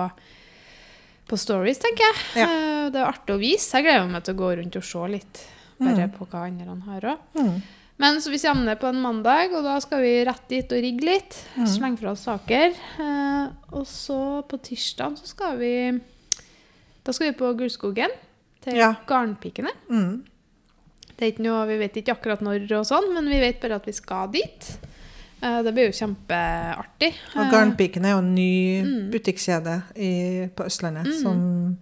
på 1.30 1.38
stories, 1.38 1.78
tenker 1.78 2.02
jeg. 2.08 2.24
Ja. 2.42 2.48
Uh, 2.50 2.90
det 2.90 2.98
er 3.04 3.06
artig 3.12 3.36
å 3.36 3.38
vise. 3.38 3.70
Jeg 3.78 3.86
gleder 3.86 4.10
meg 4.10 4.24
til 4.26 4.34
å 4.34 4.40
gå 4.42 4.50
rundt 4.58 4.80
og 4.82 4.88
se 4.90 5.06
litt 5.14 5.44
bare 5.78 6.08
Mm. 6.08 6.12
på 6.18 6.26
hva 6.26 6.42
andre 6.50 6.74
har 6.90 7.06
òg. 7.14 7.62
Men 8.00 8.20
så 8.22 8.30
vi 8.32 8.38
kommer 8.38 8.74
på 8.80 8.86
en 8.88 9.00
mandag, 9.02 9.52
og 9.54 9.62
da 9.64 9.76
skal 9.80 10.00
vi 10.02 10.24
rett 10.26 10.48
dit 10.50 10.72
og 10.72 10.80
rigge 10.82 11.04
litt. 11.06 11.36
Mm. 11.56 11.66
Slenge 11.70 11.98
fra 12.00 12.10
oss 12.14 12.24
saker. 12.26 12.72
Eh, 12.98 13.46
og 13.76 13.84
så 13.86 14.18
på 14.48 14.58
tirsdag 14.64 15.18
så 15.20 15.26
skal 15.26 15.58
vi 15.60 15.72
Da 17.04 17.12
skal 17.12 17.32
vi 17.32 17.38
på 17.38 17.52
Gullskogen 17.58 18.10
til 18.62 18.76
Ja. 18.78 18.92
Garnpikene. 19.06 19.70
Mm. 19.90 20.22
Det 21.16 21.20
er 21.26 21.32
ikke 21.32 21.42
noe, 21.46 21.66
Vi 21.66 21.78
vet 21.78 21.96
ikke 21.96 22.12
akkurat 22.16 22.40
når, 22.40 22.64
og 22.78 22.86
sånn, 22.86 23.12
men 23.14 23.28
vi 23.28 23.40
vet 23.40 23.60
bare 23.60 23.74
at 23.76 23.84
vi 23.86 23.92
skal 23.92 24.28
dit. 24.30 24.78
Eh, 25.42 25.62
det 25.62 25.72
blir 25.74 25.90
jo 25.90 26.06
kjempeartig. 26.06 27.12
Og 27.36 27.50
Garnpikene 27.50 28.06
er 28.06 28.12
jo 28.12 28.18
en 28.18 28.34
ny 28.34 28.82
Mm. 28.82 29.10
butikkjede 29.10 29.82
i, 29.96 30.48
på 30.54 30.64
Østlandet 30.64 31.06
Mm. 31.06 31.22
som 31.22 31.78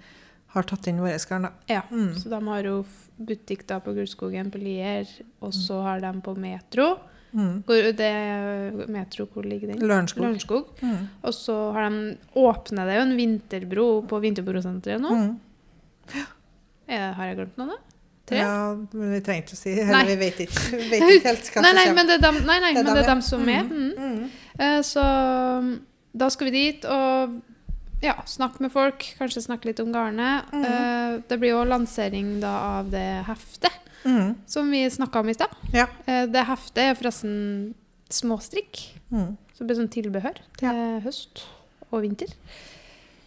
har 0.54 0.66
tatt 0.66 0.86
inn 0.90 0.98
våre 1.02 1.18
garn. 1.28 1.46
Ja. 1.70 1.82
Mm. 1.90 2.14
Så 2.18 2.28
de 2.32 2.40
har 2.48 2.66
jo 2.66 2.80
butikk 3.20 3.66
da 3.68 3.78
på 3.84 3.92
Gullskogen 3.94 4.50
på 4.50 4.58
Lier, 4.62 5.06
og 5.44 5.52
så 5.54 5.80
har 5.86 6.00
de 6.02 6.10
på 6.24 6.34
Metro. 6.38 6.88
Mm. 7.30 7.60
Hvor 7.62 7.92
det 7.94 8.08
Metro, 8.90 9.28
hvor 9.30 9.46
ligger 9.46 9.70
den? 9.70 9.78
Lørenskog. 9.86 10.24
Lørenskog. 10.24 10.72
Mm. 10.82 11.04
Og 11.22 11.34
så 11.36 11.54
har 11.76 11.86
de 11.90 12.16
åpnet 12.42 12.88
det 12.90 12.96
jo 12.96 13.04
en 13.06 13.16
vinterbro 13.20 13.86
på 14.10 14.18
Vinterbrosenteret 14.24 15.04
nå. 15.04 15.14
Mm. 15.14 16.24
Er, 16.90 17.12
har 17.14 17.30
jeg 17.30 17.36
glemt 17.38 17.60
noe, 17.60 17.76
da? 17.76 17.78
Tre? 18.30 18.40
Ja, 18.42 18.56
men 18.94 19.12
vi 19.14 19.20
trenger 19.26 19.44
ikke 19.44 19.56
å 19.56 19.58
si 19.58 19.72
Eller 19.74 19.92
Nei. 19.94 20.02
vi 20.10 20.16
vet 20.20 20.40
ikke, 20.44 20.64
vi 20.74 20.88
vet 20.90 21.04
ikke 21.16 21.28
helt 21.30 21.48
hva 21.54 21.62
Nei, 21.64 21.70
som 21.70 21.78
kommer. 21.80 21.94
men 21.98 22.10
det 22.10 22.16
er 22.16 22.24
dem, 22.24 22.40
nei, 22.46 22.58
nei, 22.62 22.72
Det 22.74 22.80
er 22.80 22.84
men 22.84 22.90
dem, 22.90 22.98
det 22.98 23.04
er 23.04 23.10
dem 23.10 23.22
som 23.26 23.48
er. 23.54 23.70
Mm. 23.70 24.10
Mm. 24.10 24.26
Eh, 24.66 24.80
Så 24.86 25.04
mm, 25.66 25.70
da 26.24 26.28
skal 26.34 26.50
vi 26.50 26.54
dit 26.56 26.86
og 26.90 27.38
ja, 28.02 28.14
snakke 28.26 28.60
med 28.64 28.72
folk, 28.72 29.04
kanskje 29.18 29.42
snakke 29.44 29.66
litt 29.70 29.80
om 29.80 29.92
garnet. 29.92 30.48
Mm. 30.52 30.64
Uh, 30.64 31.20
Det 31.28 31.38
blir 31.40 31.50
jo 31.54 31.64
lansering 31.64 32.40
da 32.40 32.54
av 32.80 32.90
det 32.90 33.24
heftet 33.26 33.72
Mm. 34.04 34.34
som 34.46 34.70
vi 34.70 34.86
snakka 34.90 35.20
om 35.20 35.28
i 35.28 35.34
stad. 35.34 35.48
Ja. 35.74 35.86
Uh, 36.08 36.24
Det 36.26 36.46
heftet 36.48 36.78
er 36.78 36.94
forresten 36.94 37.74
småstrikk, 38.08 38.94
Mm. 39.12 39.36
så 39.52 39.58
det 39.58 39.66
blir 39.66 39.76
sånn 39.76 39.90
tilbehør 39.92 40.36
til 40.56 41.00
høst 41.04 41.44
og 41.92 42.02
vinter. 42.02 42.28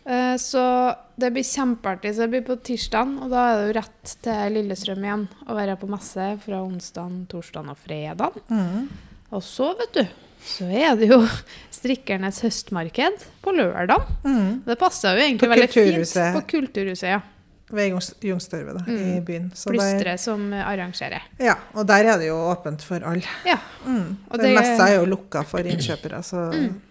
Eh, 0.05 0.35
Så 0.37 0.95
det 1.17 1.31
blir 1.31 1.43
kjempeartig. 1.43 2.13
Så 2.13 2.25
det 2.27 2.29
blir 2.31 2.41
på 2.43 2.57
tirsdag, 2.61 3.21
og 3.23 3.29
da 3.31 3.43
er 3.53 3.55
det 3.61 3.67
jo 3.75 3.79
rett 3.79 4.15
til 4.21 4.51
Lillestrøm 4.57 5.03
igjen 5.05 5.27
å 5.47 5.55
være 5.55 5.77
på 5.79 5.87
messe 5.87 6.25
fra 6.43 6.59
onsdag, 6.63 7.27
torsdag 7.29 7.69
og 7.69 7.77
fredag. 7.77 8.33
Mm. 8.49 8.89
Og 9.31 9.41
så, 9.41 9.69
vet 9.77 9.93
du, 9.93 10.03
så 10.43 10.65
er 10.69 10.95
det 10.99 11.09
jo 11.09 11.21
strikkernes 11.79 12.41
høstmarked 12.43 13.23
på 13.43 13.53
lørdag. 13.55 14.05
Mm. 14.25 14.63
Det 14.65 14.77
passer 14.79 15.15
jo 15.17 15.23
egentlig 15.27 15.49
veldig 15.53 15.69
fint 15.73 16.17
på 16.37 16.41
Kulturhuset. 16.57 17.09
ja. 17.17 17.21
Ved 17.73 17.89
Youngstorget, 18.21 18.75
da, 18.77 18.83
i 18.85 18.95
Mm. 19.17 19.25
byen. 19.25 19.45
Plystre 19.49 20.17
som 20.21 20.51
arrangerer. 20.53 21.23
ja, 21.39 21.55
og 21.73 21.87
der 21.87 22.05
er 22.05 22.17
det 22.19 22.27
jo 22.27 22.35
åpent 22.51 22.83
for 22.85 23.01
alle. 23.03 23.25
Ja. 23.45 23.57
Mm. 23.87 24.17
Og 24.29 24.37
Den 24.37 24.45
det- 24.45 24.59
meste 24.59 24.83
er 24.83 24.99
jo 24.99 25.05
lukka 25.05 25.41
for 25.43 25.59
innkjøpere, 25.59 26.21
så 26.23 26.51
Mm. 26.53 26.81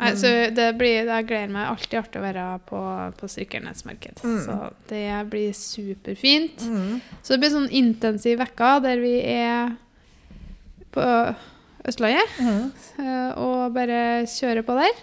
Nei, 0.00 0.10
Mm. 0.10 0.16
så 0.18 0.54
det 0.54 0.76
blir, 0.76 1.04
jeg 1.06 1.26
gleder 1.26 1.48
meg 1.52 1.68
alltid 1.70 1.98
artig 2.00 2.18
å 2.20 2.22
være 2.22 2.60
på, 2.66 3.12
på 3.16 3.28
strikkernes 3.30 3.84
marked. 3.86 4.20
Mm. 4.24 4.40
Så 4.44 4.72
det 4.88 5.30
blir 5.30 5.52
superfint. 5.54 6.58
mm. 6.66 7.00
Så 7.22 7.28
det 7.28 7.40
blir 7.40 7.50
sånn 7.50 7.70
intensiv 7.70 8.40
uke 8.40 8.82
der 8.82 8.96
vi 9.00 9.20
er 9.22 9.76
på 10.92 11.36
Østlandet 11.84 12.38
Mm. 12.40 12.70
og 13.36 13.74
bare 13.74 14.24
kjøre 14.30 14.62
på 14.64 14.76
der. 14.78 14.94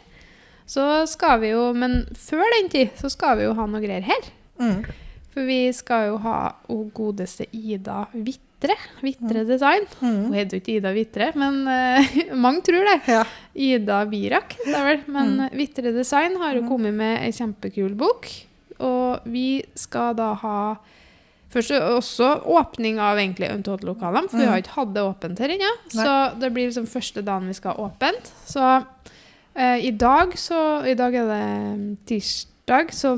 Så 0.72 1.06
skal 1.12 1.40
vi 1.42 1.50
jo, 1.52 1.74
men 1.74 2.06
før 2.16 2.44
den 2.58 2.70
tid 2.72 2.90
så 3.00 3.10
skal 3.12 3.38
vi 3.38 3.44
jo 3.44 3.54
ha 3.58 3.66
noe 3.68 3.82
greier 3.84 4.06
her. 4.08 4.30
Mm. 4.62 4.86
For 5.34 5.46
vi 5.48 5.72
skal 5.76 6.08
jo 6.12 6.18
ha 6.24 6.38
hun 6.68 6.90
godeste 6.96 7.46
Ida 7.56 8.06
Vitre. 8.14 8.76
Vitre 9.02 9.44
Design. 9.48 9.86
Hun 10.00 10.28
Mm. 10.30 10.34
heter 10.34 10.58
jo 10.58 10.62
ikke 10.62 10.76
Ida 10.78 10.92
Vitre, 10.94 11.32
men 11.36 11.62
uh, 11.68 12.36
mange 12.46 12.62
tror 12.64 12.84
det. 12.86 12.98
Ja. 13.08 13.24
Ida 13.56 14.06
Birak, 14.06 14.56
det 14.66 14.76
er 14.76 14.86
vel. 14.90 15.04
Men 15.08 15.36
Mm. 15.38 15.50
Vitre 15.58 15.92
Design 15.96 16.38
har 16.38 16.54
jo 16.56 16.68
kommet 16.68 16.94
med 16.94 17.22
ei 17.24 17.32
kjempekul 17.32 17.96
bok. 17.98 18.28
Og 18.80 19.22
vi 19.26 19.64
skal 19.76 20.16
da 20.16 20.34
ha 20.34 20.76
Først 21.52 21.72
også 21.76 22.28
åpning 22.48 23.00
av 23.04 23.18
egentlig 23.20 23.50
Untold-lokalene, 23.52 24.30
for 24.30 24.38
vi 24.38 24.46
har 24.46 24.56
Mm. 24.56 24.64
ikke 24.64 24.76
hatt 24.78 24.94
det 24.96 25.02
åpent 25.04 25.40
her 25.40 25.50
ennå. 25.50 25.72
Så 25.92 26.40
det 26.40 26.54
blir 26.54 26.68
liksom 26.70 26.88
første 26.88 27.22
dagen 27.28 27.48
vi 27.48 27.54
skal 27.54 27.74
ha 27.76 27.88
åpent. 27.90 28.32
Så 28.46 28.86
eh, 29.56 29.86
i 29.86 29.92
dag 29.92 30.32
så 30.40 30.86
I 30.88 30.94
dag 30.96 31.14
er 31.16 31.26
det 31.28 31.98
tirsdag, 32.08 32.94
så 32.94 33.18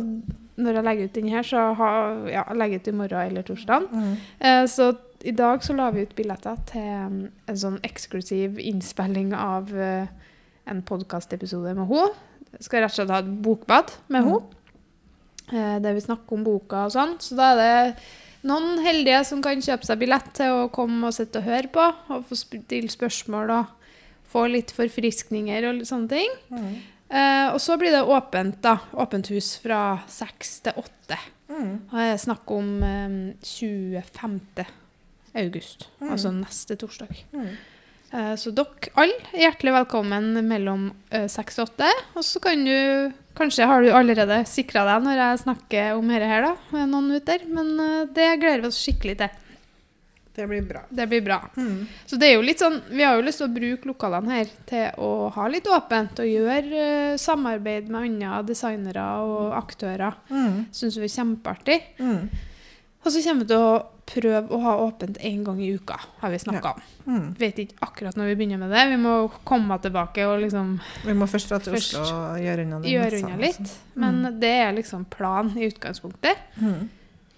når 0.57 0.73
jeg 0.73 0.83
legger 0.83 1.03
ut 1.05 1.13
den 1.13 1.29
her, 1.29 1.41
så 1.43 1.73
ha, 1.75 1.91
ja, 2.29 2.43
jeg 2.49 2.57
legger 2.57 2.75
ut 2.81 2.87
i 2.87 2.91
morgen 2.91 3.27
eller 3.31 3.41
torsdag. 3.43 3.87
Mm. 3.91 4.17
Eh, 4.41 4.65
så 4.67 4.95
i 5.25 5.31
dag 5.31 5.61
så 5.63 5.73
la 5.75 5.89
vi 5.91 6.01
ut 6.01 6.15
billetter 6.15 6.57
til 6.65 6.81
um, 6.81 7.29
en 7.47 7.55
sånn 7.55 7.79
eksklusiv 7.83 8.57
innspilling 8.59 9.33
av 9.33 9.69
eh, 9.77 10.07
en 10.67 10.81
podkastepisode 10.81 11.75
med 11.75 11.87
henne. 11.87 12.11
Skal 12.59 12.81
rett 12.83 12.91
og 12.91 12.95
slett 12.97 13.09
ha 13.13 13.19
et 13.23 13.31
bokbad 13.43 13.93
med 14.09 14.23
Mm. 14.23 14.27
henne. 14.29 14.41
Eh, 15.53 15.79
der 15.79 15.93
vi 15.93 15.99
snakker 16.01 16.33
om 16.37 16.43
boka 16.43 16.85
og 16.85 16.91
sånn. 16.91 17.17
Så 17.19 17.35
da 17.35 17.51
er 17.53 17.57
det 17.57 17.95
noen 18.43 18.79
heldige 18.83 19.21
som 19.25 19.41
kan 19.43 19.61
kjøpe 19.63 19.87
seg 19.87 19.99
billett 20.01 20.31
til 20.37 20.51
å 20.63 20.69
komme 20.73 21.07
og 21.09 21.15
sitte 21.15 21.39
og 21.41 21.47
høre 21.47 21.69
på. 21.73 21.85
Og 22.15 22.25
få 22.29 22.35
stille 22.39 22.91
spørsmål 22.91 23.53
og 23.55 23.65
få 24.33 24.47
litt 24.49 24.71
forfriskninger 24.75 25.69
og 25.69 25.79
litt 25.79 25.89
sånne 25.91 26.09
ting. 26.11 26.31
Mm. 26.49 26.73
Eh, 27.13 27.47
og 27.53 27.59
så 27.61 27.75
blir 27.77 27.93
det 27.93 28.01
åpent, 28.09 28.61
da. 28.65 28.77
Åpent 28.97 29.29
hus 29.33 29.51
fra 29.61 29.99
seks 30.09 30.55
til 30.65 30.79
åtte. 30.81 31.19
Mm. 31.53 31.75
Snakker 32.17 32.55
om 32.57 32.71
eh, 32.83 33.19
25. 33.45 34.65
august, 35.35 35.87
Mm. 36.01 36.09
altså 36.11 36.31
neste 36.33 36.75
torsdag. 36.77 37.13
Mm. 37.33 37.51
Eh, 38.13 38.33
så 38.37 38.51
dere 38.53 38.91
alle 38.99 39.17
er 39.33 39.47
hjertelig 39.47 39.73
velkommen 39.73 40.35
mellom 40.45 40.89
eh, 41.09 41.25
seks 41.31 41.57
og 41.59 41.71
åtte. 41.71 41.89
Og 42.13 42.25
så 42.25 42.41
kan 42.43 42.65
du 42.67 43.19
Kanskje 43.33 43.65
har 43.65 43.81
du 43.81 43.87
allerede 43.89 44.43
sikra 44.45 44.83
deg 44.85 45.05
når 45.07 45.17
jeg 45.17 45.37
snakker 45.41 45.95
om 45.97 46.11
dette 46.11 46.27
her, 46.29 46.43
da, 46.45 46.83
noen 46.85 47.07
minutter. 47.07 47.47
Men 47.49 47.71
eh, 47.81 48.03
det 48.13 48.27
gleder 48.43 48.61
vi 48.61 48.69
oss 48.69 48.77
skikkelig 48.77 49.15
til. 49.23 49.39
Det 50.33 50.45
blir 50.49 50.61
bra. 50.65 50.83
Det 50.89 51.07
blir 51.09 51.23
bra. 51.25 51.39
Mm. 51.57 51.87
Så 52.09 52.17
det 52.21 52.29
er 52.29 52.35
jo 52.35 52.45
litt 52.45 52.61
sånn, 52.61 52.79
vi 52.93 53.01
har 53.05 53.17
jo 53.17 53.25
lyst 53.25 53.41
til 53.41 53.49
å 53.49 53.53
bruke 53.53 53.89
lokalene 53.89 54.37
her 54.37 54.53
til 54.69 55.01
å 55.01 55.09
ha 55.33 55.47
litt 55.49 55.69
åpent 55.69 56.21
og 56.21 56.29
gjøre 56.29 57.17
samarbeid 57.21 57.89
med 57.89 58.07
andre 58.07 58.39
designere 58.49 59.03
og 59.25 59.57
aktører. 59.57 60.17
Mm. 60.29 60.63
Syns 60.73 60.97
vi 61.01 61.09
er 61.09 61.15
kjempeartig. 61.17 61.79
Mm. 62.01 62.29
Og 63.03 63.11
så 63.11 63.21
kommer 63.25 63.45
vi 63.45 63.51
til 63.51 63.65
å 63.65 63.73
prøve 64.09 64.51
å 64.51 64.59
ha 64.63 64.73
åpent 64.83 65.17
én 65.23 65.43
gang 65.45 65.59
i 65.63 65.69
uka, 65.75 65.97
har 66.19 66.33
vi 66.33 66.39
snakka 66.41 66.73
om. 66.73 66.81
Mm. 67.05 67.27
Vet 67.39 67.61
ikke 67.63 67.77
akkurat 67.87 68.17
når 68.19 68.31
vi 68.31 68.35
begynner 68.39 68.61
med 68.61 68.73
det. 68.75 68.83
Vi 68.91 68.99
må 68.99 69.15
komme 69.47 69.77
tilbake 69.83 70.27
og 70.27 70.43
liksom 70.43 70.75
Vi 71.05 71.15
må 71.17 71.27
først 71.31 71.51
dra 71.51 71.59
til 71.63 71.77
Oslo 71.79 72.03
og 72.03 72.43
gjøre 72.43 72.67
unna 72.67 72.81
gjøre 72.87 73.23
unna 73.23 73.39
litt. 73.41 73.59
litt. 73.63 73.73
Men 73.99 74.21
det 74.41 74.53
er 74.65 74.75
liksom 74.75 75.07
planen 75.13 75.57
i 75.57 75.69
utgangspunktet. 75.71 76.45
Mm. 76.59 76.89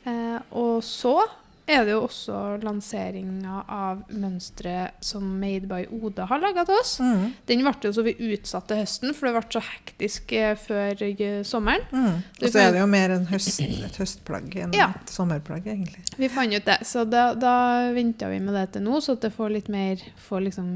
Eh, 0.06 0.38
og 0.58 0.84
så 0.86 1.20
er 1.68 1.86
det 1.88 1.96
jo 1.96 2.04
også 2.06 2.60
lanseringa 2.62 3.64
av 3.74 4.04
mønsteret 4.14 5.02
som 5.06 5.24
Made 5.42 5.66
by 5.70 5.86
Oda 5.98 6.28
har 6.30 6.40
laga 6.44 6.66
til 6.68 6.78
oss. 6.78 7.00
Mm. 7.02 7.24
Den 7.50 7.64
ble 7.66 7.74
jo 7.90 7.92
så 7.98 8.04
vi 8.06 8.14
utsatte 8.34 8.78
høsten, 8.78 9.16
for 9.18 9.28
det 9.30 9.34
ble 9.40 9.56
så 9.58 9.64
hektisk 9.66 10.32
eh, 10.38 10.54
før 10.62 11.02
eh, 11.08 11.42
sommeren. 11.48 11.82
Mm. 11.92 12.22
Og 12.42 12.48
så 12.54 12.62
er 12.62 12.72
det 12.76 12.84
jo 12.84 12.88
mer 12.92 13.16
en 13.18 13.26
høst, 13.32 13.62
et 13.66 13.98
høstplagg 14.02 14.56
enn 14.62 14.74
Ja. 14.78 14.92
et 14.94 15.10
sommerplagg, 15.10 15.66
egentlig. 15.66 16.06
Vi 16.22 16.30
fant 16.30 16.54
ut 16.54 16.66
det, 16.70 16.80
så 16.86 17.06
da, 17.10 17.32
da 17.34 17.56
venta 17.96 18.30
vi 18.30 18.40
med 18.40 18.54
det 18.54 18.68
til 18.78 18.86
nå, 18.86 19.02
så 19.02 19.18
at 19.18 19.26
det 19.26 19.34
får 19.34 19.50
litt 19.58 19.70
mer 19.74 20.02
Får 20.30 20.42
liksom 20.46 20.68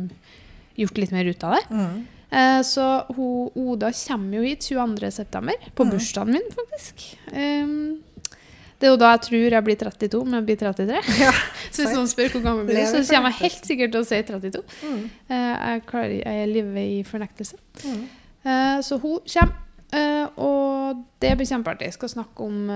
gjort 0.79 0.97
litt 0.97 1.11
mer 1.11 1.25
ut 1.29 1.43
av 1.43 1.53
det. 1.57 1.63
Mm. 1.69 2.07
Eh, 2.31 2.59
så 2.63 2.83
hun, 3.15 3.49
Oda 3.57 3.89
kommer 3.91 4.37
jo 4.37 4.43
hit 4.45 4.61
22.9., 4.69 5.55
på 5.75 5.85
Mm. 5.85 5.89
bursdagen 5.91 6.31
min, 6.35 6.49
faktisk. 6.53 7.17
Ehm, 7.33 7.97
det 8.79 8.87
er 8.87 8.93
jo 8.93 8.99
da 8.99 9.09
jeg 9.11 9.21
tror 9.25 9.53
jeg 9.55 9.63
blir 9.67 9.75
32, 9.81 10.19
men 10.25 10.37
jeg 10.39 10.45
blir 10.47 10.59
33. 10.61 10.99
Ja, 11.25 11.31
så 11.73 11.83
hvis 11.83 11.95
noen 11.97 12.07
spør 12.11 12.29
hvor 12.35 12.43
gammel 12.45 12.69
jeg 12.69 12.69
blir, 12.71 12.85
så 12.91 13.01
kommer 13.13 13.33
jeg 13.33 13.41
helt 13.43 13.65
sikkert 13.67 13.91
til 13.95 14.03
å 14.05 14.07
si 14.07 14.19
32. 14.29 14.61
Mm. 14.83 15.01
Uh, 15.29 15.33
jeg, 15.35 15.81
klarer, 15.89 16.13
jeg 16.21 16.47
lever 16.53 16.79
i 16.85 17.01
fornektelse. 17.07 17.59
Mm. 17.83 18.05
Uh, 18.45 18.77
så 18.87 18.99
hun 19.03 19.19
kommer, 19.25 19.59
uh, 19.91 20.25
og 20.39 21.03
det 21.19 21.35
blir 21.39 21.51
kjempeartig. 21.51 21.91
Skal 21.97 22.13
snakke 22.15 22.47
om 22.47 22.71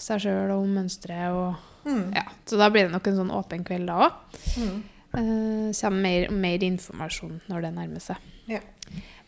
seg 0.00 0.24
sjøl 0.24 0.54
og 0.56 0.64
om 0.64 0.74
mønsteret. 0.80 1.30
Og, 1.36 1.70
Mm. 1.84 2.14
ja. 2.16 2.22
Så 2.48 2.56
da 2.56 2.70
blir 2.72 2.86
det 2.86 2.94
nok 2.94 3.08
en 3.10 3.16
sånn 3.18 3.30
åpen 3.36 3.60
kveld 3.60 3.90
da 3.90 4.06
òg. 4.06 4.38
Mm. 4.56 4.78
Kommer 5.12 5.98
mer, 6.00 6.30
mer 6.32 6.62
informasjon 6.64 7.42
når 7.52 7.66
det 7.66 7.72
nærmer 7.76 8.00
seg. 8.00 8.22
Ja. 8.48 8.62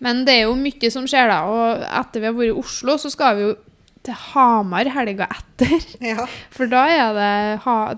Men 0.00 0.24
det 0.24 0.38
er 0.38 0.46
jo 0.46 0.54
mye 0.56 0.90
som 0.92 1.04
skjer, 1.08 1.28
da. 1.28 1.38
Og 1.48 1.84
etter 1.84 2.22
vi 2.22 2.28
har 2.30 2.36
vært 2.36 2.54
i 2.54 2.58
Oslo, 2.60 2.96
så 3.00 3.10
skal 3.12 3.36
vi 3.36 3.44
jo 3.44 3.52
til 4.06 4.16
Hamar 4.32 4.90
helga 4.94 5.28
etter. 5.34 5.76
Ja. 6.04 6.26
For 6.54 6.70
da 6.70 6.86
er 6.92 7.16
det, 7.16 7.30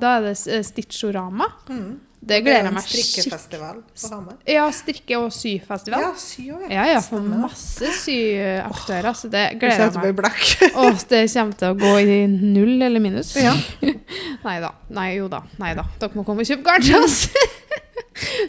da 0.02 0.12
er 0.18 0.28
det 0.28 0.34
eh, 0.48 0.64
Stitchorama. 0.66 1.50
Mm. 1.68 1.96
Det 2.18 2.40
gleder 2.42 2.66
jeg 2.66 2.74
meg 2.74 2.82
skikkelig 2.84 3.04
strikkefestival 3.06 3.76
på 3.86 4.08
Hamar. 4.10 4.38
Ja, 4.50 4.64
strikke- 4.74 5.18
og 5.20 5.28
syfestival. 5.32 6.02
Ja, 6.02 6.10
sy 6.18 6.48
også, 6.50 6.70
Ja, 6.74 6.86
ja, 6.90 7.00
for 7.04 7.22
masse 7.22 7.92
syaktører. 8.00 9.14
Så 9.14 9.30
det 9.32 9.44
gleder 9.60 9.86
jeg 9.86 9.94
å 9.94 10.02
meg. 10.18 10.42
Og 10.82 11.04
det 11.12 11.22
kommer 11.32 11.58
til 11.62 11.70
å 11.70 11.78
gå 11.78 11.92
i 12.02 12.18
null 12.32 12.82
eller 12.82 13.02
minus. 13.04 13.34
Ja. 13.38 13.54
Nei 14.46 14.58
da. 14.64 14.72
Nei, 14.90 15.12
jo 15.20 15.30
da. 15.30 15.44
Nei 15.62 15.74
da. 15.78 15.86
Dere 16.00 16.18
må 16.18 16.26
komme 16.26 16.42
og 16.42 16.50
kjøpe 16.50 16.66
garn 16.66 16.84
til 16.84 16.98
oss. 17.00 17.28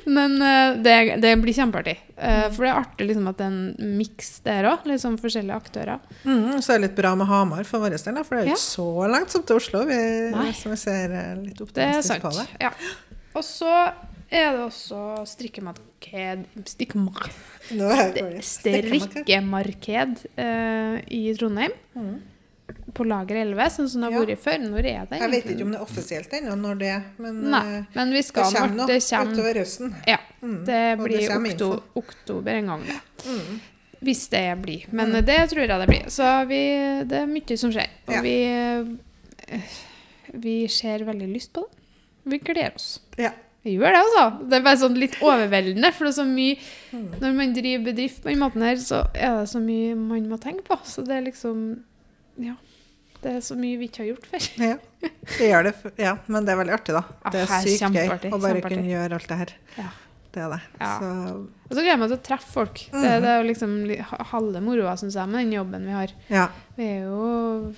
Men 0.09 0.39
uh, 0.41 0.79
det, 0.81 0.95
det 1.21 1.35
blir 1.41 1.53
kjempeartig. 1.53 1.93
Uh, 2.17 2.47
for 2.53 2.65
det 2.65 2.71
er 2.71 2.79
artig 2.79 3.07
liksom, 3.09 3.27
at 3.29 3.37
det 3.37 3.45
er 3.45 3.51
en 3.53 3.97
miks 3.99 4.31
der 4.45 4.67
òg. 4.71 4.87
Liksom 4.89 5.19
forskjellige 5.21 5.59
aktører. 5.61 6.01
Mm, 6.25 6.57
så 6.57 6.73
er 6.73 6.79
det 6.81 6.87
litt 6.89 6.97
bra 6.97 7.13
med 7.19 7.29
Hamar 7.29 7.67
for 7.69 7.83
vår 7.85 7.93
del, 7.97 8.23
for 8.25 8.39
det 8.39 8.41
er 8.41 8.49
jo 8.49 8.55
Ja. 8.55 8.57
ikke 8.57 8.65
så 8.65 9.11
langt 9.13 9.35
som 9.35 9.45
til 9.45 9.61
Oslo. 9.61 9.85
Vi, 9.89 10.01
som 10.57 10.73
vi 10.73 10.79
ser 10.81 11.13
eh, 11.13 11.35
litt 11.43 11.61
optimistisk 11.61 12.25
på 12.25 12.33
det. 12.39 12.47
Ja. 12.65 12.73
Og 13.37 13.43
så 13.45 13.73
er 14.29 14.51
det 14.55 14.61
også 14.63 15.25
strikkemarked 15.29 16.45
Strikkemarked 18.45 20.15
det 20.23 20.43
eh, 20.43 20.99
i 21.13 21.33
Trondheim. 21.37 21.73
Mm. 21.95 22.19
på 22.93 23.05
lager 23.07 23.39
11, 23.41 23.69
sånn 23.73 23.89
som 23.89 24.03
det 24.03 24.11
har 24.13 24.25
vært 24.25 24.41
før. 24.43 24.59
Når 24.61 24.85
er 24.91 25.07
det 25.09 25.19
Jeg 25.21 25.31
vet 25.33 25.49
ikke 25.53 25.65
om 25.65 25.73
det 25.73 25.79
er 25.79 25.85
offisielt 25.85 26.35
ennå 26.39 26.55
når 26.59 26.79
det 26.79 26.91
men 27.17 27.41
Nei, 27.49 27.61
eh, 27.79 27.87
men 27.95 28.13
vi 28.13 28.21
det 28.21 28.25
skal 28.27 28.53
kommer 28.53 28.87
Det 28.89 28.99
kommer 29.09 29.33
utover 29.33 29.59
høsten. 29.61 29.95
Ja. 30.07 30.19
Mm, 30.41 30.59
Det 30.69 30.83
blir 31.01 31.25
det 31.25 31.39
okto 31.39 31.69
oktober 32.03 32.59
en 32.59 32.71
gang, 32.73 32.85
det. 32.87 32.99
Mm. 33.25 33.59
Hvis 33.99 34.27
det 34.31 34.45
blir. 34.61 34.85
Men 34.95 35.11
det 35.11 35.39
tror 35.51 35.65
jeg 35.65 35.79
det 35.81 35.89
blir. 35.89 36.05
Så 36.13 36.27
vi, 36.47 36.61
det 37.09 37.17
er 37.19 37.27
mye 37.27 37.57
som 37.59 37.73
skjer. 37.75 37.89
Og 38.07 38.13
Ja. 38.15 38.21
vi, 38.21 38.37
eh, 39.49 39.75
vi 40.33 40.55
ser 40.67 41.03
veldig 41.09 41.33
lyst 41.33 41.53
på 41.53 41.65
det. 41.65 41.78
Vi 42.29 42.39
gleder 42.39 42.75
oss. 42.75 42.99
Ja. 43.17 43.31
Vi 43.65 43.73
gjør 43.75 43.91
det, 43.91 43.99
altså. 44.05 44.23
Det 44.49 44.55
er 44.59 44.63
bare 44.63 44.79
sånn 44.79 44.95
litt 44.97 45.17
overveldende. 45.19 45.89
For 45.93 46.05
det 46.07 46.13
er 46.13 46.21
så 46.21 46.27
mye 46.29 46.57
Mm. 46.89 47.19
Når 47.21 47.33
man 47.37 47.51
driver 47.53 47.83
bedrift 47.85 48.23
på 48.23 48.29
den 48.31 48.39
måten 48.41 48.63
her, 48.65 48.75
så 48.81 49.03
er 49.13 49.41
det 49.41 49.49
så 49.51 49.59
mye 49.61 49.93
man 49.95 50.23
må 50.31 50.39
tenke 50.41 50.63
på. 50.65 50.77
Så 50.89 51.03
det 51.05 51.17
er 51.17 51.21
liksom 51.27 51.83
Ja. 52.39 52.55
Det 53.21 53.33
er 53.35 53.39
så 53.43 53.55
mye 53.59 53.77
vi 53.77 53.89
ikke 53.89 53.99
har 54.05 54.13
gjort 54.15 54.25
før. 54.31 54.45
Ja. 54.63 54.77
Vi 55.37 55.49
gjør 55.51 55.63
det, 55.67 55.73
ja, 55.99 56.13
men 56.27 56.45
det 56.45 56.53
er 56.53 56.57
veldig 56.63 56.73
artig, 56.73 56.93
da. 56.95 57.03
Ja, 57.25 57.29
Det 57.35 57.41
er 57.41 57.65
sykt 57.65 57.93
gøy 57.93 58.31
å 58.31 58.39
bare 58.41 58.61
kunne 58.63 58.87
gjøre 58.87 59.13
alt 59.19 59.27
det 59.27 59.37
her. 59.37 59.51
Ja. 59.77 59.89
Det 60.31 60.41
er 60.45 60.49
det. 60.53 60.61
Ja. 60.79 60.89
Så 61.01 61.09
Og 61.35 61.71
så 61.75 61.81
gleder 61.81 61.89
jeg 61.91 61.99
meg 61.99 62.09
til 62.09 62.17
å 62.17 62.23
treffe 62.29 62.51
folk. 62.53 62.73
Det, 62.91 62.93
Mhm. 62.93 63.21
det 63.21 63.29
er 63.29 63.37
jo 63.43 63.47
liksom 63.49 63.71
li- 63.89 64.05
halve 64.31 64.61
moroa, 64.61 64.93
syns 64.97 65.15
jeg, 65.19 65.27
med 65.27 65.45
den 65.45 65.51
jobben 65.59 65.85
vi 65.85 65.91
har. 65.91 66.07
ja. 66.29 66.47
Vi 66.77 66.83
er 66.85 67.01
jo 67.03 67.73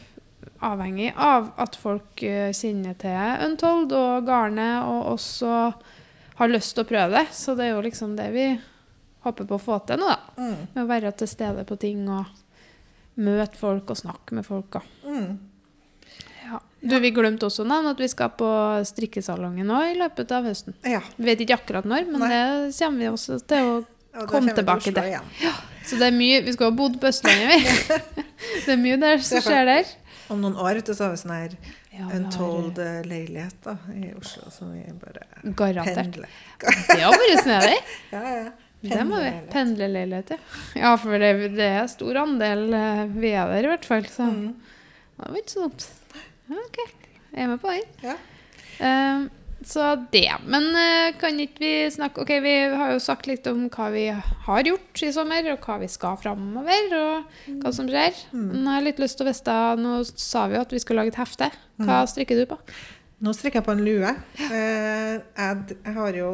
avhengig 0.61 1.11
av 1.15 1.51
at 1.61 1.75
folk 1.79 2.23
eh, 2.23 2.51
kjenner 2.55 2.97
til 3.01 3.45
Untold 3.47 3.93
og 3.97 4.27
Garnet, 4.27 4.83
og 4.85 5.13
også 5.15 5.55
har 6.41 6.51
lyst 6.51 6.75
til 6.75 6.85
å 6.85 6.89
prøve 6.89 7.15
det. 7.19 7.27
Så 7.35 7.55
det 7.57 7.67
er 7.67 7.75
jo 7.75 7.85
liksom 7.85 8.15
det 8.17 8.29
vi 8.33 8.47
håper 9.25 9.45
på 9.49 9.57
å 9.57 9.61
få 9.61 9.79
til 9.85 10.01
nå, 10.01 10.09
da. 10.09 10.19
Mm. 10.41 10.59
Med 10.73 10.83
å 10.83 10.89
være 10.89 11.13
til 11.17 11.29
stede 11.29 11.65
på 11.69 11.77
ting 11.81 12.07
og 12.09 12.29
møte 13.21 13.59
folk 13.59 13.91
og 13.93 13.99
snakke 13.99 14.37
med 14.37 14.47
folk. 14.47 14.79
Mm. 15.05 15.31
Ja. 16.47 16.59
Du, 16.81 16.95
Vi 16.99 17.11
glemte 17.13 17.45
også 17.45 17.65
navn 17.67 17.91
at 17.91 17.99
vi 18.01 18.09
skal 18.09 18.31
på 18.37 18.49
strikkesalongen 18.87 19.67
nå 19.69 19.81
i 19.91 19.97
løpet 19.99 20.31
av 20.33 20.47
høsten. 20.49 20.77
ja. 20.87 21.03
Vi 21.17 21.27
vet 21.29 21.43
ikke 21.45 21.59
akkurat 21.59 21.85
når, 21.89 22.07
men 22.09 22.23
Nei. 22.25 22.31
det 22.31 22.77
kommer 22.79 23.03
vi 23.05 23.11
også 23.11 23.41
til 23.45 23.73
å 23.73 23.73
Og 24.11 24.17
da 24.17 24.25
Kom 24.25 24.41
kommer 24.41 24.51
vi 24.51 24.57
tilbake 24.57 24.89
Oslo 24.89 24.93
til. 24.97 25.45
Ja. 25.45 25.51
Så 25.87 25.95
det 25.95 26.09
er 26.09 26.15
mye 26.17 26.41
Vi 26.43 26.51
skal 26.51 26.67
ha 26.67 26.75
bodd 26.75 26.97
på 26.99 27.07
Østlandet, 27.07 27.47
vi. 27.53 28.23
det 28.65 28.73
er 28.73 28.81
mye 28.81 28.97
der 28.99 29.21
som 29.23 29.37
er 29.37 29.45
skjer 29.45 29.69
der. 29.69 29.93
Om 30.31 30.41
noen 30.41 30.55
år 30.63 30.79
ute 30.79 30.93
så 30.95 31.03
har 31.07 31.11
vi 31.13 31.19
sånn 31.21 31.33
her 31.35 31.55
Ja, 31.91 32.07
untold 32.15 32.77
har- 32.79 32.85
eh, 33.01 33.07
leilighet 33.09 33.57
da, 33.65 33.73
i 33.93 34.13
Oslo, 34.15 34.49
som 34.51 34.71
vi 34.73 34.83
bare 35.01 35.25
Garantert. 35.55 35.95
pendler. 35.97 36.29
Det 36.87 36.99
har 37.01 37.11
vært 37.19 37.43
snedig. 37.43 37.77
Ja, 38.11 38.21
ja. 38.37 38.51
Det 38.81 39.03
må 39.05 39.19
vi. 39.21 39.31
Pendlerleilighet. 39.51 40.31
Ja. 40.31 40.37
Ja, 40.81 40.95
for 40.97 41.19
det, 41.21 41.33
det 41.53 41.67
er 41.67 41.87
stor 41.91 42.17
andel 42.23 42.63
eh, 42.73 43.03
vi 43.13 43.29
er 43.37 43.51
der, 43.51 43.67
i 43.67 43.71
hvert 43.75 43.85
fall. 43.85 44.07
Så 44.09 44.23
Mm. 44.31 44.55
det 45.19 45.27
var 45.29 45.37
ikke 45.37 45.53
så 45.53 45.67
dumt. 45.67 45.85
OK. 46.49 46.79
Jeg 47.35 47.43
er 47.43 47.47
med 47.47 47.61
på 47.61 47.69
den. 47.75 47.83
Ja. 48.01 48.15
Eh, 48.79 49.27
så 49.65 49.95
det. 50.11 50.29
Men 50.49 50.69
eh, 50.77 51.13
kan 51.21 51.37
ikke 51.39 51.61
vi 51.61 51.73
snakke 51.93 52.23
OK, 52.23 52.31
vi 52.43 52.53
har 52.73 52.93
jo 52.93 53.01
sagt 53.03 53.27
litt 53.29 53.45
om 53.51 53.67
hva 53.71 53.89
vi 53.93 54.07
har 54.11 54.69
gjort 54.69 55.03
i 55.05 55.11
sommer, 55.13 55.51
og 55.53 55.67
hva 55.67 55.77
vi 55.81 55.89
skal 55.91 56.17
framover, 56.21 56.95
og 56.97 57.59
hva 57.61 57.73
som 57.75 57.89
skjer. 57.89 58.15
Mm. 58.31 58.47
Men 58.53 58.63
jeg 58.63 58.73
har 58.77 58.87
litt 58.87 59.03
lyst 59.03 59.19
til 59.19 59.27
å 59.27 59.31
vite 59.31 59.59
Nå 59.81 59.99
sa 60.09 60.47
vi 60.49 60.57
jo 60.57 60.63
at 60.65 60.73
vi 60.73 60.81
skulle 60.81 61.03
lage 61.03 61.13
et 61.13 61.21
hefte. 61.21 61.51
Hva 61.81 62.01
strikker 62.09 62.41
du 62.41 62.47
på? 62.49 62.57
Nå 63.21 63.35
strikker 63.37 63.61
jeg 63.61 63.67
på 63.67 63.75
en 63.75 63.85
lue. 63.85 64.11
Eh, 64.49 65.13
jeg, 65.21 65.93
har 65.93 66.17
jo 66.17 66.33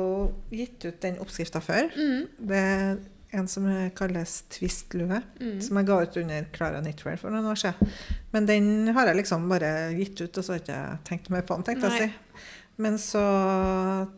gitt 0.56 0.88
ut 0.88 1.02
den 1.04 1.20
oppskrifta 1.20 1.60
før. 1.64 1.90
Mm. 2.00 2.22
Det 2.48 2.64
er 2.64 2.98
en 3.36 3.48
som 3.52 3.66
kalles 3.96 4.38
Twist-lue, 4.56 5.20
Mm. 5.42 5.58
som 5.62 5.78
jeg 5.78 5.86
ga 5.86 5.98
ut 6.02 6.18
under 6.18 6.46
Clara 6.54 6.80
Knitwear 6.80 7.18
for 7.20 7.30
noen 7.30 7.50
år 7.52 7.60
siden. 7.60 7.92
Men 8.32 8.46
den 8.48 8.88
har 8.96 9.08
jeg 9.08 9.20
liksom 9.20 9.50
bare 9.50 9.92
gitt 9.98 10.22
ut, 10.22 10.38
og 10.38 10.44
så 10.44 10.54
har 10.54 10.60
jeg 10.62 10.68
ikke 10.68 11.00
tenkt 11.10 11.30
mer 11.30 11.42
på 11.42 11.56
den, 11.56 11.64
tenkte 11.68 11.92
jeg 11.92 11.92
å 11.92 12.08
si. 12.08 12.46
Men 12.78 12.98
så 13.02 13.22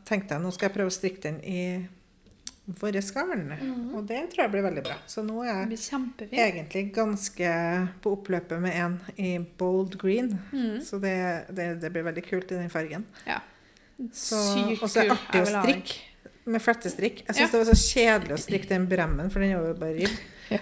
tenkte 0.08 0.36
jeg 0.36 0.44
nå 0.44 0.52
skal 0.52 0.68
jeg 0.70 0.76
prøve 0.76 0.92
å 0.92 0.96
strikke 0.96 1.22
den 1.30 1.38
i 1.48 1.62
våre 2.80 3.02
garn, 3.02 3.48
og 3.98 4.04
det 4.06 4.20
tror 4.30 4.44
jeg 4.44 4.52
blir 4.54 4.62
veldig 4.68 4.82
bra. 4.86 4.98
Så 5.10 5.24
nå 5.26 5.40
er 5.42 5.64
jeg 5.72 6.28
egentlig 6.30 6.84
ganske 6.94 7.54
på 8.04 8.12
oppløpet 8.14 8.60
med 8.62 8.76
en 8.78 8.98
i 9.18 9.32
bold 9.58 9.96
green. 10.02 10.36
Mm. 10.52 10.76
Så 10.86 11.00
det, 11.02 11.16
det, 11.50 11.70
det 11.82 11.90
blir 11.96 12.06
veldig 12.06 12.26
kult 12.28 12.52
i 12.52 12.60
den 12.60 12.70
fargen. 12.70 13.08
Ja. 13.26 13.40
Så- 14.14 14.44
Sykt 14.54 14.84
og 14.86 14.92
så 14.92 15.02
er 15.02 15.10
det 15.10 15.16
artig 15.18 15.42
å 15.42 15.50
strikke. 15.56 15.98
Med 16.50 16.62
flettestrikk. 16.66 17.24
Jeg 17.26 17.36
syns 17.36 17.40
Ja. 17.42 17.48
det 17.52 17.60
var 17.64 17.74
så 17.74 17.80
kjedelig 17.96 18.34
å 18.38 18.42
strikke 18.44 18.70
den 18.70 18.86
bremmen, 18.90 19.32
for 19.34 19.40
den 19.44 19.50
er 19.56 19.66
jo 19.66 19.74
bare 19.80 19.96
ribb. 19.98 20.20
Ja. 20.54 20.60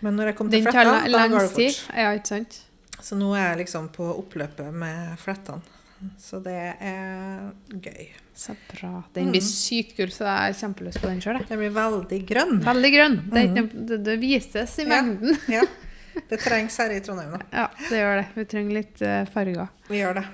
Men 0.00 0.16
når 0.16 0.32
jeg 0.32 0.36
kom 0.40 0.50
til 0.50 0.62
flettene, 0.66 1.12
da 1.12 1.22
går 1.28 1.46
det 1.46 1.50
fort. 1.54 1.96
Ja, 1.96 2.10
ikke 2.18 2.26
sant? 2.34 2.60
Så 3.00 3.16
nå 3.16 3.30
er 3.38 3.52
jeg 3.52 3.66
liksom 3.66 3.88
på 3.94 4.06
oppløpet 4.18 4.72
med 4.74 5.14
flettene. 5.22 5.62
Så 6.18 6.38
det 6.42 6.54
er 6.80 7.50
gøy. 7.76 8.06
Så 8.40 8.54
bra. 8.70 9.02
Den 9.12 9.30
blir 9.34 9.42
sykt 9.44 9.96
kul, 9.98 10.08
så 10.14 10.24
jeg 10.24 10.36
har 10.46 10.54
kjempelyst 10.56 11.00
på 11.02 11.10
den 11.10 11.20
sjøl. 11.20 11.40
Den 11.48 11.60
blir 11.60 11.74
veldig 11.76 12.20
grønn. 12.28 12.60
Veldig 12.64 12.90
grønn. 12.94 13.16
Det, 13.30 13.42
er 13.42 13.50
noe- 13.56 13.86
det, 13.90 13.98
det 14.06 14.14
vises 14.22 14.78
i 14.80 14.86
mengden. 14.88 15.36
Ja. 15.52 15.62
Det 16.30 16.40
trengs 16.42 16.76
her 16.80 16.90
i 16.94 17.00
Trondheim, 17.04 17.34
nå. 17.36 17.40
Ja, 17.60 17.66
det 17.90 17.98
gjør 18.00 18.16
det. 18.22 18.24
Vi 18.34 18.44
trenger 18.50 18.76
litt 18.80 19.02
eh, 19.06 19.24
farger. 19.30 19.68
Vi 19.90 20.00
gjør 20.00 20.16
det. 20.20 20.24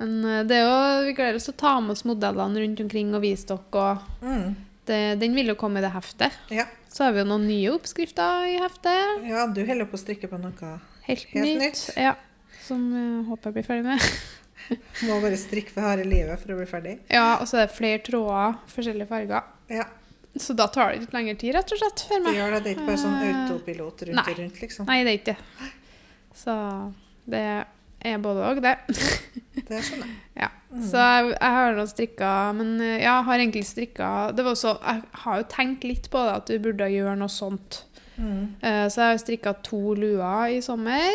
Men 0.00 0.16
eh, 0.24 0.42
det 0.48 0.58
er 0.58 0.66
jo, 0.66 0.74
vi 1.06 1.14
gleder 1.16 1.38
oss 1.38 1.46
til 1.48 1.54
å 1.54 1.60
ta 1.62 1.76
med 1.80 1.94
oss 1.94 2.04
modellene 2.08 2.64
rundt 2.64 2.82
omkring 2.84 3.14
og 3.16 3.22
vise 3.24 3.46
dere. 3.48 3.62
Og 3.70 4.26
Mm. 4.26 4.56
det, 4.90 5.00
den 5.22 5.34
vil 5.38 5.52
jo 5.52 5.56
komme 5.60 5.78
i 5.80 5.84
det 5.86 5.92
heftet. 5.94 6.34
Ja. 6.50 6.66
Så 6.90 7.04
har 7.06 7.14
vi 7.14 7.22
jo 7.22 7.28
noen 7.30 7.46
nye 7.46 7.70
oppskrifter 7.76 8.48
i 8.50 8.58
heftet. 8.58 9.22
ja, 9.30 9.46
du 9.46 9.62
holder 9.64 9.86
på 9.86 9.94
å 9.94 10.02
strikke 10.02 10.26
på 10.28 10.40
noe. 10.42 10.74
Helt, 11.06 11.26
Helt 11.30 11.46
nytt. 11.46 11.62
nytt. 11.62 11.84
Ja, 11.96 12.16
som 12.66 12.82
jeg 12.92 13.24
håper 13.30 13.50
jeg 13.52 13.60
blir 13.60 13.68
ferdig 13.70 13.86
med. 13.86 14.00
Må 15.08 15.20
bare 15.22 15.36
strikke 15.40 15.72
for 15.74 15.82
harde 15.86 16.04
livet 16.08 16.38
for 16.42 16.52
å 16.54 16.58
bli 16.60 16.66
ferdig. 16.70 16.98
Ja, 17.10 17.38
Og 17.40 17.48
så 17.50 17.58
er 17.62 17.66
det 17.66 17.74
flere 17.76 17.98
tråder, 18.06 18.58
forskjellige 18.74 19.08
farger. 19.10 19.42
Ja, 19.70 19.86
Så 20.38 20.54
da 20.54 20.66
tar 20.70 20.92
det 20.92 21.00
litt 21.06 21.12
lengre 21.16 21.34
tid, 21.40 21.54
rett 21.56 21.72
og 21.74 21.78
slett, 21.82 22.04
for 22.06 22.14
det 22.20 22.24
meg. 22.28 22.36
gjør 22.38 22.50
det. 22.54 22.62
Det 22.64 22.70
er 22.70 22.76
ikke 22.78 22.86
bare 22.92 23.02
sånn 23.02 23.18
Eh, 23.22 23.42
autopilot 23.42 24.02
rundt 24.08 24.20
nei. 24.20 24.24
og 24.32 24.38
rundt, 24.44 24.60
liksom. 24.62 24.86
Nei, 24.86 24.98
det 25.04 25.10
er 25.12 25.18
ikke 25.18 25.34
det. 25.34 25.70
Så 26.40 26.54
det 27.30 27.44
er 28.06 28.18
både 28.22 28.46
og, 28.50 28.62
det. 28.64 28.76
Det 29.70 29.80
skjønner 29.84 30.06
jeg. 30.06 30.16
Ja. 30.40 30.48
Mm. 30.70 30.82
Så 30.86 30.96
jeg, 31.02 31.26
jeg 31.34 31.50
har 31.56 31.72
nå 31.74 31.82
strikka 31.90 32.28
Men 32.54 32.68
eh, 32.80 33.00
ja, 33.02 33.16
jeg 33.18 33.24
har 33.26 33.40
egentlig 33.42 33.62
strikka 33.66 34.08
Det 34.38 34.44
var 34.46 34.54
også 34.54 34.70
Jeg 34.78 35.02
har 35.24 35.40
jo 35.40 35.46
tenkt 35.50 35.82
litt 35.84 36.06
på 36.12 36.20
det, 36.26 36.34
at 36.38 36.46
du 36.46 36.58
burde 36.62 36.86
gjøre 36.90 37.16
noe 37.18 37.28
sånt. 37.30 37.80
Mm. 38.16 38.54
Eh, 38.62 38.86
Så 38.86 39.02
jeg 39.02 39.10
har 39.10 39.20
strikka 39.24 39.52
to 39.66 39.80
luer 39.98 40.54
i 40.54 40.60
sommer. 40.62 41.10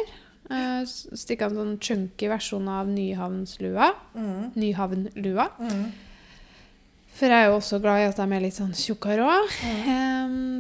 Strikka 0.46 1.48
en 1.50 1.56
sånn 1.58 1.78
chunky 1.82 2.28
versjon 2.30 2.68
av 2.70 2.88
Nyhavnslua. 2.88 3.92
Mm. 4.16 4.52
Nyhavnlua. 4.56 5.48
Mm. 5.60 5.86
For 7.16 7.32
jeg 7.32 7.46
er 7.46 7.48
jo 7.48 7.56
også 7.62 7.78
glad 7.80 8.02
i 8.02 8.08
at 8.10 8.18
de 8.20 8.26
er 8.36 8.44
litt 8.44 8.58
sånn 8.58 8.74
tjukkere 8.76 9.24
òg. 9.24 9.54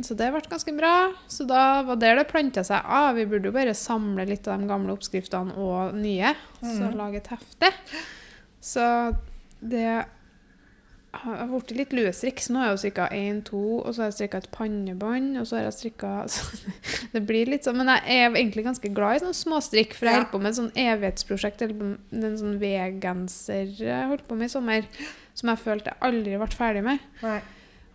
så 0.07 0.15
det 0.15 0.29
ble 0.31 0.41
ganske 0.49 0.73
bra. 0.77 0.93
Så 1.27 1.43
da 1.49 1.81
var 1.83 1.97
det 1.99 2.13
det 2.15 2.27
planta 2.29 2.63
seg 2.63 2.79
av. 2.85 3.15
Vi 3.15 3.25
burde 3.27 3.49
jo 3.49 3.55
bare 3.55 3.73
samle 3.75 4.25
litt 4.29 4.47
av 4.47 4.59
de 4.61 4.69
gamle 4.69 4.93
oppskriftene 4.95 5.55
og 5.57 5.93
nye. 5.99 6.33
Så 6.61 6.79
Mhm. 6.89 6.95
lage 6.95 7.17
et 7.17 7.27
hefte. 7.27 7.71
Så 8.61 9.15
det 9.61 10.05
har 11.23 11.47
blitt 11.51 11.71
litt 11.77 11.93
luestrikk. 11.95 12.39
Så 12.43 12.53
nå 12.53 12.59
har 12.61 12.67
jeg 12.69 12.75
jo 12.75 12.81
strikka 12.83 13.07
én, 13.15 13.41
to, 13.47 13.61
og 13.81 13.89
så 13.95 14.03
har 14.03 14.09
jeg 14.11 14.17
strikka 14.19 14.41
et 14.43 14.49
pannebånd. 14.55 15.37
Og 15.41 15.47
så 15.49 15.57
har 15.59 15.63
jeg 15.67 15.75
strikka 15.79 16.11
Det 17.15 17.21
blir 17.29 17.49
litt 17.51 17.63
sånn 17.67 17.77
Men 17.79 17.91
jeg 17.93 18.19
er 18.19 18.29
egentlig 18.35 18.65
ganske 18.67 18.91
glad 18.95 19.17
i 19.17 19.23
sånne 19.25 19.39
småstrikk, 19.39 19.93
for 19.97 20.05
jeg 20.09 20.15
Ja. 20.15 20.21
holdt 20.23 20.31
på 20.35 20.41
med 20.43 20.51
et 20.53 20.59
sånn 20.59 20.71
evighetsprosjekt. 20.85 21.61
eller 21.65 21.97
En 22.11 22.37
sånn 22.41 22.57
V-genser 22.59 23.75
jeg 23.79 24.07
holdt 24.11 24.27
på 24.27 24.35
med 24.39 24.49
i 24.49 24.53
sommer, 24.55 24.87
som 25.33 25.49
jeg 25.51 25.63
følte 25.65 25.91
jeg 25.93 26.01
aldri 26.01 26.37
ble 26.39 26.47
ferdig 26.47 26.83
med. 26.83 26.99
Nei. 27.23 27.39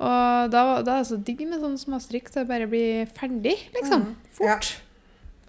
Og 0.01 0.51
da, 0.53 0.61
da 0.81 0.95
er 0.97 1.03
det 1.03 1.09
så 1.11 1.19
digg 1.25 1.43
med 1.49 1.61
sånne 1.61 1.81
småstrikk 1.81 2.31
til 2.33 2.43
å 2.45 2.49
bare 2.49 2.67
bli 2.71 3.05
ferdig, 3.17 3.57
liksom. 3.77 4.07
Mm. 4.07 4.15
Fort. 4.33 4.71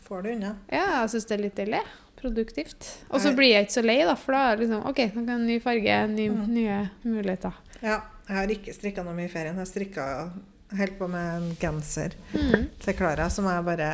Får 0.04 0.24
det 0.26 0.34
unna. 0.36 0.50
Ja, 0.68 0.86
jeg 1.04 1.14
syns 1.14 1.28
det 1.30 1.38
er 1.38 1.44
litt 1.46 1.56
deilig. 1.56 1.80
Produktivt. 2.22 2.88
Og 3.10 3.20
så 3.24 3.32
blir 3.36 3.50
jeg 3.56 3.66
ikke 3.66 3.74
så 3.80 3.84
lei, 3.86 3.98
da, 4.06 4.14
for 4.16 4.32
da 4.38 4.42
er 4.52 4.56
det 4.60 4.68
liksom 4.68 4.86
OK, 4.92 5.00
nå 5.16 5.26
kan 5.26 5.46
ny 5.48 5.60
farge, 5.64 5.96
ny, 6.12 6.28
Mm. 6.30 6.48
nye 6.54 6.90
muligheter. 7.04 7.54
Ja, 7.82 8.02
jeg 8.28 8.38
har 8.38 8.48
ikke 8.54 8.74
strikka 8.78 9.04
noe 9.04 9.14
mye 9.18 9.26
i 9.26 9.34
ferien. 9.34 9.58
Jeg 9.58 9.68
strikka 9.68 10.06
helt 10.78 10.98
på 11.00 11.08
med 11.10 11.42
en 11.42 11.56
genser 11.60 12.14
Mm. 12.34 12.70
til 12.80 12.94
Klara 12.94 13.30
som 13.30 13.46
jeg 13.46 13.66
bare 13.66 13.90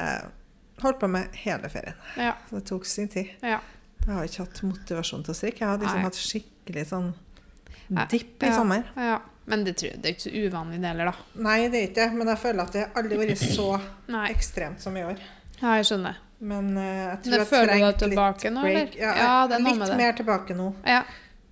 holdt 0.83 0.99
på 0.99 1.07
med 1.09 1.29
hele 1.45 1.69
ferien. 1.69 1.95
Ja. 2.17 2.33
Så 2.49 2.55
det 2.59 2.65
tok 2.65 2.85
sin 2.85 3.07
tid. 3.07 3.27
ja. 3.41 3.59
Jeg 4.07 4.15
har 4.15 4.23
ikke 4.23 4.37
hatt 4.45 4.61
motivasjon 4.63 5.23
til 5.25 5.33
å 5.33 5.35
strikke. 5.35 5.59
Jeg 5.59 5.67
har 5.67 5.77
liksom 5.79 6.01
hatt 6.01 6.13
skikkelig 6.15 6.85
sånn 6.87 7.13
dipp 8.09 8.43
i 8.43 8.45
Ja. 8.47 8.55
sommer. 8.55 8.83
ja. 8.95 9.19
Men 9.49 9.63
det, 9.63 9.77
tror 9.77 9.91
jeg, 9.91 10.01
det 10.01 10.09
er 10.09 10.13
ikke 10.13 10.29
så 10.29 10.49
uvanlig, 10.51 10.81
det 10.81 10.87
heller, 10.87 11.05
da. 11.05 11.13
Nei, 11.41 11.67
det 11.69 11.75
er 11.79 11.87
ikke 11.87 11.95
det, 11.95 12.13
men 12.17 12.27
jeg 12.27 12.37
føler 12.37 12.61
at 12.63 12.71
det 12.73 12.81
har 12.87 13.03
aldri 13.03 13.17
vært 13.17 13.37
så 13.37 13.81
ekstremt 14.29 14.81
som 14.81 14.95
i 14.97 15.01
år. 15.03 15.17
Ja, 15.61 15.75
jeg 15.77 15.85
skjønner. 15.85 16.15
Men 16.39 16.77
uh, 16.77 16.83
jeg 16.83 17.21
tror 17.25 17.37
jeg 17.39 17.47
føler 17.49 17.71
du 17.73 17.79
trengte 17.79 18.09
litt 18.11 18.51
nå, 18.53 18.61
break. 18.61 18.95
Ja, 18.99 19.13
Ja, 19.17 19.47
det 19.47 19.61
noe 19.61 19.71
litt 19.71 19.79
med 19.79 19.89
det. 19.89 19.97
mer 19.97 20.13
tilbake 20.13 20.55
nå. 20.57 20.73
Ja. 20.85 21.03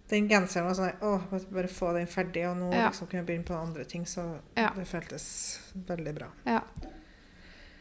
Den 0.09 0.27
genseren 0.29 0.67
var 0.67 0.75
sånn 0.77 0.99
Å, 1.01 1.13
bare 1.49 1.67
få 1.67 1.93
den 1.95 2.05
ferdig, 2.05 2.43
og 2.49 2.57
nå 2.59 2.71
Ja. 2.73 2.89
liksom 2.91 3.07
kunne 3.09 3.23
jeg 3.23 3.25
begynne 3.31 3.47
på 3.47 3.55
andre 3.57 3.83
ting. 3.89 4.03
Så 4.05 4.37
det 4.55 4.85
føltes 4.85 5.25
veldig 5.87 6.13
bra. 6.19 6.27
ja. 6.45 6.61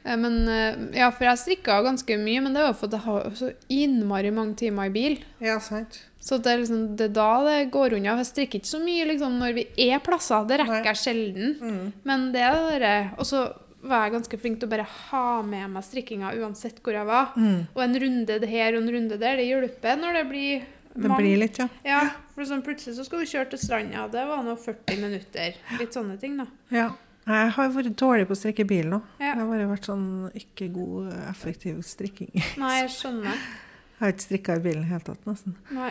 Eh, 0.05 0.17
Men 0.17 0.49
eh, 0.49 0.99
ja, 0.99 1.11
for 1.11 1.25
jeg 1.25 1.39
strikka 1.41 1.79
ganske 1.85 2.17
mye, 2.21 2.41
men 2.45 2.53
det 2.57 2.63
var 2.63 2.75
fordi 2.77 2.99
jeg 2.99 3.07
har 3.07 3.31
så 3.39 3.53
innmari 3.73 4.31
mange 4.37 4.57
timer 4.61 4.91
i 4.91 4.93
bil. 4.93 5.19
Ja, 5.41 5.59
sant. 5.61 6.03
Så 6.21 6.39
det 6.41 6.53
er, 6.53 6.59
liksom, 6.63 6.97
det 6.97 7.11
er 7.11 7.15
da 7.17 7.31
det 7.45 7.71
går 7.73 7.97
unna. 7.99 8.17
Jeg 8.21 8.27
strikker 8.31 8.61
ikke 8.61 8.69
så 8.73 8.81
mye 8.85 9.05
liksom, 9.11 9.39
når 9.41 9.55
vi 9.55 9.65
er 9.91 9.99
plasser. 10.05 10.45
Det 10.49 10.59
rekker 10.61 10.91
jeg 10.93 11.01
sjelden. 11.03 11.57
Mm. 11.61 11.93
Men 12.05 12.33
det 12.33 12.41
er 12.49 12.79
det 12.81 12.95
Og 13.19 13.25
så 13.29 13.43
var 13.85 14.07
jeg 14.07 14.15
ganske 14.17 14.39
flink 14.41 14.59
til 14.61 14.69
å 14.69 14.73
bare 14.75 14.87
ha 15.11 15.25
med 15.45 15.71
meg 15.75 15.85
strikkinga 15.85 16.33
uansett 16.41 16.79
hvor 16.85 16.97
jeg 16.97 17.07
var. 17.09 17.35
Mm. 17.37 17.67
Og 17.75 17.83
en 17.85 17.99
runde 18.05 18.39
her 18.49 18.75
og 18.79 18.83
en 18.83 18.93
runde 18.97 19.19
der, 19.21 19.37
det 19.41 19.47
hjelper 19.51 19.99
når 20.01 20.19
det 20.21 20.25
blir 20.31 20.65
Det 20.95 21.09
mange- 21.11 21.21
blir 21.23 21.37
litt, 21.43 21.59
ja. 21.59 21.69
Ja, 21.85 22.01
for 22.35 22.45
sånn 22.49 22.63
plutselig 22.65 22.97
så 22.97 23.05
skal 23.05 23.21
du 23.25 23.27
kjøre 23.27 23.51
til 23.51 23.59
stranda. 23.59 24.07
Det 24.11 24.25
var 24.29 24.43
nå 24.47 24.55
40 24.57 25.01
minutter. 25.03 25.55
Litt 25.79 25.93
sånne 25.97 26.19
ting, 26.21 26.37
da. 26.39 26.47
ja. 26.71 26.91
Jeg 27.25 27.53
har 27.57 27.71
vært 27.73 27.95
dårlig 27.97 28.27
på 28.29 28.35
å 28.35 28.37
strikke 28.37 28.67
bil 28.69 28.85
nå. 28.93 28.99
Ja. 29.19 29.31
Jeg 29.31 29.39
har 29.39 29.47
bare 29.49 29.69
vært 29.71 29.87
sånn 29.89 30.09
ikke 30.37 30.67
god, 30.75 31.07
effektiv 31.31 31.79
strikking. 31.89 32.29
Nei, 32.61 32.73
jeg 32.83 32.91
skjønner. 32.93 33.33
Jeg 33.33 34.01
har 34.03 34.13
ikke 34.13 34.25
strikka 34.27 34.57
i 34.59 34.61
bilen 34.67 34.83
i 34.83 34.85
det 34.85 34.91
hele 34.93 35.07
tatt, 35.07 35.23
nesten. 35.25 35.55
Nei. 35.73 35.89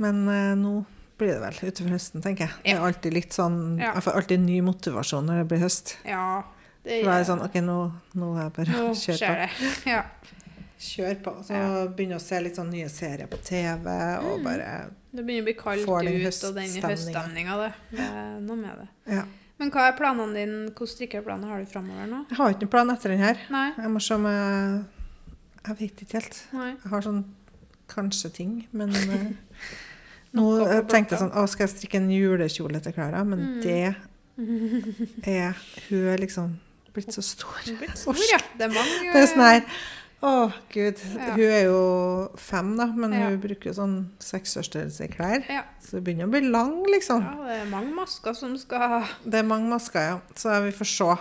Men 0.00 0.22
eh, 0.32 0.54
nå 0.56 0.72
blir 1.20 1.34
det 1.34 1.42
vel 1.42 1.58
utover 1.68 1.92
høsten, 1.98 2.22
tenker 2.24 2.46
jeg. 2.46 2.54
Det 2.64 2.72
er 2.78 2.86
alltid 2.88 3.12
litt 3.12 3.36
sånn 3.36 3.58
Ja. 3.76 3.90
Jeg 3.98 4.06
får 4.06 4.16
alltid 4.22 4.40
ny 4.46 4.56
motivasjon 4.64 5.28
når 5.28 5.42
det 5.42 5.48
blir 5.52 5.62
høst. 5.66 5.92
Ja. 6.08 6.24
Det, 6.84 7.00
så 7.02 7.04
da 7.04 7.14
er 7.14 7.18
det 7.18 7.26
sånn 7.28 7.42
OK, 7.44 7.54
nå, 7.60 7.78
nå 8.16 8.28
er 8.38 8.42
jeg 8.46 8.52
bare 8.56 8.76
Nå 8.76 8.94
kjør 9.04 9.18
skjer 9.20 9.34
på. 9.36 9.64
det. 9.64 9.72
Ja. 9.94 10.02
Kjør 10.80 11.18
på. 11.22 11.34
Så 11.44 11.52
Ja. 11.52 11.86
begynner 11.92 12.16
å 12.16 12.20
se 12.24 12.38
litt 12.40 12.56
sånn 12.56 12.70
nye 12.72 12.88
serier 12.88 13.26
på 13.28 13.36
TV, 13.44 13.84
og 14.24 14.38
Mm. 14.40 14.44
bare 14.44 14.68
Det 15.12 15.24
begynner 15.26 15.42
å 15.42 15.48
bli 15.50 15.54
kaldt 15.58 15.82
ut, 15.82 15.88
og 15.90 16.04
den 16.54 16.70
høststemninga. 16.88 17.56
det. 17.66 17.72
Det 17.90 18.06
er 18.06 18.40
noe 18.40 18.56
med 18.56 18.78
det. 18.78 18.88
Ja. 19.16 19.24
Men 19.58 19.70
hva 19.70 19.88
er 19.90 19.92
planene 19.98 20.32
dine? 20.32 20.70
Hvilke 20.70 20.88
strikkeplaner 20.88 21.48
har 21.52 21.58
du 21.60 21.66
framover 21.68 22.06
nå? 22.08 22.22
Jeg 22.30 22.36
har 22.38 22.54
ikke 22.54 22.62
noen 22.64 22.70
plan 22.70 22.90
etter 22.94 23.08
den 23.12 23.18
her. 23.18 23.36
Nei? 23.50 23.66
Jeg 23.76 23.90
må 23.92 24.00
se 24.00 24.14
om 24.14 24.24
jeg 24.24 24.84
Jeg 25.66 25.76
vet 25.76 25.96
ikke 26.06 26.12
helt. 26.16 26.38
Nei. 26.54 26.70
Jeg 26.82 26.90
har 26.90 27.00
sånn 27.02 27.24
kanskje 27.88 28.32
ting, 28.32 28.66
men 28.72 28.88
eh, 28.94 29.32
nå 30.32 30.46
jeg 30.64 30.86
tenkte 30.88 31.10
jeg 31.12 31.20
sånn 31.20 31.34
Å, 31.36 31.44
skal 31.46 31.66
jeg 31.66 31.74
strikke 31.76 31.96
en 32.00 32.08
julekjole 32.08 32.80
til 32.80 32.92
Klara? 32.96 33.20
Men 33.26 33.60
Mm. 33.60 33.62
det 33.62 35.36
er 35.36 35.54
Hun 35.90 36.08
er 36.08 36.16
liksom 36.24 36.54
blitt 36.94 37.12
så 37.14 37.22
stor. 37.24 37.56
Blitt 37.80 37.96
stor, 37.98 38.16
ja. 38.30 38.38
Det 38.58 38.68
er 38.68 38.74
mange 38.74 39.12
Det 39.12 39.22
er 39.22 39.26
sånn 39.30 39.46
her 39.46 39.64
Å, 40.20 40.52
gud. 40.68 40.98
Ja. 41.16 41.30
Hun 41.32 41.46
er 41.48 41.62
jo 41.64 41.76
fem, 42.36 42.74
da, 42.76 42.86
men 42.92 43.12
Ja. 43.16 43.30
hun 43.30 43.38
bruker 43.40 43.70
jo 43.70 43.72
sånn 43.78 43.94
seksårsstørrelse 44.20 45.06
i 45.06 45.08
klær. 45.08 45.46
Så 45.80 45.96
det 45.96 46.02
begynner 46.04 46.28
å 46.28 46.32
bli 46.34 46.42
lang, 46.50 46.74
liksom. 46.92 47.22
ja, 47.24 47.46
det 47.48 47.54
er 47.62 47.70
mange 47.70 47.94
masker 47.96 48.34
som 48.36 48.52
skal 48.60 49.06
Det 49.24 49.38
er 49.40 49.48
mange 49.48 49.70
masker, 49.72 50.00
ja. 50.10 50.20
Så 50.36 50.60
vi 50.66 50.74
får 50.76 50.90
se 50.92 51.16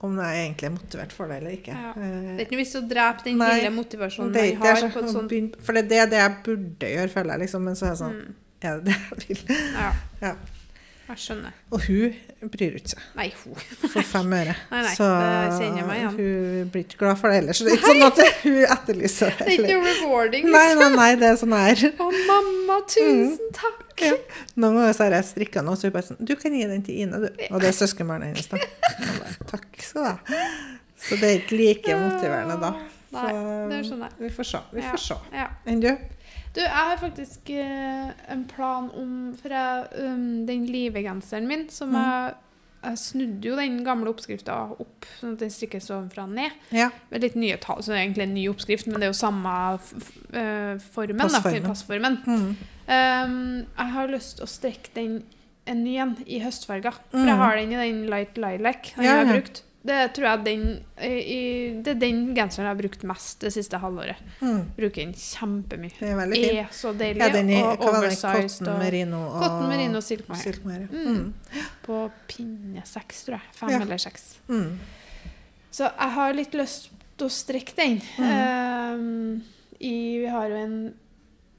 om 0.00 0.16
jeg 0.16 0.40
egentlig 0.46 0.64
er 0.64 0.74
motivert 0.78 1.12
for 1.12 1.28
det 1.28 1.36
eller 1.42 1.50
ikke. 1.58 1.74
Ja. 1.76 1.92
Det 1.92 2.02
Eh, 2.08 2.34
er 2.38 2.40
ikke 2.46 2.56
noe 2.56 2.62
vits 2.64 2.74
å 2.80 2.88
drepe 2.88 3.24
den 3.24 3.38
Nei, 3.38 3.52
lille 3.60 3.70
motivasjonen 3.76 4.32
det 4.32 4.58
man 4.58 4.66
har 4.66 4.80
det, 4.80 5.10
sånt 5.12 5.56
For 5.62 5.72
det 5.76 5.84
er 5.84 5.88
det, 5.88 6.10
det 6.10 6.18
jeg 6.24 6.36
burde 6.48 6.90
gjøre, 6.94 7.08
føler 7.12 7.30
jeg, 7.34 7.40
liksom. 7.44 7.62
Men 7.68 7.74
så 7.76 7.84
er 7.86 7.90
det 7.90 7.98
sånn 8.00 8.16
mm. 8.16 8.34
Er 8.62 8.80
det 8.80 8.84
det 8.88 8.96
jeg 8.96 9.18
vil? 9.28 9.56
Ja. 9.76 9.92
Ja. 10.22 10.32
Jeg 11.08 11.20
skjønner. 11.22 11.52
Og 11.72 11.80
hun 11.86 12.50
bryr 12.52 12.74
ikke 12.76 12.90
seg 12.92 13.04
Nei, 13.16 13.28
hun. 13.40 13.56
for 13.80 14.04
fem 14.04 14.32
øre. 14.36 14.54
Nei, 14.68 14.80
nei, 14.84 14.90
så 14.98 15.06
det 15.56 15.84
meg 15.88 16.02
ja. 16.02 16.10
hun 16.12 16.68
blir 16.74 16.84
ikke 16.84 16.98
glad 17.00 17.16
for 17.20 17.32
det. 17.32 17.54
Så 17.56 17.64
det 17.64 17.72
er 17.72 17.78
ikke 17.78 17.92
sånn 17.94 18.06
at 18.10 18.20
hun 18.42 18.58
etterlyser 18.76 19.38
Det 19.38 19.46
er 19.46 19.54
ikke 19.54 19.78
noe 19.78 19.94
rewarding. 20.02 20.50
Liksom. 20.52 20.82
nei, 20.84 20.90
nei, 20.98 21.08
det 21.22 21.30
er 21.30 21.38
sånn 21.40 21.56
her. 21.56 21.84
Å, 21.88 22.10
mamma, 22.28 22.78
tusen 22.92 23.54
takk! 23.56 23.84
Ja. 24.04 24.12
Noen 24.60 24.76
ganger 24.78 24.92
så 24.94 25.06
har 25.06 25.16
jeg 25.16 25.28
strikka 25.30 25.64
noe, 25.64 25.78
så 25.80 25.88
hun 25.88 25.96
bare 25.96 26.06
sånn 26.06 26.20
Du 26.28 26.36
kan 26.38 26.54
gi 26.54 26.68
den 26.70 26.84
til 26.86 27.00
Ine, 27.06 27.22
du. 27.24 27.42
Og 27.48 27.64
det 27.64 27.72
er 27.72 27.78
søskenbarnet 27.80 28.30
hennes, 28.30 28.52
da. 28.52 28.60
Bare, 29.08 29.32
Takk 29.48 29.66
skal 29.82 30.04
du 30.04 30.10
ha. 30.12 30.44
Så 31.08 31.16
det 31.18 31.32
er 31.32 31.40
ikke 31.40 31.58
like 31.58 31.98
motiverende 31.98 32.60
da. 32.62 32.74
Nei, 33.12 33.28
Så 33.32 33.68
det 33.70 33.78
skjønner 33.86 34.08
jeg. 34.10 34.18
vi 34.20 34.28
får 34.36 34.44
se. 34.44 34.58
Vi 34.72 34.82
får 34.82 34.98
se. 34.98 35.14
Ja. 35.32 35.46
Enn 35.66 35.80
du? 35.80 35.90
Du, 36.54 36.60
jeg 36.60 36.70
har 36.70 36.96
faktisk 37.00 37.50
eh, 37.50 38.10
en 38.32 38.44
plan 38.48 38.90
om 38.96 39.34
For 39.40 39.48
jeg, 39.48 39.86
um, 40.04 40.46
den 40.46 40.66
livegenseren 40.66 41.46
min, 41.48 41.68
som 41.70 41.90
Mm. 41.90 41.94
jeg 42.02 42.34
Jeg 42.84 42.98
snudde 42.98 43.42
jo 43.48 43.56
den 43.56 43.80
gamle 43.84 44.06
oppskrifta 44.08 44.54
opp, 44.78 45.04
sånn 45.18 45.32
at 45.32 45.40
den 45.40 45.50
strikkes 45.50 45.88
ovenfra 45.90 46.22
og 46.22 46.30
ned. 46.30 46.52
Ja. 46.70 46.90
Med 47.10 47.22
litt 47.24 47.34
nye 47.34 47.56
tall, 47.58 47.82
så 47.82 47.90
det 47.90 47.96
er 47.98 48.04
egentlig 48.06 48.22
en 48.28 48.34
ny 48.34 48.44
oppskrift, 48.48 48.86
men 48.86 49.00
det 49.00 49.08
er 49.08 49.10
jo 49.10 49.16
samme 49.18 49.54
eh, 50.32 50.78
formen. 50.94 51.18
Passformen. 51.18 51.62
Da, 51.64 51.68
passformen. 51.72 52.18
Mm. 52.24 52.56
Um, 52.86 53.66
jeg 53.76 53.92
har 53.96 54.06
lyst 54.12 54.36
til 54.38 54.46
å 54.46 54.48
strekke 54.52 54.94
den 54.94 55.16
en 55.68 55.82
ny 55.84 55.96
en 56.00 56.14
i 56.24 56.38
høstfarger. 56.40 56.94
For 57.10 57.18
Mm. 57.18 57.26
jeg 57.26 57.36
har 57.36 57.56
den 57.56 57.72
i 57.72 57.76
den 57.82 58.06
light 58.08 58.38
lilac 58.38 58.94
den 58.94 59.04
Ja, 59.04 59.10
jeg 59.16 59.26
har 59.26 59.34
brukt. 59.34 59.62
Det 59.88 59.98
tror 60.16 60.26
jeg 60.28 60.44
den, 60.44 60.64
i, 61.00 61.38
det 61.80 61.94
er 61.94 62.00
den 62.02 62.20
genseren 62.36 62.66
jeg 62.66 62.74
har 62.74 62.80
brukt 62.80 63.04
mest 63.08 63.40
det 63.46 63.52
siste 63.54 63.80
halvåret. 63.80 64.20
Mm. 64.42 64.60
Bruker 64.76 65.00
den 65.00 65.14
kjempemye. 65.16 65.94
Det 65.96 66.10
er 66.10 66.18
veldig 66.18 66.40
fin. 66.42 66.60
Er 66.60 66.74
så 66.76 66.92
deilig. 66.98 67.22
Ja, 67.22 67.30
den 67.32 67.52
i 67.54 67.62
og 67.62 67.84
oversized. 67.88 68.58
Cotton 68.58 68.82
merino 68.82 69.22
og 69.30 69.40
Cotton 69.42 69.72
merino 69.72 70.02
og 70.02 70.04
silkmeier. 70.04 70.42
silk 70.44 70.68
ja. 70.68 70.78
Mm. 70.92 71.18
Mm. 71.18 71.66
På 71.86 72.02
pinne 72.28 72.84
seks, 72.88 73.24
tror 73.24 73.38
jeg. 73.38 73.56
Fem 73.62 73.72
Ja. 73.72 73.80
eller 73.86 74.04
seks. 74.04 74.28
Mm. 74.48 74.78
Så 75.70 75.88
jeg 75.88 76.14
har 76.18 76.36
litt 76.36 76.56
lyst 76.58 76.90
til 77.16 77.26
å 77.28 77.32
strekke 77.32 77.76
den. 77.78 78.00
Um, 78.18 79.42
i, 79.80 79.94
vi 80.24 80.26
har 80.26 80.48
jo 80.52 80.64
en 80.64 80.80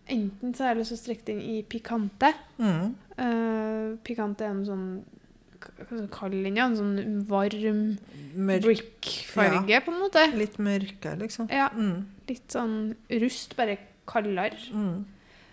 Enten 0.10 0.56
så 0.58 0.64
har 0.64 0.72
jeg 0.74 0.80
lyst 0.80 0.90
til 0.90 0.98
å 0.98 1.02
strekke 1.04 1.26
den 1.28 1.42
i 1.46 1.60
pikante. 1.70 2.32
Uh, 2.58 3.94
pikante 4.02 4.42
er 4.42 4.56
en 4.56 4.64
sånn 4.66 4.86
kalle 6.12 6.44
den, 6.44 6.56
ja, 6.58 6.66
en 6.66 6.76
sånn 6.78 7.26
varm 7.30 7.98
Mørk, 8.36 8.64
brick-farge, 8.64 9.82
på 9.86 9.92
en 9.94 10.00
måte. 10.02 10.24
litt 10.38 10.58
mørkere, 10.58 11.20
liksom. 11.20 11.50
Ja, 11.52 11.70
Mm. 11.70 12.06
litt 12.28 12.48
sånn 12.50 12.96
rust, 13.22 13.56
bare 13.58 13.78
kaldere. 14.08 14.58
Mm. 14.74 15.06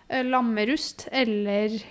Eh, 0.09 0.23
Lammerust 0.23 1.07
eller 1.11 1.81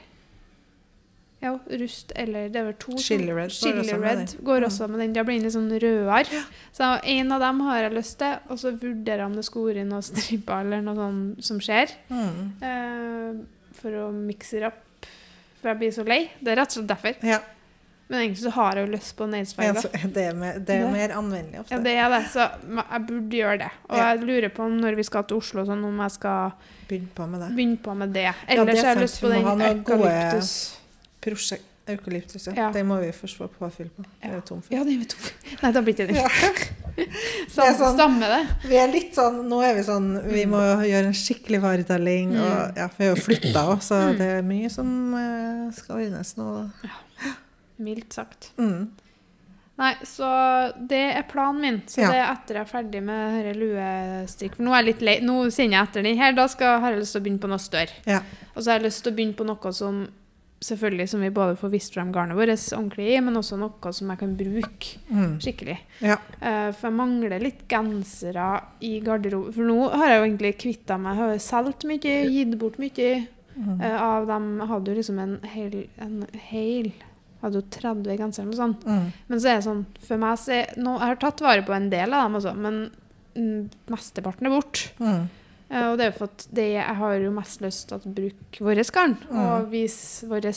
Ja, 1.43 1.51
rust 1.79 2.13
eller 2.17 2.49
Det 2.49 2.57
er 2.57 2.65
vel 2.65 2.73
to 2.81 2.97
Chili 2.97 3.31
red 3.31 3.51
går 3.51 3.53
Chili 3.53 3.81
også 3.83 3.99
med 4.01 4.03
red 4.09 4.19
den. 4.27 4.45
går 4.45 4.61
også 4.65 4.89
med 4.89 5.01
den. 5.01 5.13
Da 5.13 5.23
blir 5.23 5.35
den 5.37 5.43
litt 5.45 5.53
sånn 5.53 5.69
rødere. 5.81 6.45
Så 6.73 7.05
en 7.05 7.33
av 7.33 7.41
dem 7.41 7.61
har 7.61 7.83
jeg 7.83 7.93
lyst 7.93 8.17
til, 8.19 8.39
og 8.49 8.57
så 8.59 8.73
vurderer 8.73 9.19
jeg 9.19 9.27
om 9.27 9.35
det 9.35 9.45
skal 9.45 9.63
være 9.69 9.85
noen 9.87 10.03
striper 10.03 10.61
eller 10.65 10.81
noe 10.81 10.95
sånt 10.97 11.45
som 11.45 11.59
skjer. 11.61 11.93
Mm. 12.11 12.63
Eh, 12.63 13.45
for 13.75 13.91
å 13.91 14.07
mikse 14.15 14.53
det 14.59 14.65
opp. 14.73 15.07
For 15.61 15.69
jeg 15.69 15.79
blir 15.79 15.93
så 15.93 16.07
lei. 16.09 16.31
Det 16.43 16.49
er 16.49 16.57
rett 16.57 16.73
og 16.73 16.87
slett 16.87 16.89
derfor. 16.89 17.23
Ja, 17.23 17.39
Men 18.09 18.21
egentlig 18.21 18.43
så 18.45 18.51
har 18.55 18.77
jeg 18.79 18.87
jo 18.87 18.93
lyst 18.93 19.17
på 19.19 19.25
ja, 19.27 19.31
nailsfarger. 19.33 20.09
det 20.15 20.25
er, 20.29 20.35
mer, 20.39 20.59
det 20.63 20.75
er 20.79 20.91
mer 20.93 21.15
anvendelig 21.19 21.59
ofte. 21.61 21.75
Ja, 21.75 21.79
det 21.83 21.95
er 21.99 22.09
det, 22.15 22.21
så 22.31 22.45
jeg 22.79 23.07
burde 23.09 23.37
gjøre 23.41 23.59
det. 23.65 23.71
Og 23.91 23.97
Ja. 23.99 24.09
jeg 24.13 24.21
lurer 24.29 24.49
på 24.55 24.63
om 24.65 24.77
når 24.81 24.95
vi 24.97 25.03
skal 25.09 25.25
til 25.25 25.37
Oslo, 25.41 25.65
sånn, 25.67 25.83
om 25.85 25.99
jeg 26.05 26.11
skal 26.15 26.53
begynne 26.89 27.09
på 27.15 27.27
med 27.27 27.41
det. 27.43 27.49
begynne 27.57 27.79
på 27.83 27.95
med 27.97 28.13
det. 28.15 28.23
Ja, 28.29 28.35
Ellers 28.49 28.67
det 28.67 28.79
er 28.79 28.87
har 28.87 28.95
jeg 28.95 29.03
lyst 29.03 29.21
på 29.21 29.29
den 29.33 29.65
eukalyptus. 29.71 30.53
Prosjekt 31.27 31.65
eukalyptus, 31.89 32.47
ja. 32.49 32.53
Ja. 32.57 32.71
Den 32.75 32.87
må 32.89 32.97
vi 33.01 33.11
først 33.15 33.37
få 33.39 33.47
påfyll 33.49 33.91
på. 33.95 34.03
Det 34.23 34.31
er 34.33 34.41
tom 34.41 34.63
for. 34.63 34.75
Ja, 34.75 34.83
den 34.85 35.03
er 35.03 35.11
tom. 35.11 35.27
Nei, 35.63 35.71
da 35.73 35.81
blir 35.83 35.95
ikke 35.95 36.07
den. 36.07 36.17
Ja. 36.17 36.29
Det 36.97 37.05
er 37.61 37.75
sånn- 37.77 37.93
Stammer 37.95 38.31
det? 38.33 38.69
Vi 38.71 38.77
er 38.81 38.89
litt 38.89 39.13
sånn, 39.15 39.43
Nå 39.51 39.59
er 39.63 39.75
vi 39.77 39.83
sånn 39.85 40.07
Vi 40.33 40.47
må 40.49 40.57
gjøre 40.81 41.11
en 41.11 41.13
skikkelig 41.13 41.61
varetelling. 41.61 42.31
Mm. 42.33 42.41
Og, 42.41 42.77
ja, 42.81 42.87
vi 42.97 43.05
har 43.05 43.15
jo 43.15 43.21
flytta 43.23 43.67
òg, 43.69 43.83
så 43.85 43.99
Mm. 44.01 44.17
det 44.19 44.27
er 44.39 44.43
mye 44.43 44.71
som 44.71 45.15
eh, 45.15 45.73
skal 45.77 45.97
ordnes 46.01 46.37
nå. 46.39 46.71
Mildt 47.79 48.13
sagt. 48.17 48.51
Mm. 48.59 48.91
Nei, 49.77 49.91
så 50.09 50.27
det 50.89 51.03
er 51.19 51.23
planen 51.29 51.61
min. 51.61 51.83
Så 51.87 52.01
Ja. 52.01 52.09
det 52.11 52.17
er 52.23 52.31
etter 52.33 52.55
jeg 52.55 52.63
er 52.65 52.71
ferdig 52.71 53.03
med 53.05 53.45
denne 53.45 53.57
luestrikk. 53.61 54.55
Nå 54.59 54.73
er 54.73 54.83
jeg 54.83 54.87
litt 54.95 55.03
lei. 55.03 55.17
Nå 55.21 55.35
kjenner 55.53 55.77
jeg 55.77 55.89
etter 55.89 56.03
den 56.03 56.17
her. 56.17 56.33
Da 56.33 56.47
skal, 56.49 56.81
har 56.81 56.93
jeg 56.95 57.01
lyst 57.03 57.13
til 57.13 57.21
å 57.21 57.25
begynne 57.27 57.43
på 57.43 57.49
noe 57.53 57.59
større. 57.61 57.93
Ja. 58.07 58.23
Og 58.55 58.63
så 58.63 58.71
har 58.71 58.79
jeg 58.81 58.87
lyst 58.89 59.03
til 59.05 59.13
å 59.13 59.17
begynne 59.17 59.37
på 59.37 59.45
noe 59.45 59.73
som 59.77 60.07
selvfølgelig 60.65 61.09
som 61.11 61.21
vi 61.21 61.29
både 61.29 61.59
får 61.61 61.71
vist 61.71 61.93
frem 61.93 62.11
garnet 62.15 62.35
vårt 62.39 62.49
ordentlig 62.73 63.11
i, 63.13 63.21
men 63.21 63.37
også 63.37 63.59
noe 63.61 63.93
som 63.93 64.09
jeg 64.09 64.19
kan 64.19 64.35
bruke 64.39 64.97
Mm. 65.13 65.39
skikkelig. 65.39 65.79
Ja. 66.01 66.17
Uh, 66.41 66.73
for 66.73 66.89
jeg 66.89 66.97
mangler 66.97 67.39
litt 67.43 67.69
gensere 67.69 68.63
i 68.81 68.99
garderoben. 69.05 69.53
For 69.53 69.63
nå 69.69 69.91
har 69.93 70.09
jeg 70.09 70.17
jo 70.23 70.25
egentlig 70.31 70.55
kvitta 70.59 70.99
meg. 70.99 71.19
Jeg 71.19 71.29
har 71.29 71.37
solgt 71.39 71.85
mye, 71.85 72.01
gitt 72.33 72.59
bort 72.59 72.79
mye. 72.79 73.27
Mm. 73.59 73.81
uh, 73.81 74.01
av 74.03 74.27
dem 74.27 74.59
jeg 74.61 74.69
hadde 74.69 74.87
jo 74.89 74.95
liksom 74.95 75.19
en 75.19 75.39
hel, 75.45 75.89
en 75.99 76.27
hel 76.51 76.93
Hadde 77.47 77.61
jo 77.63 77.67
30 77.79 78.17
gensere 78.21 78.45
eller 78.49 78.59
sånt. 78.59 78.85
Mm. 78.91 79.09
Men 79.31 79.41
så 79.41 79.49
er 79.53 79.57
det 79.61 79.67
sånn, 79.71 79.83
for 80.09 80.21
meg 80.27 80.39
så 80.43 80.53
er, 80.61 80.77
nå, 80.83 80.99
Jeg 80.99 81.13
har 81.15 81.19
tatt 81.23 81.43
vare 81.47 81.63
på 81.67 81.75
en 81.77 81.89
del 81.93 82.13
av 82.17 82.27
dem 82.27 82.39
også, 82.41 82.55
men 82.59 82.79
mm, 83.37 83.71
mesteparten 83.95 84.49
er 84.51 84.57
borte. 84.57 84.89
Mm. 84.99 85.27
Uh, 85.67 85.89
og 85.91 85.97
det 85.99 86.05
er 86.05 86.11
jo 86.13 86.17
for 86.21 86.31
at 86.31 86.45
det, 86.55 86.65
jeg 86.77 86.95
har 87.01 87.15
jo 87.19 87.31
mest 87.35 87.63
lyst 87.65 87.89
til 87.91 87.97
å 87.99 88.13
bruke 88.15 88.63
våre 88.63 88.85
garn 88.95 89.17
Mm. 89.27 89.39
og 89.47 89.65
vise 89.73 90.29
våre 90.31 90.53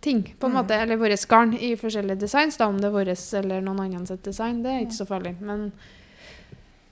ting, 0.00 0.22
på 0.40 0.46
en 0.46 0.52
Mm. 0.52 0.56
måte. 0.62 0.78
Eller 0.80 0.96
våre 0.96 1.16
garn 1.28 1.52
i 1.54 1.74
forskjellige 1.76 2.18
designs. 2.20 2.56
Da, 2.56 2.68
om 2.68 2.78
det 2.80 2.88
er 2.88 2.94
våres 2.96 3.34
eller 3.34 3.60
noen 3.60 3.80
annens 3.84 4.12
design, 4.22 4.62
det 4.62 4.70
er 4.72 4.80
ikke 4.86 4.96
så 5.04 5.06
farlig. 5.06 5.34
Men 5.40 5.72